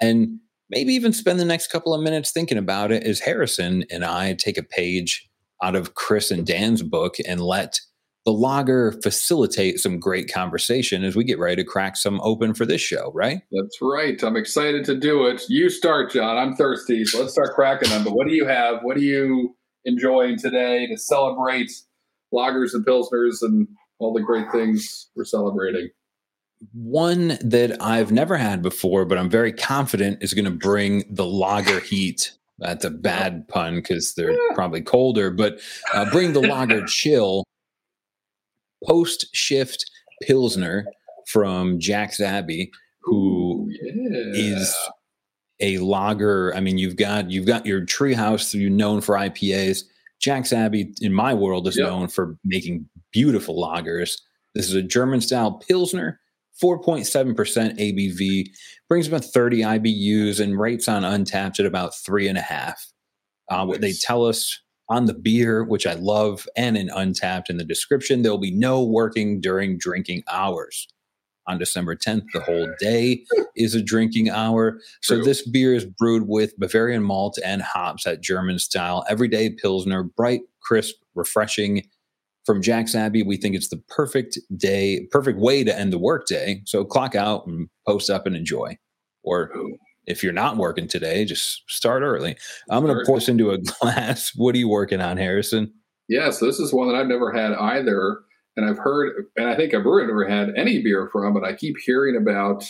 and 0.00 0.40
maybe 0.68 0.92
even 0.94 1.12
spend 1.12 1.38
the 1.38 1.44
next 1.44 1.68
couple 1.68 1.94
of 1.94 2.02
minutes 2.02 2.32
thinking 2.32 2.58
about 2.58 2.90
it 2.90 3.04
as 3.04 3.20
Harrison 3.20 3.84
and 3.90 4.04
I 4.04 4.34
take 4.34 4.58
a 4.58 4.62
page 4.62 5.28
out 5.64 5.74
of 5.74 5.94
Chris 5.94 6.30
and 6.30 6.46
Dan's 6.46 6.82
book 6.82 7.16
and 7.26 7.40
let 7.40 7.80
the 8.24 8.32
logger 8.32 8.92
facilitate 9.02 9.80
some 9.80 9.98
great 9.98 10.32
conversation 10.32 11.04
as 11.04 11.16
we 11.16 11.24
get 11.24 11.38
ready 11.38 11.56
to 11.56 11.64
crack 11.64 11.96
some 11.96 12.20
open 12.22 12.54
for 12.54 12.64
this 12.64 12.80
show, 12.80 13.10
right? 13.14 13.42
That's 13.50 13.78
right. 13.80 14.22
I'm 14.22 14.36
excited 14.36 14.84
to 14.86 14.98
do 14.98 15.26
it. 15.26 15.42
You 15.48 15.68
start, 15.68 16.10
John. 16.10 16.36
I'm 16.36 16.54
thirsty. 16.54 17.04
So 17.04 17.20
let's 17.20 17.32
start 17.32 17.54
cracking 17.54 17.90
them. 17.90 18.04
But 18.04 18.14
what 18.14 18.26
do 18.26 18.34
you 18.34 18.46
have? 18.46 18.80
What 18.82 18.96
do 18.96 19.02
you 19.02 19.56
enjoying 19.84 20.38
today 20.38 20.86
to 20.86 20.96
celebrate 20.96 21.70
loggers 22.32 22.72
and 22.74 22.84
pilsners 22.84 23.42
and 23.42 23.68
all 23.98 24.12
the 24.12 24.22
great 24.22 24.50
things 24.50 25.10
we're 25.14 25.24
celebrating? 25.24 25.90
One 26.72 27.36
that 27.42 27.76
I've 27.82 28.10
never 28.10 28.38
had 28.38 28.62
before, 28.62 29.04
but 29.04 29.18
I'm 29.18 29.28
very 29.28 29.52
confident 29.52 30.22
is 30.22 30.32
going 30.32 30.46
to 30.46 30.50
bring 30.50 31.04
the 31.10 31.26
lager 31.26 31.80
heat. 31.80 32.32
That's 32.58 32.84
a 32.84 32.90
bad 32.90 33.48
pun 33.48 33.76
because 33.76 34.14
they're 34.14 34.32
yeah. 34.32 34.54
probably 34.54 34.80
colder, 34.80 35.30
but 35.30 35.60
uh, 35.92 36.10
bring 36.10 36.32
the 36.32 36.40
lager 36.40 36.84
chill. 36.86 37.44
Post 38.84 39.34
shift 39.34 39.90
Pilsner 40.22 40.84
from 41.26 41.80
Jack's 41.80 42.20
Abbey, 42.20 42.70
who 43.02 43.66
yeah. 43.70 44.32
is 44.34 44.74
a 45.60 45.78
lager. 45.78 46.54
I 46.54 46.60
mean, 46.60 46.78
you've 46.78 46.96
got 46.96 47.30
you've 47.30 47.46
got 47.46 47.66
your 47.66 47.80
treehouse. 47.80 48.58
You're 48.58 48.70
known 48.70 49.00
for 49.00 49.14
IPAs. 49.14 49.84
Jack's 50.20 50.52
Abbey, 50.52 50.92
in 51.00 51.12
my 51.12 51.34
world, 51.34 51.66
is 51.66 51.76
yep. 51.76 51.88
known 51.88 52.08
for 52.08 52.36
making 52.44 52.88
beautiful 53.10 53.56
lagers. 53.56 54.20
This 54.54 54.68
is 54.68 54.74
a 54.74 54.82
German 54.82 55.20
style 55.20 55.52
pilsner, 55.52 56.20
4.7% 56.62 57.34
ABV, 57.78 58.46
brings 58.88 59.08
about 59.08 59.24
30 59.24 59.60
IBUs, 59.60 60.40
and 60.40 60.58
rates 60.58 60.88
on 60.88 61.02
Untappd 61.02 61.60
at 61.60 61.66
about 61.66 61.94
three 61.94 62.28
and 62.28 62.38
a 62.38 62.42
half. 62.42 62.92
Uh, 63.50 63.64
what 63.66 63.80
they 63.80 63.92
tell 63.92 64.24
us 64.24 64.60
on 64.88 65.06
the 65.06 65.14
beer, 65.14 65.64
which 65.64 65.86
I 65.86 65.94
love, 65.94 66.46
and 66.56 66.76
in 66.76 66.88
Untappd 66.88 67.50
in 67.50 67.56
the 67.56 67.64
description, 67.64 68.22
there 68.22 68.32
will 68.32 68.38
be 68.38 68.54
no 68.54 68.84
working 68.84 69.40
during 69.40 69.78
drinking 69.78 70.22
hours 70.30 70.86
on 71.46 71.58
December 71.58 71.94
10th. 71.96 72.24
The 72.32 72.40
whole 72.40 72.68
day 72.78 73.24
is 73.56 73.74
a 73.74 73.82
drinking 73.82 74.30
hour. 74.30 74.80
So 75.02 75.22
this 75.22 75.46
beer 75.46 75.74
is 75.74 75.84
brewed 75.84 76.26
with 76.26 76.58
Bavarian 76.58 77.02
malt 77.02 77.38
and 77.44 77.62
hops 77.62 78.06
at 78.06 78.22
German 78.22 78.58
style, 78.58 79.04
everyday 79.08 79.50
Pilsner, 79.50 80.02
bright, 80.02 80.42
crisp, 80.60 80.96
refreshing. 81.14 81.88
From 82.46 82.60
Jack's 82.60 82.94
Abbey, 82.94 83.22
we 83.22 83.36
think 83.36 83.54
it's 83.56 83.68
the 83.68 83.82
perfect 83.88 84.38
day, 84.56 85.06
perfect 85.10 85.38
way 85.38 85.64
to 85.64 85.78
end 85.78 85.92
the 85.92 85.98
workday. 85.98 86.60
So 86.66 86.84
clock 86.84 87.14
out 87.14 87.46
and 87.46 87.68
post 87.86 88.10
up 88.10 88.26
and 88.26 88.36
enjoy. 88.36 88.76
Or 89.22 89.50
if 90.06 90.22
you're 90.22 90.34
not 90.34 90.58
working 90.58 90.86
today, 90.86 91.24
just 91.24 91.62
start 91.68 92.02
early. 92.02 92.36
I'm 92.70 92.84
going 92.84 92.98
to 92.98 93.04
pour 93.06 93.18
this 93.18 93.28
into 93.28 93.50
a 93.50 93.58
glass. 93.80 94.32
What 94.36 94.54
are 94.54 94.58
you 94.58 94.68
working 94.68 95.00
on, 95.00 95.16
Harrison? 95.16 95.72
Yeah, 96.08 96.30
so 96.30 96.44
this 96.44 96.58
is 96.58 96.72
one 96.74 96.88
that 96.88 96.96
I've 96.96 97.06
never 97.06 97.32
had 97.32 97.52
either. 97.54 98.20
And 98.56 98.66
I've 98.68 98.78
heard, 98.78 99.24
and 99.36 99.48
I 99.48 99.56
think 99.56 99.72
I've 99.74 99.84
really 99.86 100.06
never 100.06 100.28
had 100.28 100.50
any 100.56 100.82
beer 100.82 101.08
from, 101.10 101.32
but 101.34 101.44
I 101.44 101.54
keep 101.54 101.76
hearing 101.84 102.16
about. 102.16 102.64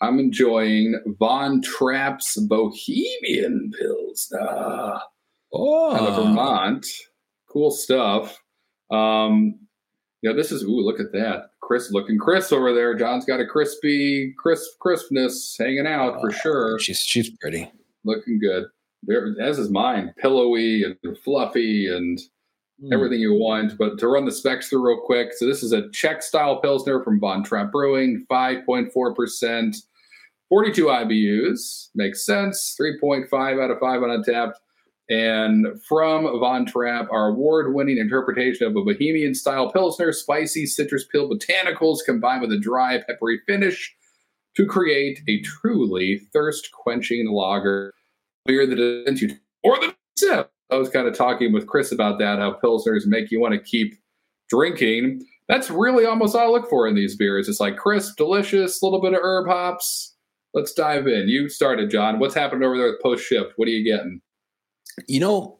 I'm 0.00 0.20
enjoying 0.20 0.94
Von 1.18 1.60
Trapp's 1.60 2.36
Bohemian 2.36 3.72
Pilsner 3.76 5.00
Oh, 5.52 5.94
out 5.96 6.08
of 6.08 6.18
oh. 6.18 6.22
Vermont. 6.22 6.86
Cool 7.50 7.72
stuff. 7.72 8.40
Um, 8.90 9.58
yeah, 10.22 10.32
this 10.32 10.50
is, 10.50 10.64
ooh, 10.64 10.80
look 10.80 10.98
at 11.00 11.12
that. 11.12 11.50
Chris 11.60 11.90
looking 11.92 12.18
crisp 12.18 12.52
over 12.52 12.72
there. 12.74 12.94
John's 12.94 13.24
got 13.24 13.40
a 13.40 13.46
crispy, 13.46 14.34
crisp 14.38 14.78
crispness 14.80 15.56
hanging 15.58 15.86
out 15.86 16.20
for 16.20 16.30
sure. 16.32 16.78
she's 16.78 16.98
she's 17.00 17.30
pretty. 17.38 17.70
Looking 18.04 18.38
good. 18.40 18.64
There, 19.04 19.34
as 19.40 19.58
is 19.58 19.70
mine, 19.70 20.12
pillowy 20.18 20.82
and 20.84 20.96
fluffy 21.18 21.86
and 21.94 22.18
Hmm. 22.80 22.92
everything 22.92 23.18
you 23.18 23.34
want. 23.34 23.76
But 23.76 23.98
to 23.98 24.06
run 24.06 24.24
the 24.24 24.30
specs 24.30 24.68
through 24.68 24.86
real 24.86 25.00
quick, 25.04 25.32
so 25.32 25.46
this 25.46 25.64
is 25.64 25.72
a 25.72 25.88
Czech 25.90 26.22
style 26.22 26.60
Pilsner 26.60 27.02
from 27.02 27.18
Von 27.18 27.42
Trapp 27.42 27.72
Brewing, 27.72 28.24
5.4%, 28.30 29.76
42 30.48 30.86
IBUs. 30.86 31.88
Makes 31.96 32.24
sense. 32.24 32.76
3.5 32.80 33.60
out 33.62 33.70
of 33.72 33.78
5 33.80 34.02
on 34.04 34.22
Untappd. 34.22 34.52
And 35.10 35.66
from 35.88 36.24
Von 36.38 36.66
Trapp, 36.66 37.10
our 37.10 37.28
award 37.28 37.74
winning 37.74 37.96
interpretation 37.96 38.66
of 38.66 38.76
a 38.76 38.82
Bohemian 38.82 39.34
style 39.34 39.72
Pilsner, 39.72 40.12
spicy 40.12 40.66
citrus 40.66 41.06
peel 41.10 41.30
botanicals 41.30 41.98
combined 42.04 42.42
with 42.42 42.52
a 42.52 42.58
dry, 42.58 42.98
peppery 43.06 43.40
finish 43.46 43.94
to 44.56 44.66
create 44.66 45.20
a 45.28 45.40
truly 45.40 46.20
thirst 46.32 46.72
quenching 46.72 47.30
lager. 47.30 47.94
Beer 48.44 48.66
that 48.66 49.38
more 49.64 49.80
than 49.80 49.90
a 49.90 49.94
sip. 50.18 50.50
I 50.70 50.76
was 50.76 50.90
kind 50.90 51.08
of 51.08 51.16
talking 51.16 51.52
with 51.52 51.66
Chris 51.66 51.92
about 51.92 52.18
that, 52.18 52.38
how 52.38 52.58
Pilsners 52.62 53.06
make 53.06 53.30
you 53.30 53.40
want 53.40 53.54
to 53.54 53.60
keep 53.60 53.94
drinking. 54.50 55.24
That's 55.48 55.70
really 55.70 56.04
almost 56.04 56.36
all 56.36 56.42
I 56.42 56.46
look 56.48 56.68
for 56.68 56.86
in 56.86 56.94
these 56.94 57.16
beers. 57.16 57.48
It's 57.48 57.60
like 57.60 57.78
crisp, 57.78 58.16
delicious, 58.16 58.82
a 58.82 58.84
little 58.84 59.00
bit 59.00 59.14
of 59.14 59.20
herb 59.22 59.48
hops. 59.48 60.14
Let's 60.52 60.74
dive 60.74 61.06
in. 61.06 61.28
You 61.28 61.48
started, 61.48 61.90
John. 61.90 62.18
What's 62.18 62.34
happened 62.34 62.62
over 62.62 62.76
there 62.76 62.90
with 62.90 63.02
post 63.02 63.24
shift? 63.24 63.52
What 63.56 63.68
are 63.68 63.70
you 63.70 63.84
getting? 63.84 64.20
You 65.06 65.20
know, 65.20 65.58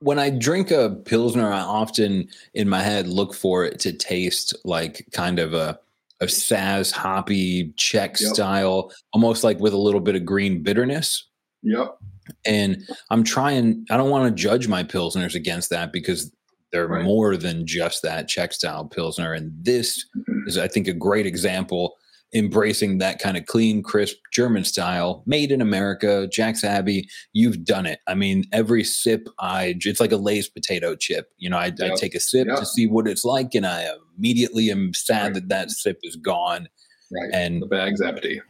when 0.00 0.18
I 0.18 0.30
drink 0.30 0.70
a 0.70 0.90
pilsner, 1.04 1.52
I 1.52 1.60
often 1.60 2.28
in 2.54 2.68
my 2.68 2.82
head 2.82 3.06
look 3.06 3.34
for 3.34 3.64
it 3.64 3.78
to 3.80 3.92
taste 3.92 4.54
like 4.64 5.06
kind 5.12 5.38
of 5.38 5.54
a 5.54 5.78
a 6.22 6.26
Saaz 6.26 6.92
hoppy 6.92 7.72
Czech 7.76 8.20
Yep. 8.20 8.34
style, 8.34 8.92
almost 9.12 9.42
like 9.42 9.58
with 9.58 9.72
a 9.72 9.78
little 9.78 10.00
bit 10.00 10.16
of 10.16 10.24
green 10.24 10.62
bitterness. 10.62 11.24
Yep. 11.62 11.96
And 12.44 12.86
I'm 13.10 13.24
trying. 13.24 13.86
I 13.90 13.96
don't 13.96 14.10
want 14.10 14.28
to 14.28 14.42
judge 14.42 14.68
my 14.68 14.84
pilsners 14.84 15.34
against 15.34 15.70
that 15.70 15.92
because 15.92 16.30
they're 16.72 16.86
Right. 16.86 17.04
more 17.04 17.36
than 17.36 17.66
just 17.66 18.02
that 18.02 18.28
Czech 18.28 18.52
style 18.52 18.84
pilsner. 18.84 19.32
And 19.32 19.52
this 19.64 20.06
mm-hmm. 20.16 20.46
is, 20.46 20.58
I 20.58 20.68
think, 20.68 20.88
a 20.88 20.92
great 20.92 21.26
example 21.26 21.96
embracing 22.34 22.98
that 22.98 23.18
kind 23.18 23.36
of 23.36 23.44
clean, 23.46 23.82
crisp 23.82 24.16
German 24.32 24.64
style, 24.64 25.22
made 25.26 25.50
in 25.50 25.60
America. 25.60 26.28
Jack's 26.32 26.62
Abbey, 26.64 27.08
you've 27.32 27.64
done 27.64 27.86
it. 27.86 28.00
I 28.06 28.14
mean, 28.14 28.44
every 28.52 28.84
sip, 28.84 29.28
I 29.38 29.74
it's 29.80 30.00
like 30.00 30.12
a 30.12 30.16
Lay's 30.16 30.48
potato 30.48 30.94
chip. 30.94 31.30
You 31.38 31.50
know, 31.50 31.58
I, 31.58 31.72
I 31.82 31.90
take 31.96 32.14
a 32.14 32.20
sip 32.20 32.46
Yep. 32.48 32.58
to 32.58 32.66
see 32.66 32.86
what 32.86 33.08
it's 33.08 33.24
like, 33.24 33.54
and 33.54 33.66
I 33.66 33.88
immediately 34.16 34.70
am 34.70 34.94
sad 34.94 35.22
Right. 35.24 35.34
that 35.34 35.48
that 35.48 35.70
sip 35.70 35.98
is 36.02 36.16
gone. 36.16 36.68
Right. 37.12 37.30
And 37.34 37.60
the 37.62 37.66
bag's 37.66 38.00
empty. 38.00 38.40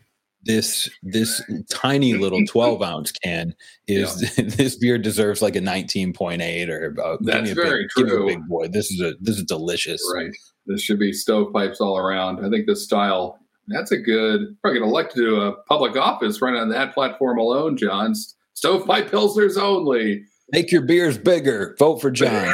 this 0.42 0.88
this 1.02 1.42
tiny 1.70 2.14
little 2.14 2.44
12 2.46 2.82
ounce 2.82 3.12
can 3.12 3.54
is 3.88 4.20
this 4.36 4.76
beer 4.76 4.98
deserves 4.98 5.40
like 5.42 5.56
a 5.56 5.60
19.8 5.60 6.68
or 6.68 6.86
about 6.86 7.20
give 7.20 7.26
That's 7.26 7.44
me 7.44 7.50
a 7.52 7.54
very 7.54 7.82
big, 7.82 7.90
give 7.96 8.06
a 8.06 8.10
true. 8.10 8.26
big 8.26 8.46
boy 8.48 8.68
this 8.68 8.90
is 8.90 9.00
a 9.00 9.14
this 9.20 9.36
is 9.38 9.44
delicious 9.44 10.02
Right. 10.14 10.30
This 10.66 10.82
should 10.82 10.98
be 10.98 11.12
stovepipes 11.12 11.80
all 11.80 11.96
around. 11.98 12.44
I 12.44 12.50
think 12.50 12.66
this 12.66 12.84
style, 12.84 13.38
that's 13.70 13.92
a 13.92 13.96
good, 13.98 14.56
probably 14.60 14.80
going 14.80 14.90
to 14.90 14.94
elect 14.94 15.14
to 15.14 15.20
do 15.20 15.40
a 15.40 15.52
public 15.64 15.96
office 15.96 16.42
right 16.42 16.54
on 16.54 16.68
that 16.70 16.94
platform 16.94 17.38
alone, 17.38 17.76
John. 17.76 18.14
Stovepipe 18.54 19.10
Pilsners 19.10 19.56
only. 19.56 20.24
make 20.52 20.70
your 20.70 20.82
beers 20.82 21.16
bigger 21.16 21.76
vote 21.78 22.00
for 22.00 22.10
john 22.10 22.52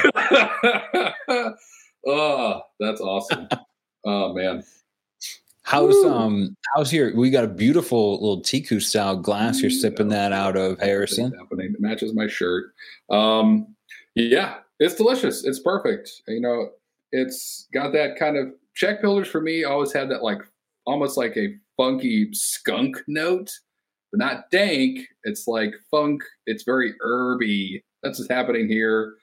oh, 2.07 2.61
that's 2.79 3.01
awesome. 3.01 3.49
oh, 4.05 4.33
man. 4.35 4.63
how's 5.63 5.95
Woo. 5.95 6.13
um 6.13 6.57
how's 6.75 6.91
here 6.91 7.15
we 7.17 7.31
got 7.31 7.45
a 7.45 7.49
beautiful 7.49 8.13
little 8.15 8.43
teku 8.43 8.81
style 8.81 9.17
glass 9.17 9.61
you're 9.61 9.71
sipping 9.71 10.09
that 10.09 10.33
out 10.33 10.57
of 10.57 10.79
harrison 10.79 11.33
happening. 11.33 11.73
It 11.75 11.81
matches 11.81 12.15
my 12.15 12.29
shirt. 12.29 12.67
Um, 13.11 13.75
yeah, 14.15 14.57
it's 14.79 14.95
delicious. 14.95 15.45
It's 15.45 15.59
perfect. 15.59 16.11
You 16.29 16.41
know, 16.41 16.71
it's 17.13 17.67
got 17.73 17.93
that 17.93 18.19
kind 18.19 18.37
of 18.37 18.53
Czech 18.75 19.01
Pillars 19.01 19.29
for 19.29 19.41
me 19.41 19.65
always 19.65 19.93
had 19.93 20.11
that 20.11 20.23
like 20.23 20.39
almost 20.87 21.17
like 21.17 21.37
a 21.37 21.55
funky 21.77 22.29
skunk 22.33 23.03
note, 23.07 23.51
but 24.13 24.19
not 24.19 24.51
dank. 24.51 25.01
It's 25.25 25.47
like 25.47 25.75
funk. 25.91 26.23
It's 26.47 26.63
very 26.63 26.95
herby. 27.01 27.83
That's 28.03 28.19
what's 28.19 28.31
happening 28.31 28.69
here. 28.69 29.15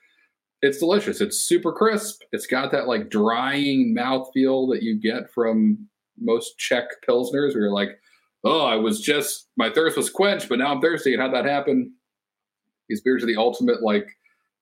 It's 0.62 0.80
delicious. 0.80 1.20
It's 1.20 1.40
super 1.40 1.72
crisp. 1.72 2.22
It's 2.32 2.48
got 2.48 2.72
that 2.72 2.88
like 2.88 3.10
drying 3.10 3.96
mouthfeel 3.98 4.72
that 4.72 4.82
you 4.82 5.00
get 5.00 5.32
from 5.34 5.90
most 6.20 6.58
Czech 6.58 6.86
Pilsners 7.08 7.54
where 7.54 7.64
you're 7.64 7.72
like, 7.72 8.00
oh, 8.44 8.66
I 8.66 8.76
was 8.76 9.02
just 9.02 9.48
my 9.58 9.70
thirst 9.70 9.98
was 9.98 10.10
quenched, 10.10 10.50
but 10.50 10.60
now 10.60 10.74
I'm 10.74 10.82
thirsty. 10.82 11.14
And 11.14 11.22
how'd 11.22 11.34
that 11.34 11.46
happen? 11.46 11.94
These 12.90 13.02
beers 13.02 13.24
are 13.24 13.28
the 13.28 13.38
ultimate 13.38 13.82
like 13.82 14.08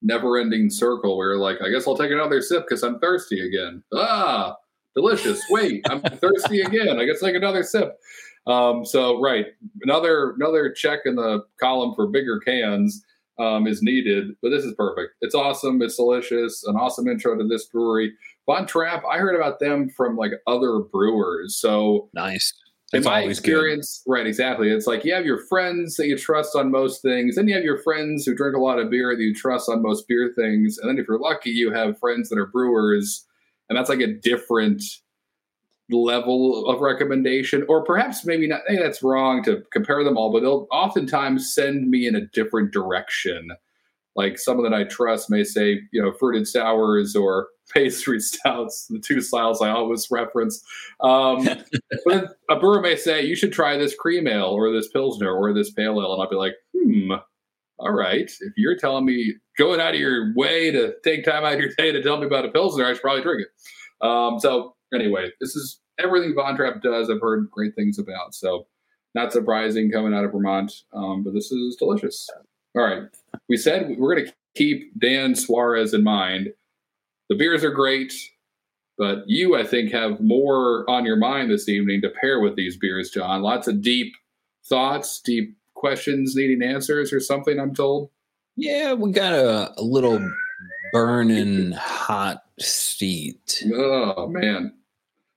never-ending 0.02 0.70
circle 0.70 1.18
where 1.18 1.34
you're 1.34 1.40
like, 1.40 1.62
I 1.62 1.70
guess 1.70 1.88
I'll 1.88 1.98
take 1.98 2.12
another 2.12 2.42
sip 2.42 2.64
because 2.68 2.84
I'm 2.84 3.00
thirsty 3.00 3.46
again. 3.46 3.84
Ah, 3.94 4.56
delicious. 4.96 5.42
Wait, 5.50 5.86
I'm 5.90 6.02
thirsty 6.02 6.62
again. 6.62 7.00
I 7.00 7.06
guess 7.06 7.22
like 7.22 7.36
another 7.36 7.64
sip. 7.64 8.00
Um, 8.48 8.86
so 8.86 9.22
right, 9.22 9.46
another 9.84 10.32
another 10.32 10.72
check 10.72 11.02
in 11.06 11.16
the 11.16 11.44
column 11.60 11.94
for 11.96 12.08
bigger 12.08 12.40
cans 12.40 13.04
um, 13.40 13.68
is 13.68 13.82
needed, 13.82 14.36
but 14.42 14.50
this 14.50 14.64
is 14.64 14.74
perfect. 14.76 15.14
It's 15.22 15.36
awesome. 15.36 15.82
It's 15.82 15.96
delicious. 15.96 16.64
An 16.66 16.76
awesome 16.76 17.08
intro 17.08 17.38
to 17.38 17.48
this 17.48 17.66
brewery. 17.68 18.14
Von 18.48 18.66
Trapp. 18.66 19.04
I 19.10 19.18
heard 19.18 19.36
about 19.36 19.60
them 19.60 19.90
from 19.90 20.18
like 20.18 20.32
other 20.48 20.80
brewers. 20.80 21.56
So 21.56 22.10
nice 22.14 22.54
in 22.94 22.98
it's 22.98 23.06
my 23.06 23.22
always 23.22 23.40
good 23.40 23.52
experience, 23.52 24.04
right, 24.06 24.28
exactly. 24.28 24.70
It's 24.70 24.86
like 24.86 25.06
you 25.06 25.14
have 25.14 25.26
your 25.26 25.38
friends 25.46 25.96
that 25.96 26.08
you 26.08 26.18
trust 26.18 26.56
on 26.56 26.72
most 26.72 27.02
things, 27.02 27.36
then 27.36 27.48
you 27.48 27.56
have 27.56 27.64
your 27.64 27.78
friends 27.78 28.26
who 28.26 28.36
drink 28.36 28.56
a 28.56 28.60
lot 28.60 28.80
of 28.80 28.90
beer 28.90 29.16
that 29.16 29.22
you 29.22 29.34
trust 29.34 29.70
on 29.70 29.82
most 29.82 30.08
beer 30.08 30.34
things, 30.36 30.78
and 30.78 30.90
then 30.90 30.98
if 30.98 31.08
you're 31.08 31.20
lucky, 31.20 31.52
you 31.52 31.72
have 31.72 32.00
friends 32.00 32.28
that 32.30 32.38
are 32.38 32.48
brewers, 32.48 33.26
and 33.72 33.78
that's 33.78 33.88
like 33.88 34.02
a 34.02 34.14
different 34.14 34.84
level 35.90 36.68
of 36.68 36.82
recommendation, 36.82 37.66
or 37.70 37.86
perhaps 37.86 38.26
maybe 38.26 38.46
not. 38.46 38.60
Hey, 38.68 38.76
that's 38.78 39.02
wrong 39.02 39.42
to 39.44 39.64
compare 39.72 40.04
them 40.04 40.18
all, 40.18 40.30
but 40.30 40.42
they'll 40.42 40.68
oftentimes 40.74 41.54
send 41.54 41.90
me 41.90 42.06
in 42.06 42.16
a 42.16 42.26
different 42.34 42.74
direction. 42.74 43.50
Like 44.14 44.38
someone 44.38 44.70
that 44.70 44.78
I 44.78 44.84
trust 44.84 45.30
may 45.30 45.46
say, 45.46 45.80
you 45.94 46.02
know, 46.02 46.12
fruited 46.12 46.50
sours 46.50 47.16
or 47.16 47.48
pastry 47.74 48.20
stouts, 48.20 48.88
the 48.88 49.00
two 49.00 49.22
styles 49.22 49.62
I 49.62 49.70
always 49.70 50.12
reference. 50.12 50.62
Um, 51.00 51.48
but 52.06 52.36
a 52.50 52.58
brewer 52.60 52.82
may 52.82 52.98
say 52.98 53.26
you 53.26 53.38
should 53.38 53.54
try 53.54 53.78
this 53.78 53.96
cream 53.96 54.28
ale 54.28 54.48
or 54.48 54.70
this 54.70 54.90
pilsner 54.90 55.34
or 55.34 55.54
this 55.54 55.72
pale 55.72 56.02
ale, 56.02 56.12
and 56.12 56.22
I'll 56.22 56.30
be 56.30 56.36
like, 56.36 56.56
hmm, 56.78 57.14
all 57.82 57.94
right. 57.94 58.30
If 58.40 58.54
you're 58.58 58.78
telling 58.78 59.06
me 59.06 59.34
going 59.58 59.82
out 59.82 59.96
of 59.96 60.00
your 60.00 60.34
way 60.36 60.70
to 60.72 60.94
take 61.04 61.26
time 61.26 61.44
out 61.44 61.54
of 61.54 61.60
your 61.60 61.72
day 61.78 61.92
to 61.92 62.04
tell 62.04 62.18
me 62.18 62.28
about 62.28 62.46
a 62.46 62.50
pilsner, 62.50 62.86
I 62.86 62.94
should 62.94 63.02
probably 63.02 63.24
drink 63.24 63.42
it. 63.42 64.06
Um, 64.06 64.40
so 64.40 64.76
anyway, 64.94 65.30
this 65.40 65.56
is 65.56 65.82
everything 66.00 66.36
Von 66.36 66.56
Trapp 66.56 66.82
does. 66.84 67.10
I've 67.10 67.22
heard 67.22 67.50
great 67.50 67.76
things 67.76 67.98
about. 67.98 68.36
So 68.36 68.68
not 69.16 69.34
surprising 69.34 69.92
coming 69.92 70.14
out 70.14 70.24
of 70.24 70.32
Vermont, 70.32 70.72
um, 70.94 71.24
but 71.24 71.34
this 71.34 71.52
is 71.52 71.76
delicious. 71.76 72.30
All 72.78 72.84
right, 72.84 73.04
we 73.50 73.58
said 73.58 73.96
we're 73.98 74.16
going 74.16 74.28
to 74.28 74.34
keep 74.56 74.98
Dan 75.00 75.36
Suarez 75.36 75.94
in 75.94 76.04
mind. 76.04 76.50
The 77.30 77.36
beers 77.36 77.64
are 77.64 77.72
great. 77.72 78.14
But 78.98 79.24
you, 79.26 79.56
I 79.56 79.64
think, 79.64 79.92
have 79.94 80.20
more 80.20 80.88
on 80.88 81.06
your 81.06 81.16
mind 81.16 81.50
this 81.50 81.68
evening 81.68 82.02
to 82.02 82.10
pair 82.10 82.40
with 82.40 82.56
these 82.56 82.78
beers, 82.78 83.10
John. 83.10 83.42
Lots 83.42 83.68
of 83.68 83.82
deep 83.82 84.14
thoughts, 84.68 85.20
deep 85.20 85.58
questions 85.82 86.36
needing 86.36 86.62
answers, 86.64 87.12
or 87.12 87.20
something. 87.20 87.60
I'm 87.60 87.74
told. 87.76 88.10
yeah 88.56 88.94
we 88.94 89.12
got 89.12 89.34
a, 89.34 89.74
a 89.78 89.84
little 89.84 90.20
burning 90.94 91.72
hot 91.74 92.44
seat 92.60 93.64
Oh 93.74 94.28
man! 94.28 94.74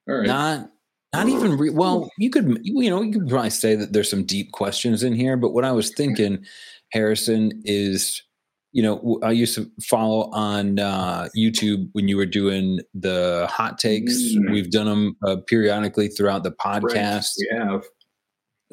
All 0.08 0.16
right. 0.16 0.26
not 0.26 0.70
not 1.14 1.28
even 1.28 1.56
re- 1.56 1.70
well 1.70 2.10
you 2.18 2.28
could 2.30 2.58
you 2.62 2.90
know 2.90 3.02
you 3.02 3.12
could 3.12 3.28
probably 3.28 3.50
say 3.50 3.74
that 3.76 3.92
there's 3.92 4.10
some 4.10 4.24
deep 4.24 4.52
questions 4.52 5.02
in 5.02 5.12
here 5.14 5.36
but 5.36 5.52
what 5.54 5.64
i 5.64 5.70
was 5.70 5.94
thinking 5.94 6.44
harrison 6.90 7.62
is 7.64 8.20
you 8.72 8.82
know 8.82 9.20
I 9.22 9.30
used 9.30 9.54
to 9.54 9.70
follow 9.80 10.28
on 10.32 10.80
uh, 10.80 11.28
youtube 11.36 11.88
when 11.92 12.08
you 12.08 12.16
were 12.16 12.26
doing 12.26 12.80
the 12.92 13.46
hot 13.48 13.78
takes 13.78 14.12
Mm. 14.34 14.50
we've 14.50 14.70
done 14.72 14.86
them 14.86 15.16
uh, 15.24 15.36
periodically 15.46 16.08
throughout 16.08 16.42
the 16.42 16.50
Right. 16.64 16.82
podcast 16.82 17.34
We 17.38 17.56
have. 17.56 17.84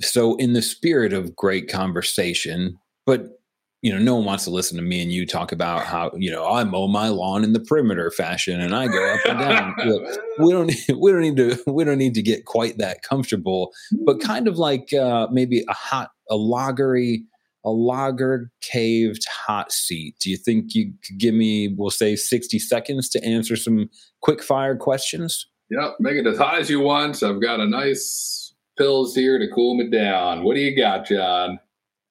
So 0.02 0.36
in 0.36 0.54
the 0.54 0.62
spirit 0.62 1.14
of 1.14 1.36
great 1.36 1.70
conversation, 1.70 2.78
but 3.06 3.38
you 3.82 3.92
know, 3.92 3.98
no 3.98 4.16
one 4.16 4.26
wants 4.26 4.44
to 4.44 4.52
listen 4.52 4.78
to 4.78 4.84
me 4.84 5.02
and 5.02 5.12
you 5.12 5.26
talk 5.26 5.52
about 5.52 5.86
how 5.86 6.12
you 6.16 6.30
know 6.30 6.48
I 6.48 6.64
mow 6.64 6.88
my 6.88 7.08
lawn 7.08 7.44
in 7.44 7.54
the 7.54 7.60
perimeter 7.60 8.12
fashion 8.12 8.62
and 8.62 8.76
I 8.76 8.88
go 8.88 9.14
up 9.14 9.20
and 9.26 9.40
down. 9.40 9.76
we 10.40 10.52
don't 10.52 10.72
we 11.00 11.12
don't 11.12 11.22
need 11.22 11.38
to 11.38 11.58
we 11.68 11.84
don't 11.84 11.98
need 11.98 12.14
to 12.14 12.22
get 12.22 12.46
quite 12.46 12.78
that 12.78 13.02
comfortable, 13.02 13.72
but 14.06 14.22
kind 14.22 14.48
of 14.48 14.58
like 14.58 14.94
uh, 14.94 15.28
maybe 15.32 15.64
a 15.68 15.74
hot 15.74 16.12
a 16.30 16.36
lagery 16.36 17.24
a 17.64 17.70
lager 17.70 18.52
caved 18.62 19.26
hot 19.30 19.72
seat. 19.72 20.16
Do 20.20 20.30
you 20.30 20.38
think 20.38 20.74
you 20.74 20.94
could 21.06 21.20
give 21.20 21.36
me, 21.36 21.74
we'll 21.78 21.92
say, 21.92 22.16
60 22.16 22.58
seconds 22.60 23.10
to 23.10 23.24
answer 23.24 23.56
some 23.56 23.90
quick 24.22 24.42
fire 24.42 24.76
questions? 24.76 25.46
Yep, 25.70 25.98
make 26.00 26.16
it 26.16 26.28
as 26.28 26.38
hot 26.38 26.60
as 26.60 26.70
you 26.70 26.80
want. 26.80 27.22
I've 27.24 27.42
got 27.42 27.60
a 27.60 27.68
nice 27.68 28.41
pills 28.78 29.16
here 29.16 29.38
to 29.38 29.48
cool 29.50 29.76
me 29.76 29.90
down. 29.90 30.44
What 30.44 30.56
do 30.56 30.62
you 30.62 30.76
got, 30.76 31.08
John? 31.08 31.60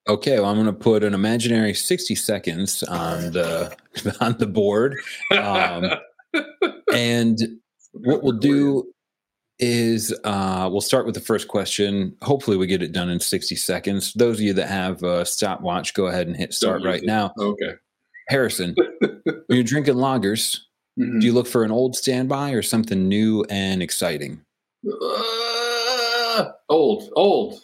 Okay, 0.09 0.41
well, 0.41 0.49
I'm 0.49 0.57
going 0.57 0.67
to 0.67 0.73
put 0.73 1.05
an 1.05 1.15
imaginary 1.15 1.75
60 1.75 2.15
seconds 2.15 2.83
on 2.85 3.33
the 3.33 3.77
on 4.21 4.37
the 4.39 4.47
board, 4.47 4.97
um, 5.37 5.85
and 6.95 7.39
what 7.93 8.23
we'll 8.23 8.39
do 8.39 8.93
is 9.59 10.15
uh, 10.25 10.69
we'll 10.73 10.81
start 10.81 11.05
with 11.05 11.15
the 11.15 11.21
first 11.21 11.49
question. 11.49 12.17
Hopefully, 12.23 12.57
we 12.57 12.67
get 12.67 12.83
it 12.83 12.93
done 12.93 13.11
in 13.11 13.21
60 13.21 13.55
seconds. 13.57 14.15
Those 14.15 14.37
of 14.37 14.41
you 14.41 14.55
that 14.55 14.69
have 14.69 15.03
a 15.03 15.25
stopwatch, 15.27 15.95
go 15.95 16.07
ahead 16.07 16.27
and 16.27 16.37
hit 16.37 16.55
start 16.55 16.83
right 16.83 17.03
it. 17.03 17.07
now. 17.07 17.33
Okay. 17.39 17.75
Harrison, 18.29 18.75
when 19.01 19.43
you're 19.49 19.63
drinking 19.63 19.97
lagers, 19.97 20.59
mm-hmm. 20.99 21.19
do 21.19 21.27
you 21.27 21.33
look 21.33 21.47
for 21.47 21.63
an 21.63 21.71
old 21.71 21.95
standby 21.95 22.53
or 22.53 22.63
something 22.63 23.07
new 23.07 23.45
and 23.51 23.83
exciting? 23.83 24.41
Uh, 24.87 25.50
old, 26.69 27.11
old. 27.15 27.61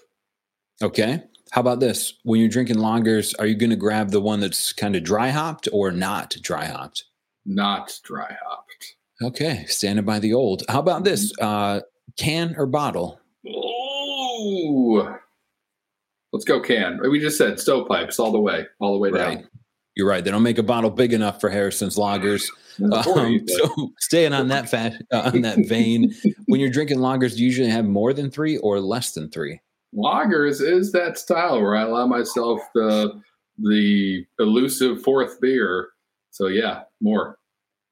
Okay. 0.83 1.23
How 1.53 1.61
about 1.61 1.81
this? 1.81 2.14
When 2.25 2.41
you're 2.41 2.49
drinking 2.49 2.77
lagers, 2.77 3.35
are 3.39 3.47
you 3.47 3.55
going 3.55 3.71
to 3.71 3.77
grab 3.77 4.11
the 4.11 4.21
one 4.21 4.41
that's 4.41 4.73
kind 4.73 4.97
of 4.97 5.05
dry 5.05 5.31
hopped 5.31 5.69
or 5.73 5.91
not 5.91 6.37
dry 6.43 6.67
hopped? 6.67 7.05
Not 7.45 7.99
dry 8.03 8.37
hopped. 8.45 8.97
Okay, 9.23 9.64
standing 9.67 10.05
by 10.05 10.19
the 10.19 10.35
old. 10.35 10.64
How 10.69 10.81
about 10.81 11.05
this? 11.05 11.33
Mm-hmm. 11.35 11.79
Uh, 11.79 11.81
can 12.19 12.55
or 12.59 12.67
bottle? 12.67 13.21
Oh, 13.49 15.17
let's 16.33 16.45
go 16.45 16.61
can. 16.61 17.01
We 17.09 17.21
just 17.21 17.39
said 17.39 17.59
stovepipes 17.59 18.19
all 18.19 18.33
the 18.33 18.41
way, 18.41 18.67
all 18.81 18.93
the 18.93 18.99
way 18.99 19.11
right. 19.11 19.39
down. 19.39 19.49
You're 19.97 20.07
right. 20.07 20.23
They 20.23 20.31
don't 20.31 20.43
make 20.43 20.59
a 20.59 20.63
bottle 20.63 20.91
big 20.91 21.15
enough 21.15 21.41
for 21.41 21.49
Harrison's 21.49 21.97
lagers. 21.97 22.47
Um, 22.93 23.47
so 23.49 23.93
staying 24.01 24.35
on 24.35 24.49
that 24.49 24.69
fat, 24.69 24.95
uh, 25.11 25.31
on 25.33 25.41
that 25.41 25.67
vein, 25.67 26.15
when 26.47 26.61
you're 26.61 26.71
drinking 26.71 26.99
lagers, 26.99 27.35
do 27.35 27.41
you 27.41 27.47
usually 27.47 27.71
have 27.71 27.87
more 27.87 28.13
than 28.13 28.31
three 28.31 28.59
or 28.59 28.79
less 28.79 29.13
than 29.13 29.31
three? 29.31 29.59
Lagers 29.95 30.61
is 30.61 30.93
that 30.93 31.17
style 31.17 31.61
where 31.63 31.75
I 31.75 31.83
allow 31.83 32.07
myself 32.07 32.61
the 32.75 33.21
the 33.59 34.27
elusive 34.39 35.01
fourth 35.03 35.41
beer. 35.41 35.89
So 36.31 36.49
yeah, 36.49 36.83
more. 37.01 37.39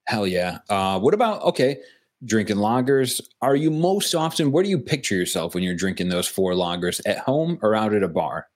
Hell 0.06 0.26
yeah. 0.26 0.58
Uh, 0.68 1.00
what 1.00 1.14
about 1.14 1.40
okay? 1.42 1.78
Drinking 2.26 2.56
lagers. 2.56 3.22
Are 3.40 3.56
you 3.56 3.70
most 3.70 4.14
often? 4.14 4.52
Where 4.52 4.62
do 4.62 4.68
you 4.68 4.78
picture 4.78 5.14
yourself 5.14 5.54
when 5.54 5.62
you're 5.62 5.74
drinking 5.74 6.10
those 6.10 6.28
four 6.28 6.52
lagers? 6.52 7.00
At 7.06 7.18
home 7.18 7.58
or 7.62 7.74
out 7.74 7.94
at 7.94 8.02
a 8.02 8.08
bar? 8.08 8.48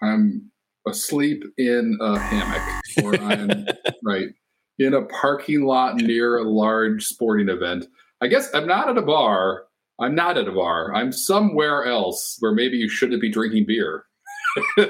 I'm 0.00 0.52
asleep 0.86 1.44
in 1.56 1.98
a 2.00 2.18
hammock, 2.18 2.82
or 3.02 3.16
I'm 3.20 3.66
right 4.04 4.28
in 4.78 4.94
a 4.94 5.02
parking 5.02 5.62
lot 5.62 5.96
near 5.96 6.38
a 6.38 6.44
large 6.44 7.04
sporting 7.04 7.48
event. 7.48 7.86
I 8.20 8.26
guess 8.26 8.52
I'm 8.54 8.66
not 8.66 8.88
at 8.88 8.98
a 8.98 9.02
bar. 9.02 9.64
I'm 10.00 10.14
not 10.14 10.36
at 10.36 10.48
a 10.48 10.52
bar. 10.52 10.94
I'm 10.94 11.12
somewhere 11.12 11.84
else 11.84 12.36
where 12.40 12.52
maybe 12.52 12.76
you 12.76 12.88
shouldn't 12.88 13.20
be 13.20 13.30
drinking 13.30 13.66
beer. 13.66 14.04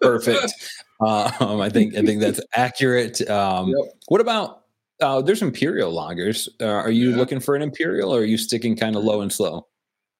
Perfect. 0.00 0.54
Um, 1.00 1.60
I 1.60 1.68
think 1.70 1.96
I 1.96 2.02
think 2.02 2.20
that's 2.20 2.40
accurate. 2.54 3.28
Um, 3.28 3.68
yep. 3.68 3.92
What 4.08 4.20
about 4.20 4.60
uh, 5.00 5.22
there's 5.22 5.42
imperial 5.42 5.92
lagers. 5.92 6.48
Uh, 6.60 6.66
are 6.66 6.90
you 6.90 7.10
yeah. 7.10 7.16
looking 7.16 7.40
for 7.40 7.56
an 7.56 7.62
imperial, 7.62 8.14
or 8.14 8.20
are 8.20 8.24
you 8.24 8.36
sticking 8.36 8.76
kind 8.76 8.96
of 8.96 9.04
low 9.04 9.20
and 9.20 9.32
slow? 9.32 9.66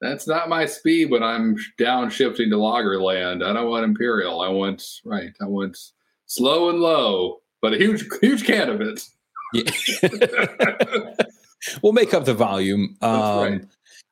That's 0.01 0.26
not 0.26 0.48
my 0.48 0.66
speed, 0.66 1.11
but 1.11 1.22
I'm 1.22 1.57
downshifting 1.78 2.51
to 2.51 2.57
lager 2.57 3.01
land. 3.01 3.44
I 3.44 3.53
don't 3.53 3.68
want 3.68 3.84
imperial. 3.84 4.40
I 4.40 4.48
want 4.48 4.82
right. 5.05 5.32
I 5.40 5.44
want 5.44 5.76
slow 6.26 6.70
and 6.70 6.80
low, 6.80 7.40
but 7.61 7.74
a 7.74 7.76
huge, 7.76 8.07
huge 8.20 8.44
can 8.44 8.70
of 8.70 8.80
it. 8.80 9.03
Yeah. 9.53 11.14
we'll 11.82 11.92
make 11.92 12.14
up 12.14 12.24
the 12.24 12.34
volume. 12.34 12.96
Um, 13.03 13.38
right. 13.38 13.64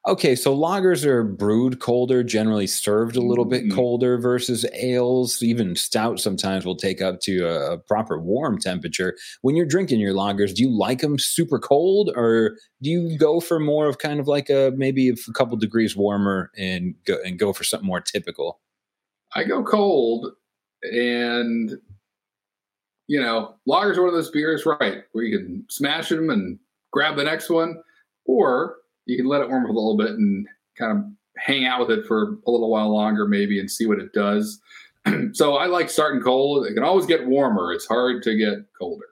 Okay, 0.06 0.36
so 0.36 0.56
lagers 0.56 1.04
are 1.04 1.24
brewed 1.24 1.80
colder, 1.80 2.22
generally 2.22 2.66
served 2.66 3.16
a 3.16 3.20
little 3.20 3.44
bit 3.44 3.64
mm-hmm. 3.64 3.74
colder 3.74 4.16
versus 4.16 4.64
ales. 4.72 5.42
Even 5.42 5.74
stout 5.74 6.20
sometimes 6.20 6.64
will 6.64 6.76
take 6.76 7.02
up 7.02 7.20
to 7.20 7.40
a, 7.40 7.72
a, 7.72 7.78
proper 7.78 8.18
warm 8.18 8.58
temperature. 8.58 9.16
When 9.42 9.56
you're 9.56 9.66
drinking 9.66 10.00
your 10.00 10.14
lagers, 10.14 10.54
do 10.54 10.62
you 10.62 10.70
like 10.70 11.00
them 11.00 11.18
super 11.18 11.58
cold, 11.58 12.10
or 12.14 12.56
do 12.80 12.90
you 12.90 13.18
go 13.18 13.40
for 13.40 13.58
more 13.58 13.86
of 13.86 13.98
kind 13.98 14.18
of 14.18 14.28
like 14.28 14.48
a 14.48 14.72
maybe 14.76 15.10
a 15.10 15.32
couple 15.32 15.56
degrees 15.58 15.96
warmer 15.96 16.52
and 16.56 16.94
go 17.04 17.18
and 17.24 17.38
go 17.38 17.52
for 17.52 17.64
something 17.64 17.86
more 17.86 18.00
typical? 18.00 18.60
I 19.34 19.44
go 19.44 19.62
cold, 19.62 20.32
and 20.84 21.72
you 23.08 23.20
know, 23.20 23.56
lagers 23.68 23.96
are 23.96 24.02
one 24.02 24.08
of 24.08 24.14
those 24.14 24.30
beers, 24.30 24.64
right, 24.64 25.02
where 25.12 25.24
you 25.24 25.36
can 25.36 25.66
smash 25.68 26.08
them 26.08 26.30
and 26.30 26.58
grab 26.92 27.16
the 27.16 27.24
next 27.24 27.50
one, 27.50 27.82
or 28.24 28.77
you 29.08 29.16
can 29.16 29.26
let 29.26 29.40
it 29.40 29.48
warm 29.48 29.64
up 29.64 29.70
a 29.70 29.72
little 29.72 29.96
bit 29.96 30.10
and 30.10 30.46
kind 30.76 30.98
of 30.98 31.04
hang 31.38 31.64
out 31.64 31.80
with 31.80 31.98
it 31.98 32.06
for 32.06 32.36
a 32.46 32.50
little 32.50 32.70
while 32.70 32.92
longer, 32.92 33.26
maybe, 33.26 33.58
and 33.58 33.70
see 33.70 33.86
what 33.86 33.98
it 33.98 34.12
does. 34.12 34.60
so 35.32 35.56
I 35.56 35.66
like 35.66 35.90
starting 35.90 36.20
cold. 36.20 36.66
It 36.66 36.74
can 36.74 36.84
always 36.84 37.06
get 37.06 37.26
warmer. 37.26 37.72
It's 37.72 37.86
hard 37.86 38.22
to 38.24 38.36
get 38.36 38.58
colder. 38.78 39.06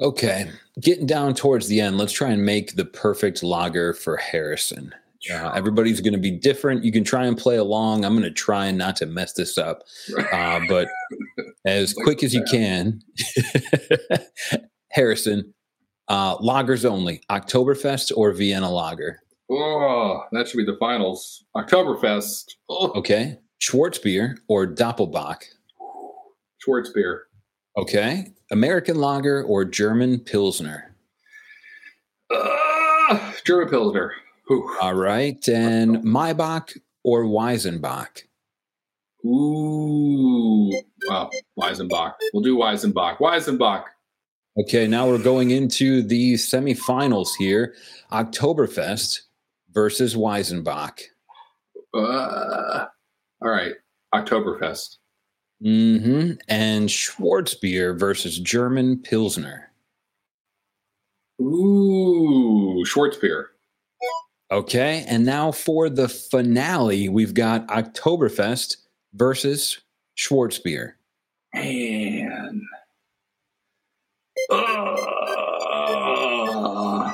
Okay, 0.00 0.50
getting 0.80 1.06
down 1.06 1.34
towards 1.34 1.66
the 1.66 1.80
end, 1.80 1.98
let's 1.98 2.12
try 2.12 2.30
and 2.30 2.44
make 2.44 2.76
the 2.76 2.84
perfect 2.84 3.42
lager 3.42 3.92
for 3.92 4.16
Harrison. 4.16 4.94
Uh, 5.32 5.50
everybody's 5.50 6.00
going 6.00 6.12
to 6.12 6.20
be 6.20 6.30
different. 6.30 6.84
You 6.84 6.92
can 6.92 7.02
try 7.02 7.26
and 7.26 7.36
play 7.36 7.56
along. 7.56 8.04
I'm 8.04 8.12
going 8.12 8.22
to 8.22 8.30
try 8.30 8.66
and 8.66 8.78
not 8.78 8.94
to 8.96 9.06
mess 9.06 9.32
this 9.32 9.58
up, 9.58 9.82
uh, 10.32 10.60
but 10.68 10.88
as 11.64 11.92
quick 11.92 12.22
as 12.22 12.32
you 12.32 12.44
can, 12.44 13.00
Harrison, 14.92 15.52
uh, 16.08 16.38
lagers 16.38 16.84
only, 16.84 17.22
Oktoberfest 17.30 18.12
or 18.16 18.32
Vienna 18.32 18.70
Lager? 18.70 19.20
Oh, 19.50 20.24
that 20.32 20.48
should 20.48 20.58
be 20.58 20.64
the 20.64 20.76
finals. 20.78 21.44
Oktoberfest. 21.56 22.54
Oh. 22.68 22.92
Okay. 22.94 23.38
Schwarzbier 23.60 24.36
or 24.48 24.66
Doppelbock? 24.66 25.42
Schwarzbier. 26.66 27.20
Okay. 27.76 28.32
American 28.50 28.96
Lager 28.96 29.42
or 29.42 29.64
German 29.64 30.20
Pilsner? 30.20 30.94
Uh, 32.30 33.32
German 33.44 33.68
Pilsner. 33.68 34.12
Whew. 34.48 34.76
All 34.80 34.94
right. 34.94 35.46
And 35.48 35.98
Maibock 35.98 36.76
or 37.04 37.24
Weizenbock? 37.24 38.22
Ooh. 39.24 40.70
Wow. 41.06 41.30
Weizenbock. 41.58 42.14
We'll 42.32 42.42
do 42.42 42.56
Weizenbock. 42.56 43.18
Weizenbock. 43.18 43.84
Okay, 44.60 44.88
now 44.88 45.08
we're 45.08 45.22
going 45.22 45.52
into 45.52 46.02
the 46.02 46.34
semifinals 46.34 47.28
here. 47.38 47.74
Oktoberfest 48.10 49.20
versus 49.72 50.16
Weizenbock. 50.16 51.00
Uh, 51.94 52.86
all 53.40 53.48
right, 53.50 53.74
Oktoberfest. 54.12 54.96
Mm-hmm. 55.64 56.32
And 56.48 56.88
Schwarzbier 56.88 57.98
versus 57.98 58.38
German 58.38 58.98
Pilsner. 58.98 59.70
Ooh, 61.40 62.82
Schwarzbier. 62.84 63.44
Okay, 64.50 65.04
and 65.06 65.24
now 65.24 65.52
for 65.52 65.88
the 65.88 66.08
finale, 66.08 67.08
we've 67.08 67.34
got 67.34 67.66
Oktoberfest 67.68 68.78
versus 69.14 69.78
Schwarzbier. 70.16 70.94
Man. 71.54 72.66
Uh, 74.50 74.58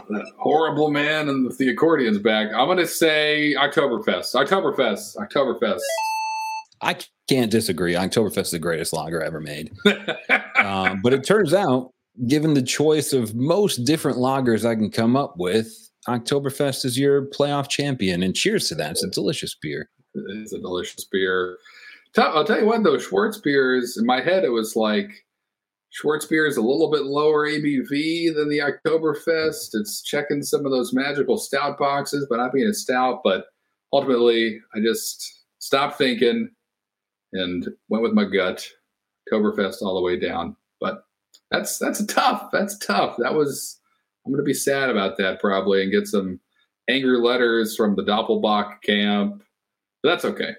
that 0.08 0.32
horrible 0.38 0.90
man 0.90 1.28
and 1.28 1.50
the 1.58 1.74
accordion's 1.74 2.18
back. 2.18 2.48
I'm 2.54 2.66
going 2.66 2.78
to 2.78 2.86
say 2.86 3.54
Oktoberfest. 3.58 4.34
Oktoberfest. 4.34 5.16
Oktoberfest. 5.16 5.80
I 6.80 6.96
can't 7.28 7.50
disagree. 7.50 7.94
Oktoberfest 7.94 8.38
is 8.38 8.50
the 8.52 8.58
greatest 8.58 8.92
lager 8.92 9.22
ever 9.22 9.40
made. 9.40 9.72
um, 10.56 11.00
but 11.02 11.12
it 11.12 11.24
turns 11.24 11.54
out, 11.54 11.90
given 12.26 12.54
the 12.54 12.62
choice 12.62 13.12
of 13.12 13.34
most 13.34 13.84
different 13.84 14.18
lagers 14.18 14.68
I 14.68 14.74
can 14.74 14.90
come 14.90 15.16
up 15.16 15.34
with, 15.38 15.68
Oktoberfest 16.08 16.84
is 16.84 16.98
your 16.98 17.26
playoff 17.26 17.68
champion. 17.68 18.22
And 18.22 18.36
cheers 18.36 18.68
to 18.68 18.74
that. 18.76 18.92
It's 18.92 19.04
a 19.04 19.10
delicious 19.10 19.56
beer. 19.60 19.88
It 20.14 20.42
is 20.42 20.52
a 20.52 20.60
delicious 20.60 21.04
beer. 21.04 21.58
I'll 22.16 22.44
tell 22.44 22.60
you 22.60 22.66
what, 22.66 22.84
though, 22.84 22.98
Schwartz 22.98 23.38
beers, 23.38 23.96
in 23.96 24.06
my 24.06 24.20
head, 24.20 24.44
it 24.44 24.50
was 24.50 24.76
like 24.76 25.10
Schwarzbier 25.94 26.48
is 26.48 26.56
a 26.56 26.62
little 26.62 26.90
bit 26.90 27.04
lower 27.04 27.48
ABV 27.48 28.34
than 28.34 28.48
the 28.48 28.58
Oktoberfest. 28.58 29.70
It's 29.74 30.02
checking 30.02 30.42
some 30.42 30.66
of 30.66 30.72
those 30.72 30.92
magical 30.92 31.38
stout 31.38 31.78
boxes, 31.78 32.26
but 32.28 32.36
not 32.36 32.52
being 32.52 32.66
a 32.66 32.74
stout. 32.74 33.20
But 33.22 33.46
ultimately, 33.92 34.60
I 34.74 34.80
just 34.80 35.44
stopped 35.60 35.96
thinking 35.96 36.48
and 37.32 37.68
went 37.88 38.02
with 38.02 38.12
my 38.12 38.24
gut. 38.24 38.66
Oktoberfest 39.32 39.82
all 39.82 39.94
the 39.94 40.02
way 40.02 40.18
down. 40.18 40.56
But 40.80 41.04
that's 41.50 41.78
that's 41.78 42.04
tough. 42.06 42.48
That's 42.52 42.76
tough. 42.78 43.16
That 43.18 43.34
was 43.34 43.80
I'm 44.26 44.32
going 44.32 44.42
to 44.42 44.48
be 44.48 44.54
sad 44.54 44.90
about 44.90 45.16
that 45.18 45.40
probably 45.40 45.82
and 45.82 45.92
get 45.92 46.06
some 46.06 46.40
angry 46.88 47.18
letters 47.18 47.76
from 47.76 47.94
the 47.94 48.02
Doppelbock 48.02 48.82
camp. 48.82 49.42
But 50.02 50.10
that's 50.10 50.24
okay. 50.24 50.54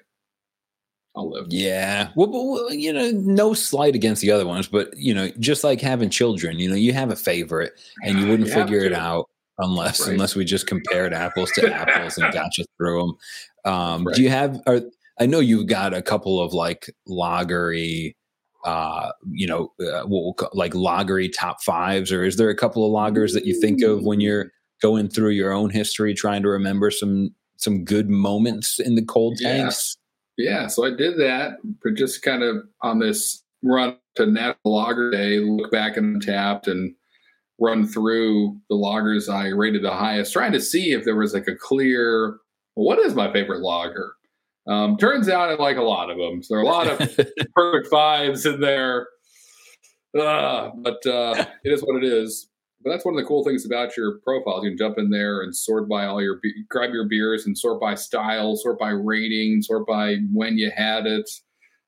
I'll 1.16 1.30
live. 1.30 1.47
Yeah. 1.49 2.09
Well, 2.16 2.30
well, 2.30 2.74
you 2.74 2.91
know, 2.91 3.09
no 3.11 3.53
slight 3.53 3.95
against 3.95 4.22
the 4.22 4.32
other 4.32 4.45
ones, 4.45 4.68
but 4.68 4.95
you 4.97 5.13
know, 5.13 5.30
just 5.39 5.63
like 5.63 5.80
having 5.80 6.09
children, 6.09 6.59
you 6.59 6.70
know, 6.70 6.76
you 6.76 6.93
have 6.93 7.09
a 7.09 7.16
favorite 7.16 7.80
and 8.03 8.20
you 8.20 8.28
wouldn't 8.28 8.49
you 8.49 8.53
figure 8.53 8.80
it 8.80 8.93
out 8.93 9.30
unless 9.59 10.01
right. 10.01 10.11
unless 10.11 10.36
we 10.36 10.43
just 10.43 10.68
compared 10.68 11.13
apples 11.13 11.51
to 11.51 11.74
apples 11.74 12.18
and 12.18 12.34
got 12.34 12.57
you 12.57 12.66
through 12.78 12.99
them. 13.63 13.74
Um, 13.74 14.05
right. 14.05 14.16
Do 14.16 14.22
you 14.22 14.30
have? 14.30 14.61
Are, 14.68 14.82
I 15.20 15.26
know 15.26 15.39
you've 15.39 15.68
got 15.68 15.93
a 15.93 16.01
couple 16.01 16.41
of 16.41 16.53
like 16.53 16.93
lagery, 17.07 18.16
uh, 18.66 19.11
you 19.32 19.47
know, 19.47 19.72
uh, 19.80 20.03
we'll 20.05 20.36
like 20.53 20.74
lagery 20.74 21.32
top 21.34 21.63
fives, 21.63 22.11
or 22.11 22.26
is 22.26 22.36
there 22.36 22.49
a 22.49 22.55
couple 22.55 22.86
of 22.86 22.91
loggers 22.91 23.34
that 23.34 23.45
you 23.45 23.59
think 23.59 23.82
of 23.82 24.03
when 24.03 24.20
you're 24.20 24.51
going 24.82 25.07
through 25.07 25.30
your 25.30 25.53
own 25.53 25.70
history, 25.70 26.13
trying 26.13 26.41
to 26.43 26.49
remember 26.49 26.91
some 26.91 27.34
some 27.57 27.86
good 27.86 28.09
moments 28.09 28.80
in 28.80 28.95
the 28.95 29.05
cold 29.05 29.38
tanks? 29.41 29.95
Yeah, 30.38 30.68
so 30.68 30.86
I 30.86 30.90
did 30.90 31.18
that, 31.20 31.58
but 31.84 31.96
just 31.96 32.22
kind 32.22 32.44
of 32.44 32.58
on 32.82 33.00
this 33.00 33.44
run 33.64 33.98
to 34.16 34.26
National 34.26 34.76
Lager 34.76 35.12
Day, 35.12 35.40
look 35.40 35.72
back 35.72 35.98
and 35.98 36.22
tapped 36.22 36.68
and 36.68 36.94
run 37.60 37.88
through 37.88 38.58
the 38.70 38.76
loggers 38.76 39.30
I 39.30 39.48
rated 39.48 39.84
the 39.84 39.92
highest, 39.92 40.34
trying 40.34 40.52
to 40.52 40.62
see 40.62 40.92
if 40.92 41.06
there 41.06 41.16
was 41.16 41.34
like 41.34 41.48
a 41.48 41.56
clear, 41.56 42.38
what 42.74 43.00
is 43.00 43.16
my 43.16 43.32
favorite 43.32 43.62
logger. 43.62 44.14
Um, 44.68 44.98
turns 44.98 45.30
out 45.30 45.50
I 45.50 45.56
like 45.56 45.78
a 45.78 45.84
lot 45.84 46.10
of 46.10 46.18
them. 46.18 46.42
So 46.42 46.56
there 46.56 46.60
are 46.60 46.64
a 46.64 46.68
lot 46.68 46.88
of 46.88 46.98
perfect 47.56 47.88
fives 47.88 48.46
in 48.46 48.60
there. 48.60 49.08
Uh, 50.18 50.72
but 50.78 51.06
uh, 51.06 51.46
it 51.64 51.72
is 51.72 51.82
what 51.82 52.04
it 52.04 52.06
is. 52.06 52.48
But 52.86 52.92
that's 52.92 53.04
one 53.04 53.16
of 53.16 53.20
the 53.20 53.28
cool 53.28 53.44
things 53.44 53.66
about 53.66 53.98
your 53.98 54.20
profiles. 54.20 54.64
You 54.64 54.70
can 54.70 54.78
jump 54.78 55.00
in 55.00 55.10
there 55.10 55.42
and 55.42 55.56
sort 55.56 55.90
by 55.90 56.06
all 56.06 56.22
your, 56.22 56.40
grab 56.70 56.92
your 56.94 57.06
beers 57.06 57.48
and 57.48 57.58
sort 57.58 57.82
by 57.82 57.96
style, 57.96 58.56
sort 58.56 58.78
by 58.78 58.92
rating, 58.92 59.64
sort 59.64 59.88
by 59.88 60.18
when 60.32 60.60
you 60.60 60.70
had 60.70 61.08
it, 61.08 61.28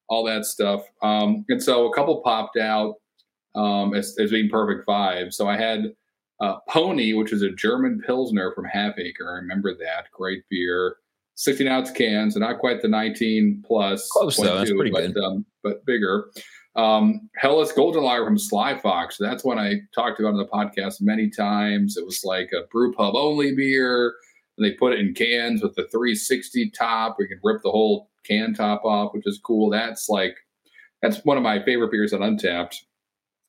all 0.09 0.23
that 0.25 0.45
stuff. 0.45 0.81
Um, 1.03 1.45
and 1.49 1.61
so 1.61 1.85
a 1.85 1.93
couple 1.93 2.19
popped 2.23 2.57
out 2.57 2.95
um, 3.53 3.93
as, 3.93 4.15
as 4.19 4.31
being 4.31 4.49
perfect 4.49 4.87
five. 4.87 5.35
So 5.35 5.47
I 5.47 5.55
had 5.55 5.93
uh, 6.41 6.55
Pony, 6.67 7.13
which 7.13 7.31
is 7.31 7.43
a 7.43 7.51
German 7.51 8.01
Pilsner 8.03 8.51
from 8.55 8.65
Half 8.65 8.97
Acre. 8.97 9.29
I 9.29 9.35
remember 9.35 9.75
that. 9.75 10.05
Great 10.11 10.43
beer. 10.49 10.97
16 11.35 11.67
ounce 11.67 11.91
cans, 11.91 12.33
so 12.33 12.39
not 12.39 12.57
quite 12.57 12.81
the 12.81 12.87
19 12.87 13.63
plus. 13.67 14.09
Close 14.09 14.37
though, 14.37 14.57
that's 14.57 14.71
pretty 14.71 14.89
but, 14.89 15.13
good. 15.13 15.23
Um, 15.23 15.45
but 15.61 15.85
bigger. 15.85 16.31
Um, 16.77 17.29
Helles 17.35 17.71
Golden 17.71 18.03
Lager 18.03 18.25
from 18.25 18.37
Sly 18.37 18.77
Fox. 18.77 19.17
That's 19.19 19.43
one 19.43 19.57
I 19.57 19.81
talked 19.95 20.19
about 20.19 20.33
on 20.33 20.37
the 20.37 20.45
podcast 20.45 21.01
many 21.01 21.29
times. 21.29 21.97
It 21.97 22.05
was 22.05 22.23
like 22.23 22.51
a 22.53 22.67
brew 22.71 22.93
pub 22.93 23.15
only 23.15 23.55
beer. 23.55 24.13
And 24.57 24.65
they 24.65 24.73
put 24.73 24.93
it 24.93 24.99
in 24.99 25.13
cans 25.13 25.63
with 25.63 25.75
the 25.75 25.87
360 25.91 26.71
top. 26.71 27.17
We 27.17 27.27
can 27.27 27.39
rip 27.43 27.61
the 27.63 27.71
whole 27.71 28.09
can 28.25 28.53
top 28.53 28.85
off, 28.85 29.13
which 29.13 29.25
is 29.25 29.39
cool. 29.43 29.69
That's 29.69 30.07
like, 30.07 30.35
that's 31.01 31.23
one 31.25 31.37
of 31.37 31.43
my 31.43 31.63
favorite 31.63 31.91
beers 31.91 32.13
on 32.13 32.19
Untappd, 32.19 32.75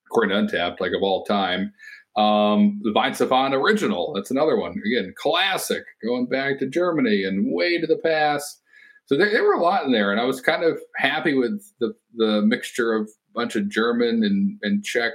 according 0.06 0.48
to 0.48 0.56
Untappd, 0.56 0.80
like 0.80 0.92
of 0.92 1.02
all 1.02 1.24
time. 1.24 1.72
Um, 2.16 2.80
the 2.82 2.90
Weihenstephan 2.90 3.52
original, 3.52 4.12
that's 4.14 4.30
another 4.30 4.56
one. 4.56 4.74
Again, 4.84 5.14
classic, 5.16 5.84
going 6.02 6.26
back 6.26 6.58
to 6.58 6.68
Germany 6.68 7.24
and 7.24 7.52
way 7.52 7.78
to 7.78 7.86
the 7.86 7.98
past. 7.98 8.60
So 9.06 9.16
there, 9.16 9.30
there, 9.30 9.44
were 9.44 9.54
a 9.54 9.62
lot 9.62 9.86
in 9.86 9.92
there, 9.92 10.10
and 10.10 10.20
I 10.20 10.24
was 10.24 10.40
kind 10.40 10.64
of 10.64 10.80
happy 10.96 11.34
with 11.34 11.62
the 11.80 11.94
the 12.16 12.42
mixture 12.42 12.92
of 12.92 13.08
bunch 13.34 13.56
of 13.56 13.68
German 13.68 14.22
and, 14.24 14.58
and 14.62 14.84
Czech 14.84 15.12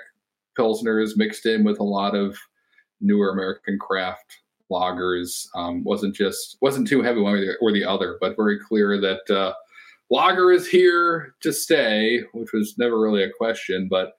pilsners 0.57 1.11
mixed 1.15 1.45
in 1.45 1.63
with 1.63 1.79
a 1.79 1.83
lot 1.83 2.15
of 2.15 2.37
newer 3.01 3.31
American 3.31 3.77
craft 3.79 4.37
lagers. 4.71 5.47
Um, 5.55 5.83
wasn't 5.83 6.15
just 6.15 6.57
wasn't 6.61 6.87
too 6.87 7.01
heavy 7.01 7.21
one 7.21 7.43
or 7.61 7.71
the 7.71 7.83
other, 7.83 8.17
but 8.19 8.35
very 8.35 8.59
clear 8.59 8.99
that 8.99 9.29
uh, 9.29 9.53
lager 10.09 10.51
is 10.51 10.67
here 10.67 11.35
to 11.41 11.51
stay, 11.51 12.21
which 12.33 12.53
was 12.53 12.75
never 12.77 12.99
really 12.99 13.23
a 13.23 13.31
question, 13.31 13.87
but 13.89 14.13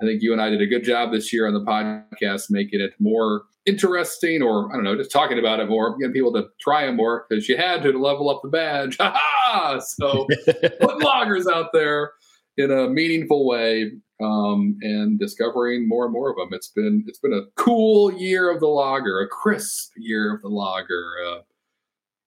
I 0.00 0.04
think 0.04 0.22
you 0.22 0.32
and 0.32 0.42
I 0.42 0.50
did 0.50 0.60
a 0.60 0.66
good 0.66 0.84
job 0.84 1.10
this 1.10 1.32
year 1.32 1.46
on 1.46 1.54
the 1.54 1.64
podcast, 1.64 2.50
making 2.50 2.80
it 2.80 2.92
more 3.00 3.44
interesting, 3.64 4.42
or 4.42 4.70
I 4.70 4.74
don't 4.74 4.84
know, 4.84 4.94
just 4.94 5.10
talking 5.10 5.38
about 5.38 5.58
it 5.58 5.70
more, 5.70 5.96
getting 5.96 6.12
people 6.12 6.32
to 6.34 6.48
try 6.60 6.86
it 6.86 6.92
more 6.92 7.24
because 7.28 7.48
you 7.48 7.56
had 7.56 7.82
to, 7.82 7.92
to 7.92 7.98
level 7.98 8.28
up 8.28 8.42
the 8.42 8.48
badge. 8.48 8.96
so 9.80 10.26
put 10.46 11.00
lagers 11.00 11.50
out 11.50 11.70
there 11.72 12.12
in 12.56 12.70
a 12.70 12.88
meaningful 12.88 13.46
way 13.46 13.92
um, 14.22 14.78
and 14.82 15.18
discovering 15.18 15.88
more 15.88 16.04
and 16.04 16.12
more 16.12 16.30
of 16.30 16.36
them. 16.36 16.48
It's 16.52 16.68
been 16.68 17.04
it's 17.06 17.18
been 17.18 17.34
a 17.34 17.46
cool 17.56 18.12
year 18.12 18.50
of 18.50 18.60
the 18.60 18.66
logger, 18.66 19.20
a 19.20 19.28
crisp 19.28 19.92
year 19.96 20.34
of 20.34 20.42
the 20.42 20.48
logger. 20.48 21.14
Uh, 21.28 21.40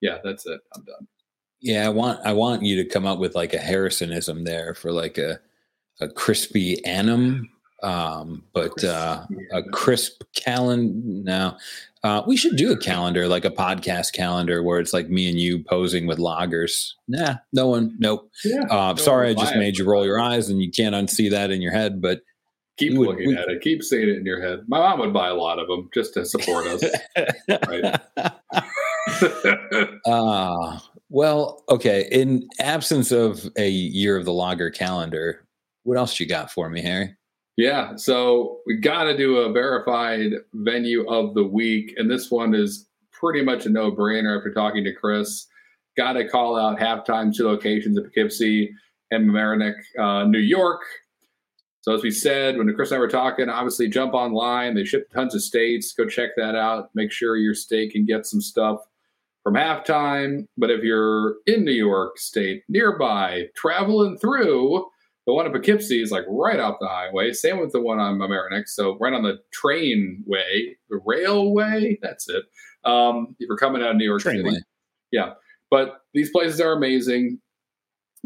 yeah, 0.02 0.20
that's 0.24 0.46
it. 0.46 0.62
I'm 0.76 0.84
done. 0.84 1.08
Yeah, 1.62 1.86
I 1.86 1.90
want 1.90 2.20
I 2.26 2.34
want 2.34 2.64
you 2.64 2.82
to 2.82 2.90
come 2.90 3.06
up 3.06 3.20
with 3.20 3.36
like 3.36 3.54
a 3.54 3.60
Harrisonism 3.60 4.46
there 4.46 4.74
for 4.74 4.92
like 4.92 5.18
a 5.18 5.40
a 6.00 6.08
crispy 6.08 6.84
annum 6.86 7.50
um, 7.84 8.44
but 8.54 8.84
uh, 8.84 9.26
a 9.52 9.64
crisp 9.64 10.24
calendar. 10.36 10.94
No, 10.96 11.58
uh, 12.04 12.24
we 12.26 12.38
should 12.38 12.56
do 12.56 12.72
a 12.72 12.78
calendar, 12.78 13.28
like 13.28 13.46
a 13.46 13.50
podcast 13.50 14.14
calendar, 14.14 14.64
where 14.64 14.80
it's 14.80 14.94
like 14.94 15.10
me 15.10 15.30
and 15.30 15.40
you 15.40 15.64
posing 15.64 16.08
with 16.08 16.20
loggers. 16.20 16.96
Nah, 17.08 17.36
no 17.54 17.68
one. 17.68 17.96
Nope. 18.00 18.30
Yeah, 18.44 18.64
uh, 18.70 18.96
sorry, 18.96 19.30
I 19.30 19.34
just 19.34 19.56
made 19.56 19.78
you 19.78 19.86
roll 19.86 20.06
your 20.06 20.20
eyes, 20.20 20.50
and 20.50 20.62
you 20.62 20.72
can't 20.72 20.96
unsee 20.96 21.30
that 21.32 21.52
in 21.52 21.62
your 21.62 21.74
head. 21.74 22.02
But 22.02 22.22
keep 22.78 22.98
would, 22.98 23.08
looking 23.08 23.28
we, 23.28 23.36
at 23.36 23.50
it. 23.50 23.62
Keep 23.62 23.84
seeing 23.84 24.10
it 24.10 24.18
in 24.18 24.26
your 24.26 24.42
head. 24.42 24.62
My 24.68 24.80
mom 24.80 25.00
would 25.00 25.14
buy 25.14 25.28
a 25.30 25.36
lot 25.36 25.60
of 25.60 25.68
them 25.68 25.90
just 25.94 26.14
to 26.16 26.26
support 26.26 26.66
us. 26.68 26.84
right. 27.68 28.00
uh, 30.06 30.80
well, 31.10 31.64
okay. 31.70 32.08
In 32.12 32.48
absence 32.60 33.12
of 33.12 33.50
a 33.58 33.70
year 33.70 34.16
of 34.18 34.26
the 34.26 34.34
logger 34.34 34.70
calendar, 34.70 35.46
what 35.84 35.98
else 35.98 36.20
you 36.20 36.26
got 36.26 36.52
for 36.52 36.70
me, 36.70 36.82
Harry? 36.82 37.16
Yeah, 37.60 37.98
so 37.98 38.62
we 38.66 38.78
got 38.78 39.04
to 39.04 39.18
do 39.18 39.40
a 39.40 39.52
verified 39.52 40.32
venue 40.54 41.06
of 41.10 41.34
the 41.34 41.44
week, 41.44 41.94
and 41.98 42.10
this 42.10 42.32
one 42.32 42.56
is 42.56 42.88
pretty 43.12 43.44
much 43.44 43.66
a 43.66 43.70
no-brainer 43.70 44.38
after 44.38 44.54
talking 44.54 44.86
to 44.86 44.94
Chris. 44.94 45.46
Got 45.98 46.14
to 46.14 46.26
call 46.26 46.56
out 46.56 46.80
halftime 46.80 47.36
two 47.36 47.46
locations 47.46 47.98
at 47.98 48.06
Poughkeepsie 48.06 48.72
and 49.12 49.30
Mamaroneck, 49.30 49.74
uh, 50.00 50.24
New 50.24 50.40
York. 50.40 50.84
So 51.82 51.94
as 51.94 52.02
we 52.02 52.12
said, 52.12 52.58
when 52.58 52.74
Chris 52.74 52.92
and 52.92 52.96
I 52.96 53.00
were 53.02 53.10
talking, 53.10 53.50
obviously 53.50 53.90
jump 53.90 54.14
online. 54.14 54.76
They 54.76 54.86
ship 54.86 55.12
tons 55.14 55.36
of 55.36 55.42
states. 55.42 55.92
Go 55.92 56.08
check 56.08 56.30
that 56.38 56.56
out. 56.56 56.92
Make 56.96 57.12
sure 57.12 57.36
your 57.36 57.56
state 57.56 57.92
can 57.92 58.06
get 58.06 58.26
some 58.26 58.40
stuff 58.40 58.80
from 59.44 59.56
halftime. 59.56 60.48
But 60.58 60.72
if 60.72 60.82
you're 60.82 61.36
in 61.46 61.66
New 61.66 61.74
York 61.74 62.20
State 62.20 62.64
nearby, 62.70 63.48
traveling 63.54 64.18
through, 64.18 64.86
the 65.30 65.36
one 65.36 65.46
in 65.46 65.52
Poughkeepsie 65.52 66.02
is 66.02 66.12
like 66.12 66.26
right 66.28 66.60
off 66.60 66.78
the 66.80 66.88
highway. 66.88 67.32
Same 67.34 67.60
with 67.60 67.72
the 67.72 67.80
one 67.80 68.00
on 68.00 68.18
Mamaroneck. 68.18 68.68
So 68.68 68.98
right 68.98 69.14
on 69.14 69.22
the 69.22 69.38
train 69.54 70.24
way, 70.26 70.76
the 70.90 71.00
railway. 71.06 72.00
That's 72.02 72.28
it. 72.28 72.46
Um, 72.84 73.36
if 73.38 73.48
you're 73.48 73.56
coming 73.56 73.84
out 73.84 73.92
of 73.92 73.98
New 73.98 74.06
York 74.06 74.22
train 74.22 74.38
City, 74.38 74.50
way. 74.50 74.62
yeah. 75.12 75.34
But 75.70 76.02
these 76.16 76.32
places 76.32 76.60
are 76.60 76.72
amazing. 76.72 77.40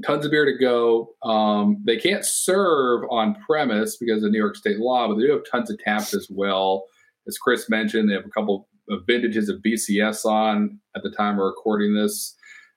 Tons 0.06 0.24
of 0.24 0.32
beer 0.32 0.45
to 0.45 0.58
go. 0.58 1.10
Um, 1.24 1.84
they 1.86 1.97
can't 1.97 2.24
serve 2.24 3.04
on 3.10 3.36
premise 3.45 3.97
because 3.97 4.24
of 4.24 4.32
New 4.32 4.39
York 4.39 4.56
State 4.56 4.80
law, 4.80 5.10
but 5.10 5.16
they 5.16 5.24
do 5.24 5.32
have 5.34 5.41
tons 5.51 5.70
of 5.70 5.78
taps 5.80 6.14
as 6.14 6.30
well. 6.32 6.86
As 7.28 7.38
Chris 7.38 7.70
mentioned, 7.70 8.10
they 8.10 8.14
have 8.14 8.26
a 8.26 8.30
couple 8.30 8.70
of 8.89 9.01
vintages 9.06 9.49
of 9.49 9.62
BCS 9.62 10.24
on 10.24 10.80
at 10.95 11.04
the 11.04 11.12
time 11.12 11.36
we're 11.36 11.47
recording 11.47 11.95
this. 11.95 12.34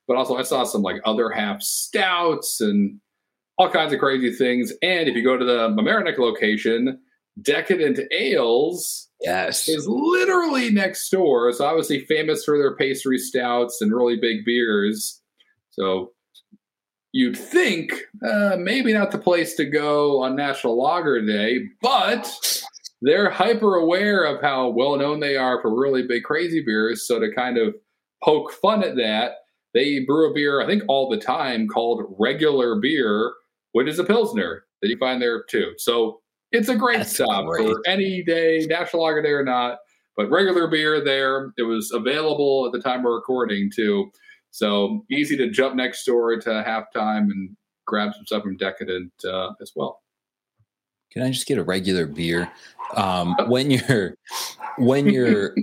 But 0.08 0.16
also, 0.16 0.36
I 0.36 0.42
saw 0.42 0.64
some 0.64 0.82
like 0.82 1.00
other 1.04 1.30
half 1.30 1.62
stouts 1.62 2.60
and 2.60 3.00
all 3.58 3.70
kinds 3.70 3.92
of 3.92 4.00
crazy 4.00 4.32
things. 4.32 4.72
And 4.82 5.08
if 5.08 5.16
you 5.16 5.24
go 5.24 5.36
to 5.36 5.44
the 5.44 5.68
Mamaroneck 5.68 6.18
location, 6.18 7.00
Decadent 7.40 8.00
Ales 8.12 9.08
yes. 9.20 9.68
is 9.68 9.86
literally 9.86 10.70
next 10.70 11.08
door. 11.10 11.48
It's 11.48 11.60
obviously 11.60 12.04
famous 12.06 12.44
for 12.44 12.58
their 12.58 12.76
pastry 12.76 13.18
stouts 13.18 13.80
and 13.80 13.94
really 13.94 14.16
big 14.16 14.44
beers. 14.44 15.20
So 15.70 16.12
you'd 17.12 17.36
think 17.36 18.02
uh, 18.26 18.56
maybe 18.58 18.92
not 18.92 19.10
the 19.10 19.18
place 19.18 19.54
to 19.56 19.64
go 19.64 20.22
on 20.22 20.36
National 20.36 20.80
Lager 20.80 21.24
Day, 21.24 21.66
but 21.82 22.62
they're 23.02 23.30
hyper 23.30 23.74
aware 23.74 24.24
of 24.24 24.40
how 24.40 24.68
well 24.68 24.96
known 24.96 25.20
they 25.20 25.36
are 25.36 25.60
for 25.60 25.78
really 25.78 26.06
big, 26.06 26.24
crazy 26.24 26.62
beers. 26.64 27.06
So 27.06 27.20
to 27.20 27.34
kind 27.34 27.58
of 27.58 27.74
poke 28.22 28.52
fun 28.52 28.82
at 28.82 28.96
that, 28.96 29.32
they 29.74 30.00
brew 30.00 30.30
a 30.30 30.34
beer, 30.34 30.62
I 30.62 30.66
think, 30.66 30.82
all 30.88 31.10
the 31.10 31.18
time 31.18 31.68
called 31.68 32.16
regular 32.18 32.80
beer 32.80 33.34
which 33.76 33.88
is 33.88 33.98
a 33.98 34.04
Pilsner 34.04 34.64
that 34.80 34.88
you 34.88 34.96
find 34.96 35.20
there 35.20 35.42
too. 35.42 35.74
So 35.76 36.22
it's 36.50 36.70
a 36.70 36.74
great 36.74 36.96
That's 36.96 37.12
stop 37.12 37.44
great. 37.44 37.66
for 37.66 37.82
any 37.86 38.22
day, 38.22 38.64
National 38.66 39.02
Lager 39.02 39.20
Day 39.20 39.32
or 39.32 39.44
not, 39.44 39.80
but 40.16 40.30
regular 40.30 40.66
beer 40.66 41.04
there. 41.04 41.52
It 41.58 41.64
was 41.64 41.92
available 41.92 42.64
at 42.64 42.72
the 42.72 42.80
time 42.80 43.02
we're 43.02 43.14
recording 43.14 43.70
too. 43.70 44.10
So 44.50 45.04
easy 45.10 45.36
to 45.36 45.50
jump 45.50 45.76
next 45.76 46.06
door 46.06 46.40
to 46.40 46.48
halftime 46.48 47.30
and 47.30 47.54
grab 47.86 48.14
some 48.14 48.24
stuff 48.24 48.44
from 48.44 48.56
Decadent 48.56 49.12
uh, 49.26 49.50
as 49.60 49.72
well. 49.76 50.00
Can 51.12 51.22
I 51.22 51.30
just 51.30 51.46
get 51.46 51.58
a 51.58 51.62
regular 51.62 52.06
beer? 52.06 52.50
Um, 52.94 53.36
when 53.46 53.70
you're 53.70 54.16
when 54.78 55.06
you're 55.10 55.54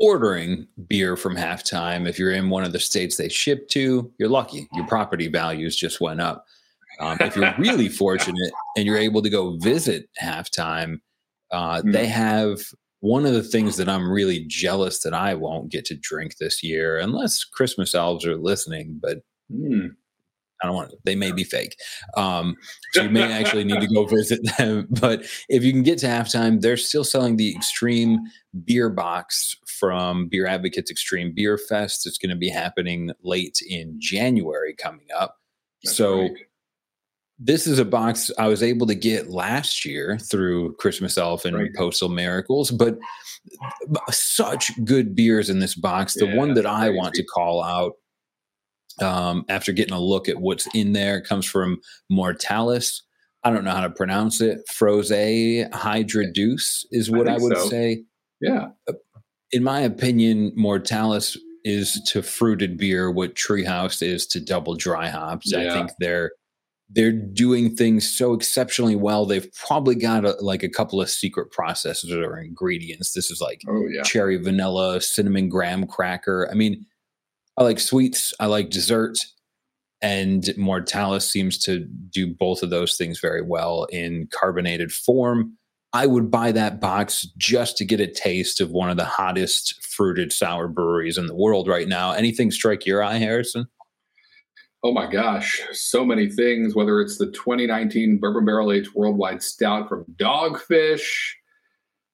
ordering 0.00 0.66
beer 0.88 1.16
from 1.16 1.36
halftime, 1.36 2.08
if 2.08 2.18
you're 2.18 2.32
in 2.32 2.50
one 2.50 2.64
of 2.64 2.72
the 2.72 2.80
states 2.80 3.16
they 3.16 3.28
ship 3.28 3.68
to, 3.68 4.12
you're 4.18 4.28
lucky. 4.28 4.66
Your 4.72 4.88
property 4.88 5.28
values 5.28 5.76
just 5.76 6.00
went 6.00 6.20
up. 6.20 6.44
Um, 7.00 7.16
if 7.20 7.36
you're 7.36 7.54
really 7.58 7.88
fortunate 7.88 8.52
and 8.76 8.86
you're 8.86 8.98
able 8.98 9.22
to 9.22 9.30
go 9.30 9.56
visit 9.58 10.08
halftime, 10.20 11.00
uh, 11.50 11.82
mm. 11.82 11.92
they 11.92 12.06
have 12.06 12.60
one 13.00 13.26
of 13.26 13.32
the 13.32 13.42
things 13.42 13.76
that 13.76 13.88
I'm 13.88 14.10
really 14.10 14.44
jealous 14.46 15.00
that 15.00 15.12
I 15.12 15.34
won't 15.34 15.70
get 15.70 15.84
to 15.86 15.96
drink 15.96 16.36
this 16.36 16.62
year, 16.62 16.98
unless 16.98 17.44
Christmas 17.44 17.94
elves 17.94 18.24
are 18.24 18.36
listening. 18.36 19.00
But 19.02 19.18
mm, 19.52 19.90
I 20.62 20.66
don't 20.66 20.76
want. 20.76 20.90
To, 20.90 20.96
They 21.04 21.16
may 21.16 21.32
be 21.32 21.42
fake, 21.42 21.76
um, 22.16 22.56
so 22.92 23.02
you 23.02 23.10
may 23.10 23.32
actually 23.40 23.64
need 23.64 23.80
to 23.80 23.92
go 23.92 24.06
visit 24.06 24.40
them. 24.56 24.86
But 25.00 25.24
if 25.48 25.64
you 25.64 25.72
can 25.72 25.82
get 25.82 25.98
to 25.98 26.06
halftime, 26.06 26.60
they're 26.60 26.76
still 26.76 27.04
selling 27.04 27.36
the 27.36 27.54
Extreme 27.54 28.20
Beer 28.64 28.88
Box 28.88 29.56
from 29.66 30.28
Beer 30.28 30.46
Advocates 30.46 30.90
Extreme 30.90 31.34
Beer 31.34 31.58
Fest. 31.58 32.06
It's 32.06 32.18
going 32.18 32.30
to 32.30 32.36
be 32.36 32.50
happening 32.50 33.10
late 33.24 33.58
in 33.68 33.96
January 33.98 34.74
coming 34.74 35.06
up. 35.18 35.38
That's 35.82 35.96
so. 35.96 36.28
Great 36.28 36.46
this 37.44 37.66
is 37.66 37.78
a 37.78 37.84
box 37.84 38.30
I 38.38 38.46
was 38.46 38.62
able 38.62 38.86
to 38.86 38.94
get 38.94 39.30
last 39.30 39.84
year 39.84 40.18
through 40.18 40.74
Christmas 40.76 41.18
Elf 41.18 41.44
and 41.44 41.56
right. 41.56 41.74
Postal 41.76 42.08
Miracles, 42.08 42.70
but 42.70 42.98
such 44.10 44.70
good 44.84 45.16
beers 45.16 45.50
in 45.50 45.58
this 45.58 45.74
box. 45.74 46.14
The 46.14 46.26
yeah, 46.26 46.36
one 46.36 46.54
that 46.54 46.66
I 46.66 46.86
crazy. 46.86 46.98
want 46.98 47.14
to 47.14 47.24
call 47.24 47.62
out 47.62 47.92
um, 49.00 49.44
after 49.48 49.72
getting 49.72 49.94
a 49.94 50.00
look 50.00 50.28
at 50.28 50.40
what's 50.40 50.68
in 50.74 50.92
there 50.92 51.20
comes 51.20 51.44
from 51.44 51.80
Mortalis. 52.08 53.02
I 53.42 53.50
don't 53.50 53.64
know 53.64 53.72
how 53.72 53.80
to 53.80 53.90
pronounce 53.90 54.40
it. 54.40 54.60
Froze 54.72 55.10
Hydra 55.10 56.32
Deuce 56.32 56.86
is 56.92 57.10
what 57.10 57.28
I, 57.28 57.34
I 57.34 57.38
would 57.38 57.56
so. 57.56 57.68
say. 57.68 58.04
Yeah. 58.40 58.68
Uh, 58.88 58.92
in 59.50 59.64
my 59.64 59.80
opinion, 59.80 60.52
Mortalis 60.54 61.36
is 61.64 62.00
to 62.06 62.22
fruited 62.22 62.76
beer 62.78 63.10
what 63.10 63.34
Treehouse 63.34 64.00
is 64.00 64.26
to 64.28 64.40
double 64.40 64.76
dry 64.76 65.08
hops. 65.08 65.50
Yeah. 65.52 65.70
I 65.70 65.74
think 65.74 65.90
they're 65.98 66.30
they're 66.94 67.12
doing 67.12 67.74
things 67.74 68.10
so 68.10 68.34
exceptionally 68.34 68.96
well. 68.96 69.24
They've 69.24 69.50
probably 69.66 69.94
got 69.94 70.24
a, 70.24 70.36
like 70.40 70.62
a 70.62 70.68
couple 70.68 71.00
of 71.00 71.10
secret 71.10 71.50
processes 71.50 72.12
or 72.12 72.38
ingredients. 72.38 73.12
This 73.12 73.30
is 73.30 73.40
like 73.40 73.62
oh, 73.68 73.86
yeah. 73.90 74.02
cherry 74.02 74.36
vanilla, 74.36 75.00
cinnamon 75.00 75.48
graham 75.48 75.86
cracker. 75.86 76.48
I 76.50 76.54
mean, 76.54 76.84
I 77.56 77.62
like 77.62 77.80
sweets, 77.80 78.32
I 78.40 78.46
like 78.46 78.70
dessert, 78.70 79.18
and 80.02 80.50
Mortalis 80.56 81.28
seems 81.28 81.58
to 81.60 81.80
do 81.80 82.34
both 82.34 82.62
of 82.62 82.70
those 82.70 82.96
things 82.96 83.20
very 83.20 83.42
well 83.42 83.84
in 83.90 84.28
carbonated 84.32 84.92
form. 84.92 85.56
I 85.94 86.06
would 86.06 86.30
buy 86.30 86.52
that 86.52 86.80
box 86.80 87.28
just 87.36 87.76
to 87.76 87.84
get 87.84 88.00
a 88.00 88.06
taste 88.06 88.60
of 88.60 88.70
one 88.70 88.90
of 88.90 88.96
the 88.96 89.04
hottest 89.04 89.84
fruited 89.84 90.32
sour 90.32 90.66
breweries 90.66 91.18
in 91.18 91.26
the 91.26 91.34
world 91.34 91.68
right 91.68 91.86
now. 91.86 92.12
Anything 92.12 92.50
strike 92.50 92.86
your 92.86 93.02
eye, 93.02 93.18
Harrison? 93.18 93.66
Oh 94.84 94.92
my 94.92 95.06
gosh, 95.06 95.62
so 95.70 96.04
many 96.04 96.28
things, 96.28 96.74
whether 96.74 97.00
it's 97.00 97.16
the 97.16 97.30
2019 97.30 98.18
Bourbon 98.18 98.44
Barrel 98.44 98.72
Aged 98.72 98.94
Worldwide 98.94 99.40
Stout 99.40 99.88
from 99.88 100.04
Dogfish, 100.16 101.34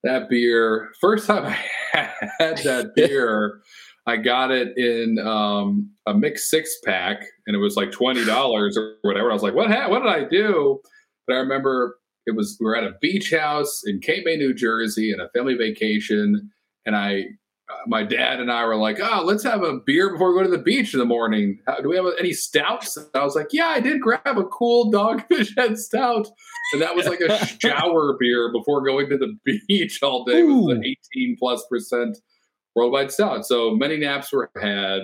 that 0.05 0.29
beer. 0.29 0.91
First 1.01 1.27
time 1.27 1.47
I 1.47 1.57
had 2.39 2.59
that 2.59 2.93
beer, 2.97 3.61
I 4.07 4.17
got 4.17 4.51
it 4.51 4.77
in 4.77 5.19
um, 5.19 5.91
a 6.07 6.13
mixed 6.13 6.51
six 6.51 6.79
pack 6.85 7.23
and 7.47 7.57
it 7.57 7.59
was 7.59 7.77
like 7.77 7.91
$20 7.91 8.77
or 8.77 8.95
whatever. 9.03 9.31
I 9.31 9.35
was 9.35 9.43
like, 9.43 9.55
what, 9.55 9.71
ha- 9.71 9.89
what 9.89 10.03
did 10.03 10.13
I 10.13 10.25
do? 10.25 10.81
But 11.27 11.37
I 11.37 11.39
remember 11.39 11.99
it 12.27 12.37
was, 12.37 12.59
we 12.61 12.67
were 12.67 12.77
at 12.77 12.85
a 12.85 12.97
beach 13.01 13.31
house 13.31 13.83
in 13.87 14.01
Cape 14.01 14.25
May, 14.27 14.37
New 14.37 14.53
Jersey, 14.53 15.13
in 15.13 15.21
a 15.21 15.29
family 15.31 15.55
vacation. 15.55 16.51
And 16.85 16.97
I 16.97 17.25
my 17.87 18.03
dad 18.03 18.41
and 18.41 18.51
I 18.51 18.65
were 18.65 18.77
like, 18.77 18.99
oh, 19.01 19.23
let's 19.25 19.43
have 19.45 19.63
a 19.63 19.79
beer 19.79 20.11
before 20.11 20.33
we 20.33 20.39
go 20.39 20.45
to 20.45 20.57
the 20.57 20.63
beach 20.63 20.93
in 20.95 21.01
the 21.01 21.07
morning. 21.07 21.61
Uh, 21.67 21.81
do 21.81 21.89
we 21.89 21.97
have 21.97 22.07
any 22.19 22.33
stouts? 22.33 22.97
And 22.97 23.07
I 23.15 23.25
was 23.25 23.35
like, 23.35 23.49
yeah, 23.53 23.69
I 23.69 23.81
did 23.81 24.01
grab 24.01 24.39
a 24.39 24.45
cool 24.45 24.93
dogfish 24.93 25.57
head 25.57 25.79
stout. 25.79 26.29
And 26.73 26.83
that 26.83 26.95
was 26.95 27.07
like 27.07 27.21
a 27.21 27.47
shower 27.61 28.17
beer 28.19 28.53
before 28.53 28.85
going 28.85 29.09
to 29.11 29.19
the 29.19 29.37
beach 29.69 30.03
all 30.03 30.25
day 30.25 30.41
Ooh. 30.41 30.67
with 30.67 30.83
the 30.83 30.97
18 31.15 31.37
plus 31.39 31.65
percent 31.67 32.19
worldwide 32.75 33.11
stout. 33.11 33.47
So 33.47 33.75
many 33.75 33.97
naps 33.97 34.33
were 34.33 34.51
had, 34.61 35.03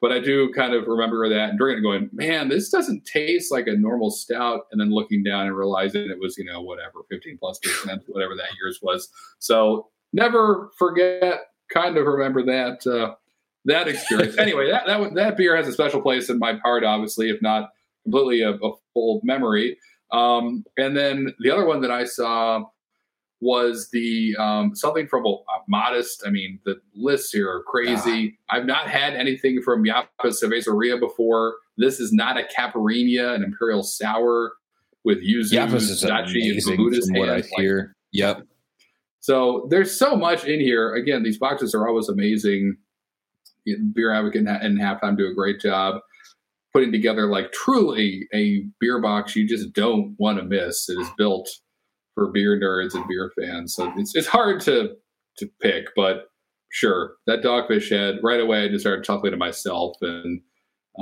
but 0.00 0.12
I 0.12 0.20
do 0.20 0.52
kind 0.52 0.74
of 0.74 0.86
remember 0.86 1.28
that 1.28 1.50
and 1.50 1.58
drinking 1.58 1.82
going, 1.82 2.10
man, 2.12 2.48
this 2.48 2.70
doesn't 2.70 3.06
taste 3.06 3.50
like 3.50 3.66
a 3.66 3.72
normal 3.72 4.10
stout. 4.10 4.62
And 4.70 4.80
then 4.80 4.90
looking 4.90 5.22
down 5.22 5.46
and 5.46 5.56
realizing 5.56 6.08
it 6.10 6.20
was, 6.20 6.36
you 6.38 6.44
know, 6.44 6.60
whatever, 6.60 7.00
15 7.10 7.38
plus 7.38 7.58
percent, 7.58 8.02
whatever 8.06 8.34
that 8.36 8.48
year's 8.60 8.80
was. 8.82 9.08
So 9.38 9.88
never 10.12 10.70
forget 10.78 11.40
kind 11.72 11.96
of 11.96 12.06
remember 12.06 12.44
that 12.44 12.86
uh, 12.86 13.14
that 13.64 13.88
experience. 13.88 14.36
anyway, 14.38 14.70
that, 14.70 14.86
that 14.86 15.14
that 15.14 15.36
beer 15.36 15.56
has 15.56 15.68
a 15.68 15.72
special 15.72 16.00
place 16.00 16.30
in 16.30 16.38
my 16.38 16.54
heart, 16.54 16.84
obviously, 16.84 17.30
if 17.30 17.40
not 17.42 17.70
completely 18.04 18.42
a, 18.42 18.52
a 18.52 18.72
full 18.94 19.20
memory. 19.24 19.78
Um, 20.12 20.64
and 20.76 20.96
then 20.96 21.34
the 21.40 21.50
other 21.50 21.66
one 21.66 21.80
that 21.80 21.90
I 21.90 22.04
saw 22.04 22.64
was 23.40 23.90
the 23.92 24.34
um, 24.38 24.74
something 24.74 25.06
from 25.08 25.26
a, 25.26 25.28
a, 25.28 25.62
modest. 25.68 26.22
I 26.26 26.30
mean, 26.30 26.60
the 26.64 26.80
lists 26.94 27.32
here 27.32 27.50
are 27.50 27.62
crazy. 27.62 28.38
Ah. 28.48 28.56
I've 28.56 28.66
not 28.66 28.88
had 28.88 29.14
anything 29.14 29.60
from 29.62 29.84
Yapa 29.84 30.06
Cerveceria 30.24 30.98
before. 30.98 31.56
This 31.76 32.00
is 32.00 32.12
not 32.12 32.38
a 32.38 32.44
Caipirinha, 32.44 33.34
an 33.34 33.42
imperial 33.42 33.82
sour 33.82 34.52
with 35.04 35.18
yuzu, 35.18 35.52
Yapa's 35.52 35.88
is 35.88 36.02
amazing 36.02 36.76
from 36.76 37.18
what 37.18 37.30
I 37.30 37.42
hear. 37.56 37.78
Like, 37.78 37.94
yep. 38.12 38.46
So 39.26 39.66
there's 39.70 39.98
so 39.98 40.14
much 40.14 40.44
in 40.44 40.60
here. 40.60 40.94
Again, 40.94 41.24
these 41.24 41.36
boxes 41.36 41.74
are 41.74 41.88
always 41.88 42.08
amazing. 42.08 42.76
Beer 43.92 44.12
Advocate 44.12 44.46
and 44.46 44.78
Halftime 44.78 45.18
do 45.18 45.26
a 45.26 45.34
great 45.34 45.58
job 45.58 45.96
putting 46.72 46.92
together 46.92 47.26
like 47.26 47.50
truly 47.50 48.28
a 48.32 48.62
beer 48.78 49.02
box 49.02 49.34
you 49.34 49.48
just 49.48 49.72
don't 49.72 50.14
want 50.20 50.38
to 50.38 50.44
miss. 50.44 50.88
It 50.88 51.00
is 51.00 51.08
built 51.18 51.48
for 52.14 52.30
beer 52.30 52.56
nerds 52.56 52.94
and 52.94 53.04
beer 53.08 53.32
fans. 53.36 53.74
So 53.74 53.92
it's 53.96 54.14
it's 54.14 54.28
hard 54.28 54.60
to 54.60 54.90
to 55.38 55.50
pick, 55.60 55.86
but 55.96 56.28
sure, 56.70 57.14
that 57.26 57.42
dogfish 57.42 57.90
head 57.90 58.20
right 58.22 58.38
away 58.38 58.62
I 58.62 58.68
just 58.68 58.82
started 58.82 59.04
chuckling 59.04 59.32
to 59.32 59.36
myself 59.36 59.96
and 60.02 60.40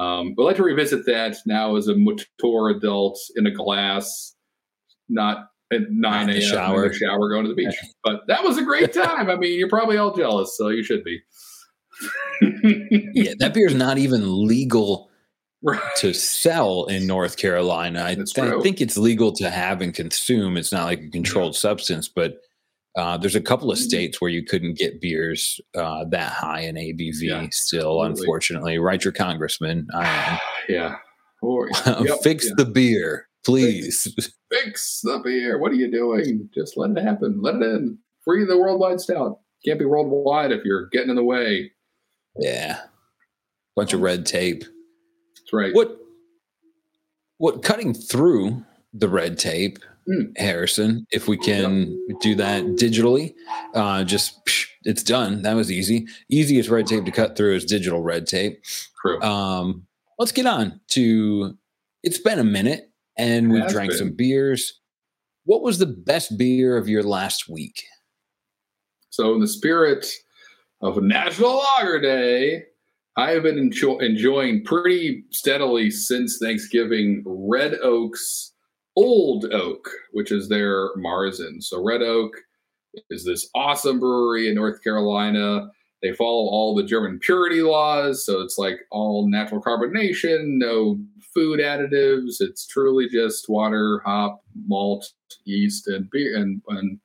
um, 0.01 0.35
I'd 0.39 0.43
like 0.43 0.57
to 0.57 0.63
revisit 0.63 1.05
that 1.05 1.37
now 1.45 1.77
as 1.77 1.89
a 1.89 1.95
mature 1.95 2.71
adult 2.71 3.19
in 3.37 3.47
a 3.47 3.51
glass, 3.51 4.35
not 5.11 5.49
at 5.73 5.91
9 5.91 6.31
a.m. 6.31 6.41
shower. 6.41 6.93
shower 6.93 7.29
going 7.29 7.45
to 7.45 7.49
the 7.49 7.55
beach. 7.55 7.75
But 8.03 8.23
that 8.29 8.45
was 8.45 8.59
a 8.59 8.63
great 8.63 8.93
time. 8.95 9.31
I 9.31 9.37
mean, 9.37 9.59
you're 9.59 9.69
probably 9.69 9.97
all 9.97 10.15
jealous, 10.15 10.57
so 10.57 10.69
you 10.69 10.83
should 10.83 11.05
be. 11.05 11.21
yeah, 13.15 13.35
that 13.39 13.53
beer 13.55 13.67
is 13.67 13.75
not 13.75 13.99
even 13.99 14.47
legal 14.47 15.11
right. 15.63 15.81
to 15.97 16.13
sell 16.13 16.85
in 16.87 17.07
North 17.07 17.37
Carolina. 17.37 18.05
I, 18.05 18.15
th- 18.15 18.39
I, 18.39 18.61
think 18.61 18.81
it's 18.81 18.99
legal 18.99 19.33
to 19.33 19.51
have 19.51 19.81
and 19.81 19.95
consume. 19.95 20.57
It's 20.57 20.73
not 20.73 20.85
like 20.85 21.01
a 21.01 21.09
controlled 21.09 21.55
yeah. 21.55 21.61
substance, 21.61 22.09
but 22.09 22.39
uh, 22.97 23.17
there's 23.17 23.35
a 23.35 23.41
couple 23.41 23.71
of 23.71 23.79
mm-hmm. 23.79 23.85
states 23.85 24.21
where 24.21 24.31
you 24.31 24.45
couldn't 24.45 24.79
get 24.79 25.01
beers 25.01 25.61
uh, 25.77 26.05
that 26.11 26.33
high 26.33 26.61
in 26.61 26.77
ABV 26.77 27.15
yeah, 27.23 27.47
still, 27.51 28.05
absolutely. 28.05 28.23
unfortunately. 28.23 28.79
Write 28.79 29.05
your 29.05 29.13
congressman. 29.13 29.89
I 29.95 30.07
am. 30.07 30.39
yeah. 30.69 30.97
Or, 31.43 31.69
yep, 31.87 32.21
Fix 32.23 32.47
yeah. 32.47 32.53
the 32.57 32.65
beer. 32.67 33.29
Please 33.45 34.13
fix, 34.15 34.33
fix 34.51 35.01
the 35.03 35.19
beer. 35.19 35.59
What 35.59 35.73
are 35.73 35.77
you 35.77 35.91
doing? 35.91 36.49
Just 36.55 36.77
let 36.77 36.91
it 36.91 37.03
happen. 37.03 37.41
Let 37.43 37.57
it 37.57 37.63
in. 37.63 37.99
Free 38.25 38.45
the 38.45 38.59
worldwide 38.59 39.01
stout. 39.01 39.41
Can't 39.65 39.79
be 39.79 39.85
worldwide 39.85 40.53
if 40.53 40.65
you're 40.65 40.89
getting 40.89 41.11
in 41.11 41.17
the 41.17 41.25
way. 41.25 41.73
Yeah. 42.39 42.81
Bunch 43.77 43.93
of 43.93 44.01
red 44.01 44.25
tape. 44.27 44.65
That's 45.37 45.53
right. 45.53 45.75
What 45.75 45.99
what 47.39 47.63
cutting 47.63 47.93
through 47.93 48.65
the 48.93 49.09
red 49.09 49.39
tape, 49.39 49.79
mm. 50.09 50.33
Harrison, 50.39 51.07
if 51.11 51.29
we 51.29 51.37
can 51.37 51.99
yep. 52.09 52.21
do 52.21 52.35
that 52.37 52.65
digitally, 52.77 53.35
uh, 53.75 54.05
just 54.05 54.41
it's 54.85 55.03
done. 55.03 55.43
That 55.43 55.55
was 55.55 55.71
easy. 55.71 56.07
Easiest 56.31 56.71
red 56.71 56.87
tape 56.87 57.05
to 57.05 57.11
cut 57.11 57.37
through 57.37 57.57
is 57.57 57.65
digital 57.65 58.03
red 58.03 58.27
tape. 58.27 58.63
True. 59.03 59.21
Um, 59.21 59.87
let's 60.19 60.33
get 60.33 60.47
on 60.47 60.81
to 60.89 61.59
it's 62.03 62.19
been 62.19 62.39
a 62.39 62.45
minute 62.45 62.91
and 63.17 63.51
we 63.51 63.63
drank 63.69 63.93
some 63.93 64.13
beers. 64.13 64.81
What 65.45 65.63
was 65.63 65.79
the 65.79 65.87
best 65.87 66.39
beer 66.39 66.77
of 66.77 66.89
your 66.89 67.03
last 67.03 67.49
week? 67.49 67.83
So, 69.11 69.35
in 69.35 69.41
the 69.41 69.49
spirit 69.49 70.07
of 70.81 71.03
National 71.03 71.59
Lager 71.59 72.01
Day, 72.01 72.65
I 73.17 73.31
have 73.31 73.45
been 73.45 73.59
enjoy- 73.59 73.99
enjoying 73.99 74.65
pretty 74.65 75.25
steadily 75.31 75.91
since 75.91 76.39
Thanksgiving 76.39 77.23
Red 77.25 77.75
Oak's 77.83 78.53
Old 78.97 79.45
Oak, 79.53 79.89
which 80.13 80.33
is 80.33 80.49
their 80.49 80.95
Marzen. 80.97 81.63
So, 81.63 81.83
Red 81.83 82.03
Oak 82.03 82.33
is 83.11 83.25
this 83.25 83.49
awesome 83.55 84.01
brewery 84.01 84.49
in 84.49 84.55
North 84.55 84.83
Carolina. 84.83 85.69
They 86.05 86.13
follow 86.13 86.51
all 86.51 86.75
the 86.75 86.85
German 86.85 87.19
purity 87.19 87.63
laws, 87.63 88.27
so 88.27 88.43
it's 88.43 88.59
like 88.59 88.81
all 88.91 89.27
natural 89.27 89.63
carbonation, 89.63 90.59
no 90.59 90.99
food 91.33 91.61
additives. 91.61 92.35
It's 92.41 92.67
truly 92.67 93.09
just 93.09 93.49
water, 93.49 94.03
hop, 94.05 94.43
malt, 94.67 95.07
yeast, 95.47 95.89
and 95.89 96.11
beer, 96.11 96.37
and, 96.37 96.61
and 96.69 96.99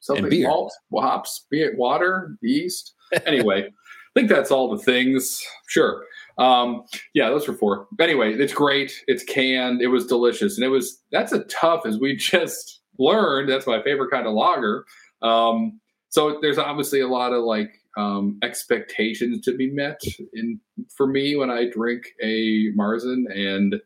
something 0.00 0.24
And 0.24 0.30
beer. 0.30 0.48
malt, 0.48 0.72
hops, 0.94 1.44
beer, 1.50 1.74
water, 1.76 2.38
yeast. 2.40 2.94
Anyway, 3.26 3.64
I 3.66 3.70
think 4.18 4.30
that's 4.30 4.50
all 4.50 4.74
the 4.74 4.82
things. 4.82 5.44
Sure. 5.68 6.02
Um, 6.38 6.84
yeah, 7.12 7.28
those 7.28 7.46
were 7.46 7.54
four. 7.54 7.86
Anyway, 8.00 8.32
it's 8.32 8.54
great. 8.54 8.90
It's 9.06 9.22
canned. 9.22 9.82
It 9.82 9.88
was 9.88 10.06
delicious, 10.06 10.56
and 10.56 10.64
it 10.64 10.70
was 10.70 10.98
that's 11.12 11.32
a 11.32 11.44
tough 11.44 11.84
as 11.84 11.98
we 11.98 12.16
just 12.32 12.80
learned. 12.98 13.50
That's 13.50 13.66
my 13.66 13.82
favorite 13.82 14.10
kind 14.10 14.26
of 14.26 14.32
lager. 14.32 14.86
Um, 15.20 15.78
so 16.08 16.38
there's 16.40 16.56
obviously 16.56 17.00
a 17.00 17.08
lot 17.08 17.34
of 17.34 17.44
like 17.44 17.70
um, 17.96 18.38
expectations 18.42 19.40
to 19.44 19.56
be 19.56 19.70
met 19.70 20.00
in 20.34 20.60
for 20.94 21.06
me 21.06 21.36
when 21.36 21.50
I 21.50 21.68
drink 21.70 22.12
a 22.22 22.72
Marzen, 22.72 23.24
and 23.34 23.76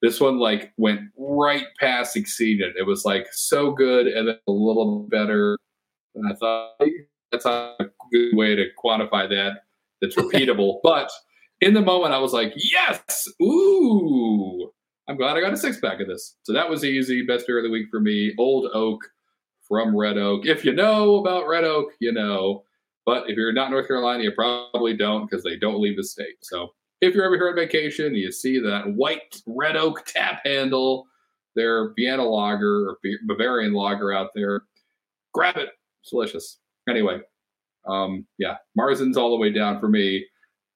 this 0.00 0.20
one 0.20 0.38
like 0.38 0.72
went 0.76 1.00
right 1.16 1.66
past 1.78 2.16
exceeded. 2.16 2.74
It 2.76 2.86
was 2.86 3.04
like 3.04 3.26
so 3.32 3.72
good, 3.72 4.06
and 4.06 4.28
then 4.28 4.38
a 4.48 4.52
little 4.52 5.06
better 5.10 5.58
than 6.14 6.26
I 6.26 6.34
thought. 6.34 6.72
That's 7.30 7.46
a 7.46 7.76
good 8.12 8.36
way 8.36 8.54
to 8.56 8.66
quantify 8.82 9.28
that. 9.30 9.62
That's 10.00 10.16
repeatable, 10.16 10.80
but 10.82 11.10
in 11.62 11.74
the 11.74 11.80
moment, 11.80 12.12
I 12.12 12.18
was 12.18 12.32
like, 12.32 12.52
yes, 12.56 13.28
ooh. 13.40 14.72
I'm 15.08 15.16
glad 15.16 15.36
I 15.36 15.40
got 15.40 15.52
a 15.52 15.56
six 15.56 15.78
pack 15.78 16.00
of 16.00 16.08
this. 16.08 16.36
So 16.42 16.52
that 16.52 16.68
was 16.68 16.84
easy. 16.84 17.24
Best 17.24 17.46
beer 17.46 17.58
of 17.58 17.64
the 17.64 17.70
week 17.70 17.86
for 17.90 18.00
me. 18.00 18.34
Old 18.38 18.70
Oak 18.74 19.00
from 19.68 19.96
Red 19.96 20.18
Oak. 20.18 20.46
If 20.46 20.64
you 20.64 20.72
know 20.72 21.16
about 21.16 21.48
Red 21.48 21.64
Oak, 21.64 21.92
you 22.00 22.12
know. 22.12 22.64
But 23.04 23.28
if 23.28 23.36
you're 23.36 23.52
not 23.52 23.70
North 23.70 23.88
Carolina, 23.88 24.22
you 24.22 24.32
probably 24.32 24.96
don't 24.96 25.28
because 25.28 25.42
they 25.42 25.56
don't 25.56 25.80
leave 25.80 25.96
the 25.96 26.04
state. 26.04 26.36
So 26.42 26.68
if 27.00 27.14
you're 27.14 27.24
ever 27.24 27.36
here 27.36 27.48
on 27.48 27.56
vacation, 27.56 28.14
you 28.14 28.30
see 28.30 28.60
that 28.60 28.94
white 28.94 29.42
Red 29.46 29.76
Oak 29.76 30.04
tap 30.06 30.40
handle, 30.44 31.06
their 31.56 31.92
Vienna 31.94 32.24
lager 32.24 32.90
or 32.90 32.98
Bavarian 33.26 33.72
lager 33.72 34.12
out 34.12 34.30
there, 34.34 34.62
grab 35.34 35.56
it. 35.56 35.70
It's 36.02 36.10
delicious. 36.10 36.58
Anyway, 36.88 37.20
um, 37.88 38.24
yeah, 38.38 38.56
Marzin's 38.76 39.16
all 39.16 39.30
the 39.30 39.36
way 39.36 39.50
down 39.50 39.80
for 39.80 39.88
me. 39.88 40.24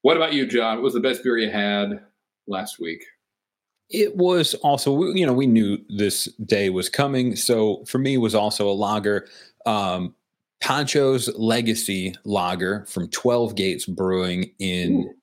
What 0.02 0.16
about 0.16 0.32
you, 0.32 0.46
John? 0.46 0.76
What 0.76 0.84
was 0.84 0.94
the 0.94 1.00
best 1.00 1.22
beer 1.22 1.38
you 1.38 1.50
had 1.50 2.00
last 2.48 2.80
week? 2.80 3.04
It 3.88 4.16
was 4.16 4.54
also, 4.54 5.04
you 5.12 5.24
know, 5.24 5.32
we 5.32 5.46
knew 5.46 5.78
this 5.88 6.24
day 6.44 6.70
was 6.70 6.88
coming. 6.88 7.36
So 7.36 7.84
for 7.84 7.98
me, 7.98 8.14
it 8.14 8.18
was 8.18 8.34
also 8.34 8.68
a 8.68 8.74
lager. 8.74 9.28
Um, 9.64 10.14
Pancho's 10.60 11.28
Legacy 11.36 12.14
Lager 12.24 12.84
from 12.88 13.08
12 13.10 13.54
Gates 13.54 13.86
Brewing 13.86 14.50
in 14.58 15.04
Ooh. 15.04 15.14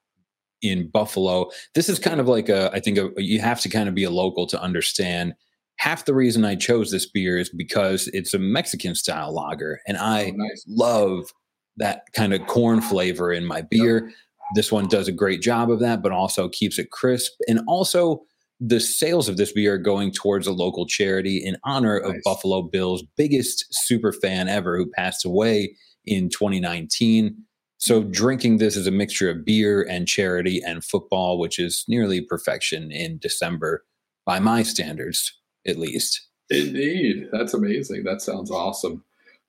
in 0.62 0.88
Buffalo. 0.88 1.50
This 1.74 1.88
is 1.88 1.98
kind 1.98 2.20
of 2.20 2.28
like 2.28 2.48
a, 2.48 2.70
I 2.72 2.80
think 2.80 2.98
a, 2.98 3.10
you 3.16 3.40
have 3.40 3.60
to 3.60 3.68
kind 3.68 3.88
of 3.88 3.94
be 3.94 4.04
a 4.04 4.10
local 4.10 4.46
to 4.48 4.60
understand. 4.60 5.34
Half 5.76 6.04
the 6.04 6.14
reason 6.14 6.44
I 6.44 6.54
chose 6.54 6.90
this 6.90 7.04
beer 7.04 7.36
is 7.36 7.50
because 7.50 8.08
it's 8.12 8.32
a 8.32 8.38
Mexican 8.38 8.94
style 8.94 9.34
lager, 9.34 9.80
and 9.86 9.96
I 9.96 10.26
Oh, 10.26 10.36
nice. 10.36 10.64
love 10.68 11.32
that 11.78 12.02
kind 12.14 12.32
of 12.32 12.46
corn 12.46 12.80
flavor 12.80 13.32
in 13.32 13.44
my 13.44 13.60
beer. 13.62 14.12
This 14.54 14.70
one 14.70 14.86
does 14.86 15.08
a 15.08 15.12
great 15.12 15.42
job 15.42 15.70
of 15.70 15.80
that, 15.80 16.00
but 16.02 16.12
also 16.12 16.48
keeps 16.48 16.78
it 16.78 16.90
crisp. 16.92 17.32
And 17.48 17.60
also, 17.66 18.22
the 18.60 18.80
sales 18.80 19.28
of 19.28 19.36
this 19.36 19.52
beer 19.52 19.74
are 19.74 19.78
going 19.78 20.12
towards 20.12 20.46
a 20.46 20.52
local 20.52 20.86
charity 20.86 21.38
in 21.38 21.56
honor 21.64 21.96
of 21.96 22.14
Buffalo 22.24 22.62
Bill's 22.62 23.02
biggest 23.16 23.66
super 23.70 24.12
fan 24.12 24.48
ever, 24.48 24.76
who 24.76 24.90
passed 24.90 25.24
away 25.24 25.76
in 26.04 26.28
2019. 26.28 27.36
So, 27.78 28.04
drinking 28.04 28.58
this 28.58 28.76
is 28.76 28.86
a 28.86 28.92
mixture 28.92 29.28
of 29.28 29.44
beer 29.44 29.82
and 29.82 30.08
charity 30.08 30.62
and 30.64 30.84
football, 30.84 31.38
which 31.38 31.58
is 31.58 31.84
nearly 31.88 32.22
perfection 32.22 32.90
in 32.90 33.18
December 33.18 33.84
by 34.24 34.38
my 34.38 34.62
standards, 34.62 35.32
at 35.66 35.78
least. 35.78 36.26
Indeed. 36.50 37.28
That's 37.32 37.54
amazing. 37.54 38.04
That 38.04 38.22
sounds 38.22 38.50
awesome. 38.50 39.04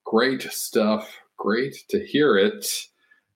Great 0.06 0.42
stuff. 0.52 1.18
Great 1.38 1.84
to 1.90 2.06
hear 2.06 2.38
it. 2.38 2.68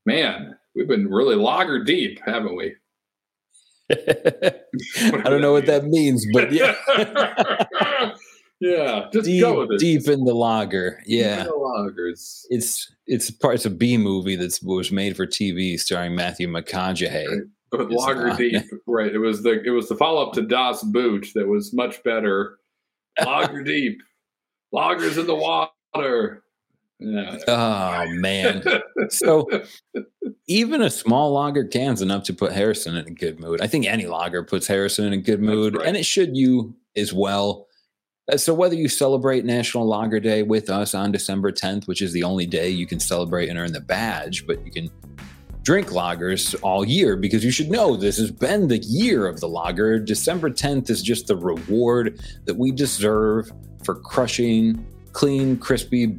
Man, 0.06 0.58
we've 0.76 0.88
been 0.88 1.10
really 1.10 1.36
lager 1.36 1.84
deep, 1.84 2.20
haven't 2.26 2.56
we? 2.56 2.76
I 5.02 5.30
don't 5.30 5.42
know 5.42 5.52
what 5.52 5.66
that 5.66 5.86
means, 5.86 6.26
but 6.34 6.52
yeah. 6.52 6.76
yeah, 8.60 9.08
just 9.12 9.26
deep, 9.26 9.42
go 9.42 9.60
with 9.60 9.72
it. 9.74 9.80
deep 9.80 10.08
in 10.08 10.26
the 10.26 10.34
lager. 10.34 11.02
Yeah. 11.06 11.44
the 11.44 11.52
lagers. 11.52 12.46
It's 12.50 12.92
it's 13.08 13.32
part 13.32 13.56
it's 13.56 13.66
a 13.66 13.70
B 13.70 13.98
movie 13.98 14.36
that 14.36 14.60
was 14.64 14.92
made 14.92 15.16
for 15.16 15.26
TV 15.26 15.80
starring 15.80 16.16
Matthew 16.16 16.48
McConaughey. 16.48 17.28
Right. 17.28 17.48
But 17.72 17.92
lager 17.92 18.36
deep, 18.36 18.64
right? 18.88 19.14
It 19.14 19.20
was 19.20 19.44
the 19.44 19.62
it 19.64 19.70
was 19.70 19.90
the 19.90 19.96
follow 19.96 20.26
up 20.26 20.34
to 20.34 20.42
Das 20.42 20.84
Boot 20.84 21.28
that 21.36 21.48
was 21.48 21.74
much 21.74 22.04
better. 22.04 22.58
Lager 23.24 23.64
deep, 23.64 24.00
lagers 24.74 25.18
in 25.20 25.28
the 25.28 25.36
water. 25.36 26.44
Oh 27.02 28.06
man. 28.10 28.64
So 29.10 29.48
even 30.48 30.82
a 30.82 30.90
small 30.90 31.32
lager 31.32 31.64
can's 31.64 32.02
enough 32.02 32.24
to 32.26 32.34
put 32.34 32.52
Harrison 32.52 32.98
in 32.98 33.08
a 33.08 33.12
good 33.12 33.40
mood. 33.40 33.62
I 33.62 33.68
think 33.68 33.86
any 33.86 34.08
lager 34.08 34.44
puts 34.44 34.68
Harrison 34.68 35.06
in 35.06 35.14
a 35.14 35.18
good 35.18 35.42
mood, 35.42 35.76
right. 35.76 35.88
and 35.88 35.96
it 35.96 36.06
should 36.06 36.36
you 36.36 36.76
as 36.96 37.14
well. 37.14 37.68
Uh, 38.32 38.38
So 38.38 38.54
whether 38.54 38.76
you 38.76 38.90
celebrate 38.90 39.46
National 39.46 39.88
Lager 39.88 40.20
Day 40.20 40.44
with 40.44 40.70
us 40.70 40.94
on 40.94 41.12
December 41.12 41.52
10th, 41.52 41.88
which 41.88 42.02
is 42.02 42.12
the 42.12 42.24
only 42.24 42.46
day 42.46 42.70
you 42.70 42.86
can 42.86 43.00
celebrate 43.00 43.50
and 43.50 43.58
earn 43.58 43.72
the 43.72 43.82
badge, 43.82 44.46
but 44.46 44.64
you 44.66 44.72
can 44.72 44.90
drink 45.64 45.90
lagers 45.90 46.56
all 46.64 46.86
year 46.86 47.16
because 47.16 47.44
you 47.44 47.52
should 47.52 47.70
know 47.70 47.96
this 47.96 48.18
has 48.18 48.32
been 48.32 48.68
the 48.68 48.80
year 48.80 49.28
of 49.28 49.40
the 49.40 49.48
lager. 49.48 50.00
December 50.00 50.50
10th 50.50 50.90
is 50.90 51.02
just 51.02 51.28
the 51.28 51.36
reward 51.36 52.20
that 52.46 52.56
we 52.56 52.72
deserve 52.72 53.52
for 53.84 53.96
crushing 53.96 54.86
clean, 55.14 55.58
crispy 55.58 56.18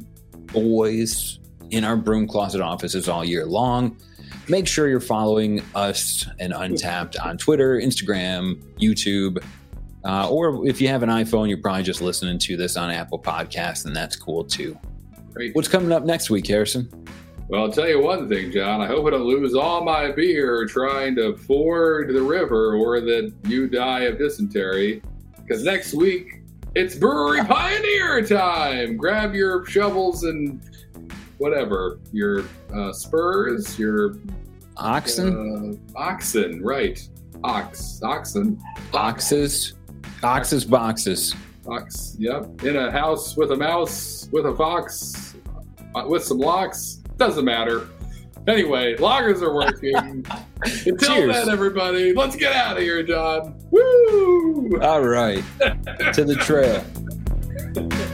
boys 0.51 1.39
in 1.69 1.83
our 1.83 1.95
broom 1.95 2.27
closet 2.27 2.61
offices 2.61 3.07
all 3.07 3.23
year 3.23 3.45
long. 3.45 3.97
Make 4.47 4.67
sure 4.67 4.89
you're 4.89 4.99
following 4.99 5.63
us 5.75 6.27
and 6.39 6.53
Untappd 6.53 7.23
on 7.23 7.37
Twitter, 7.37 7.79
Instagram, 7.79 8.61
YouTube, 8.79 9.43
uh, 10.03 10.29
or 10.29 10.67
if 10.67 10.81
you 10.81 10.87
have 10.87 11.03
an 11.03 11.09
iPhone, 11.09 11.47
you're 11.47 11.59
probably 11.59 11.83
just 11.83 12.01
listening 12.01 12.39
to 12.39 12.57
this 12.57 12.75
on 12.75 12.89
Apple 12.89 13.19
Podcasts, 13.19 13.85
and 13.85 13.95
that's 13.95 14.15
cool 14.15 14.43
too. 14.43 14.77
Great. 15.33 15.55
What's 15.55 15.67
coming 15.67 15.91
up 15.91 16.03
next 16.03 16.29
week, 16.29 16.47
Harrison? 16.47 16.89
Well, 17.47 17.63
I'll 17.63 17.71
tell 17.71 17.87
you 17.87 18.01
one 18.01 18.27
thing, 18.27 18.51
John. 18.51 18.81
I 18.81 18.87
hope 18.87 19.05
I 19.05 19.11
don't 19.11 19.25
lose 19.25 19.53
all 19.53 19.83
my 19.83 20.11
beer 20.11 20.65
trying 20.65 21.15
to 21.15 21.37
ford 21.37 22.13
the 22.13 22.21
river 22.21 22.75
or 22.75 23.01
that 23.01 23.33
you 23.43 23.67
die 23.67 24.03
of 24.03 24.17
dysentery. 24.17 25.01
Because 25.35 25.63
next 25.63 25.93
week, 25.93 26.40
it's 26.75 26.95
Brewery 26.95 27.43
Pioneer 27.45 28.25
time. 28.25 28.97
Grab 28.97 29.33
your 29.33 29.65
shovels 29.65 30.23
and 30.23 30.61
whatever, 31.37 31.99
your 32.13 32.43
uh, 32.73 32.93
spurs, 32.93 33.77
your 33.77 34.15
Oxen, 34.77 35.79
uh, 35.95 35.99
oxen, 35.99 36.63
right? 36.63 37.07
Ox, 37.43 37.99
oxen, 38.03 38.59
oxes, 38.93 39.73
oxes, 40.23 40.63
boxes. 40.65 41.35
ox. 41.67 42.15
Yep, 42.17 42.63
in 42.63 42.77
a 42.77 42.89
house 42.91 43.35
with 43.35 43.51
a 43.51 43.55
mouse, 43.55 44.29
with 44.31 44.45
a 44.45 44.55
fox, 44.55 45.35
uh, 45.93 46.05
with 46.07 46.23
some 46.23 46.37
locks. 46.37 46.99
Doesn't 47.17 47.45
matter. 47.45 47.87
Anyway, 48.47 48.97
loggers 48.97 49.41
are 49.41 49.53
working. 49.53 49.95
Until 50.63 50.95
Cheers. 50.97 51.35
then, 51.35 51.49
everybody, 51.49 52.13
let's 52.13 52.35
get 52.35 52.53
out 52.53 52.77
of 52.77 52.83
here, 52.83 53.03
John. 53.03 53.55
Woo! 53.71 54.79
All 54.81 55.01
right, 55.01 55.43
to 56.13 56.23
the 56.23 56.35
trail. 56.35 56.83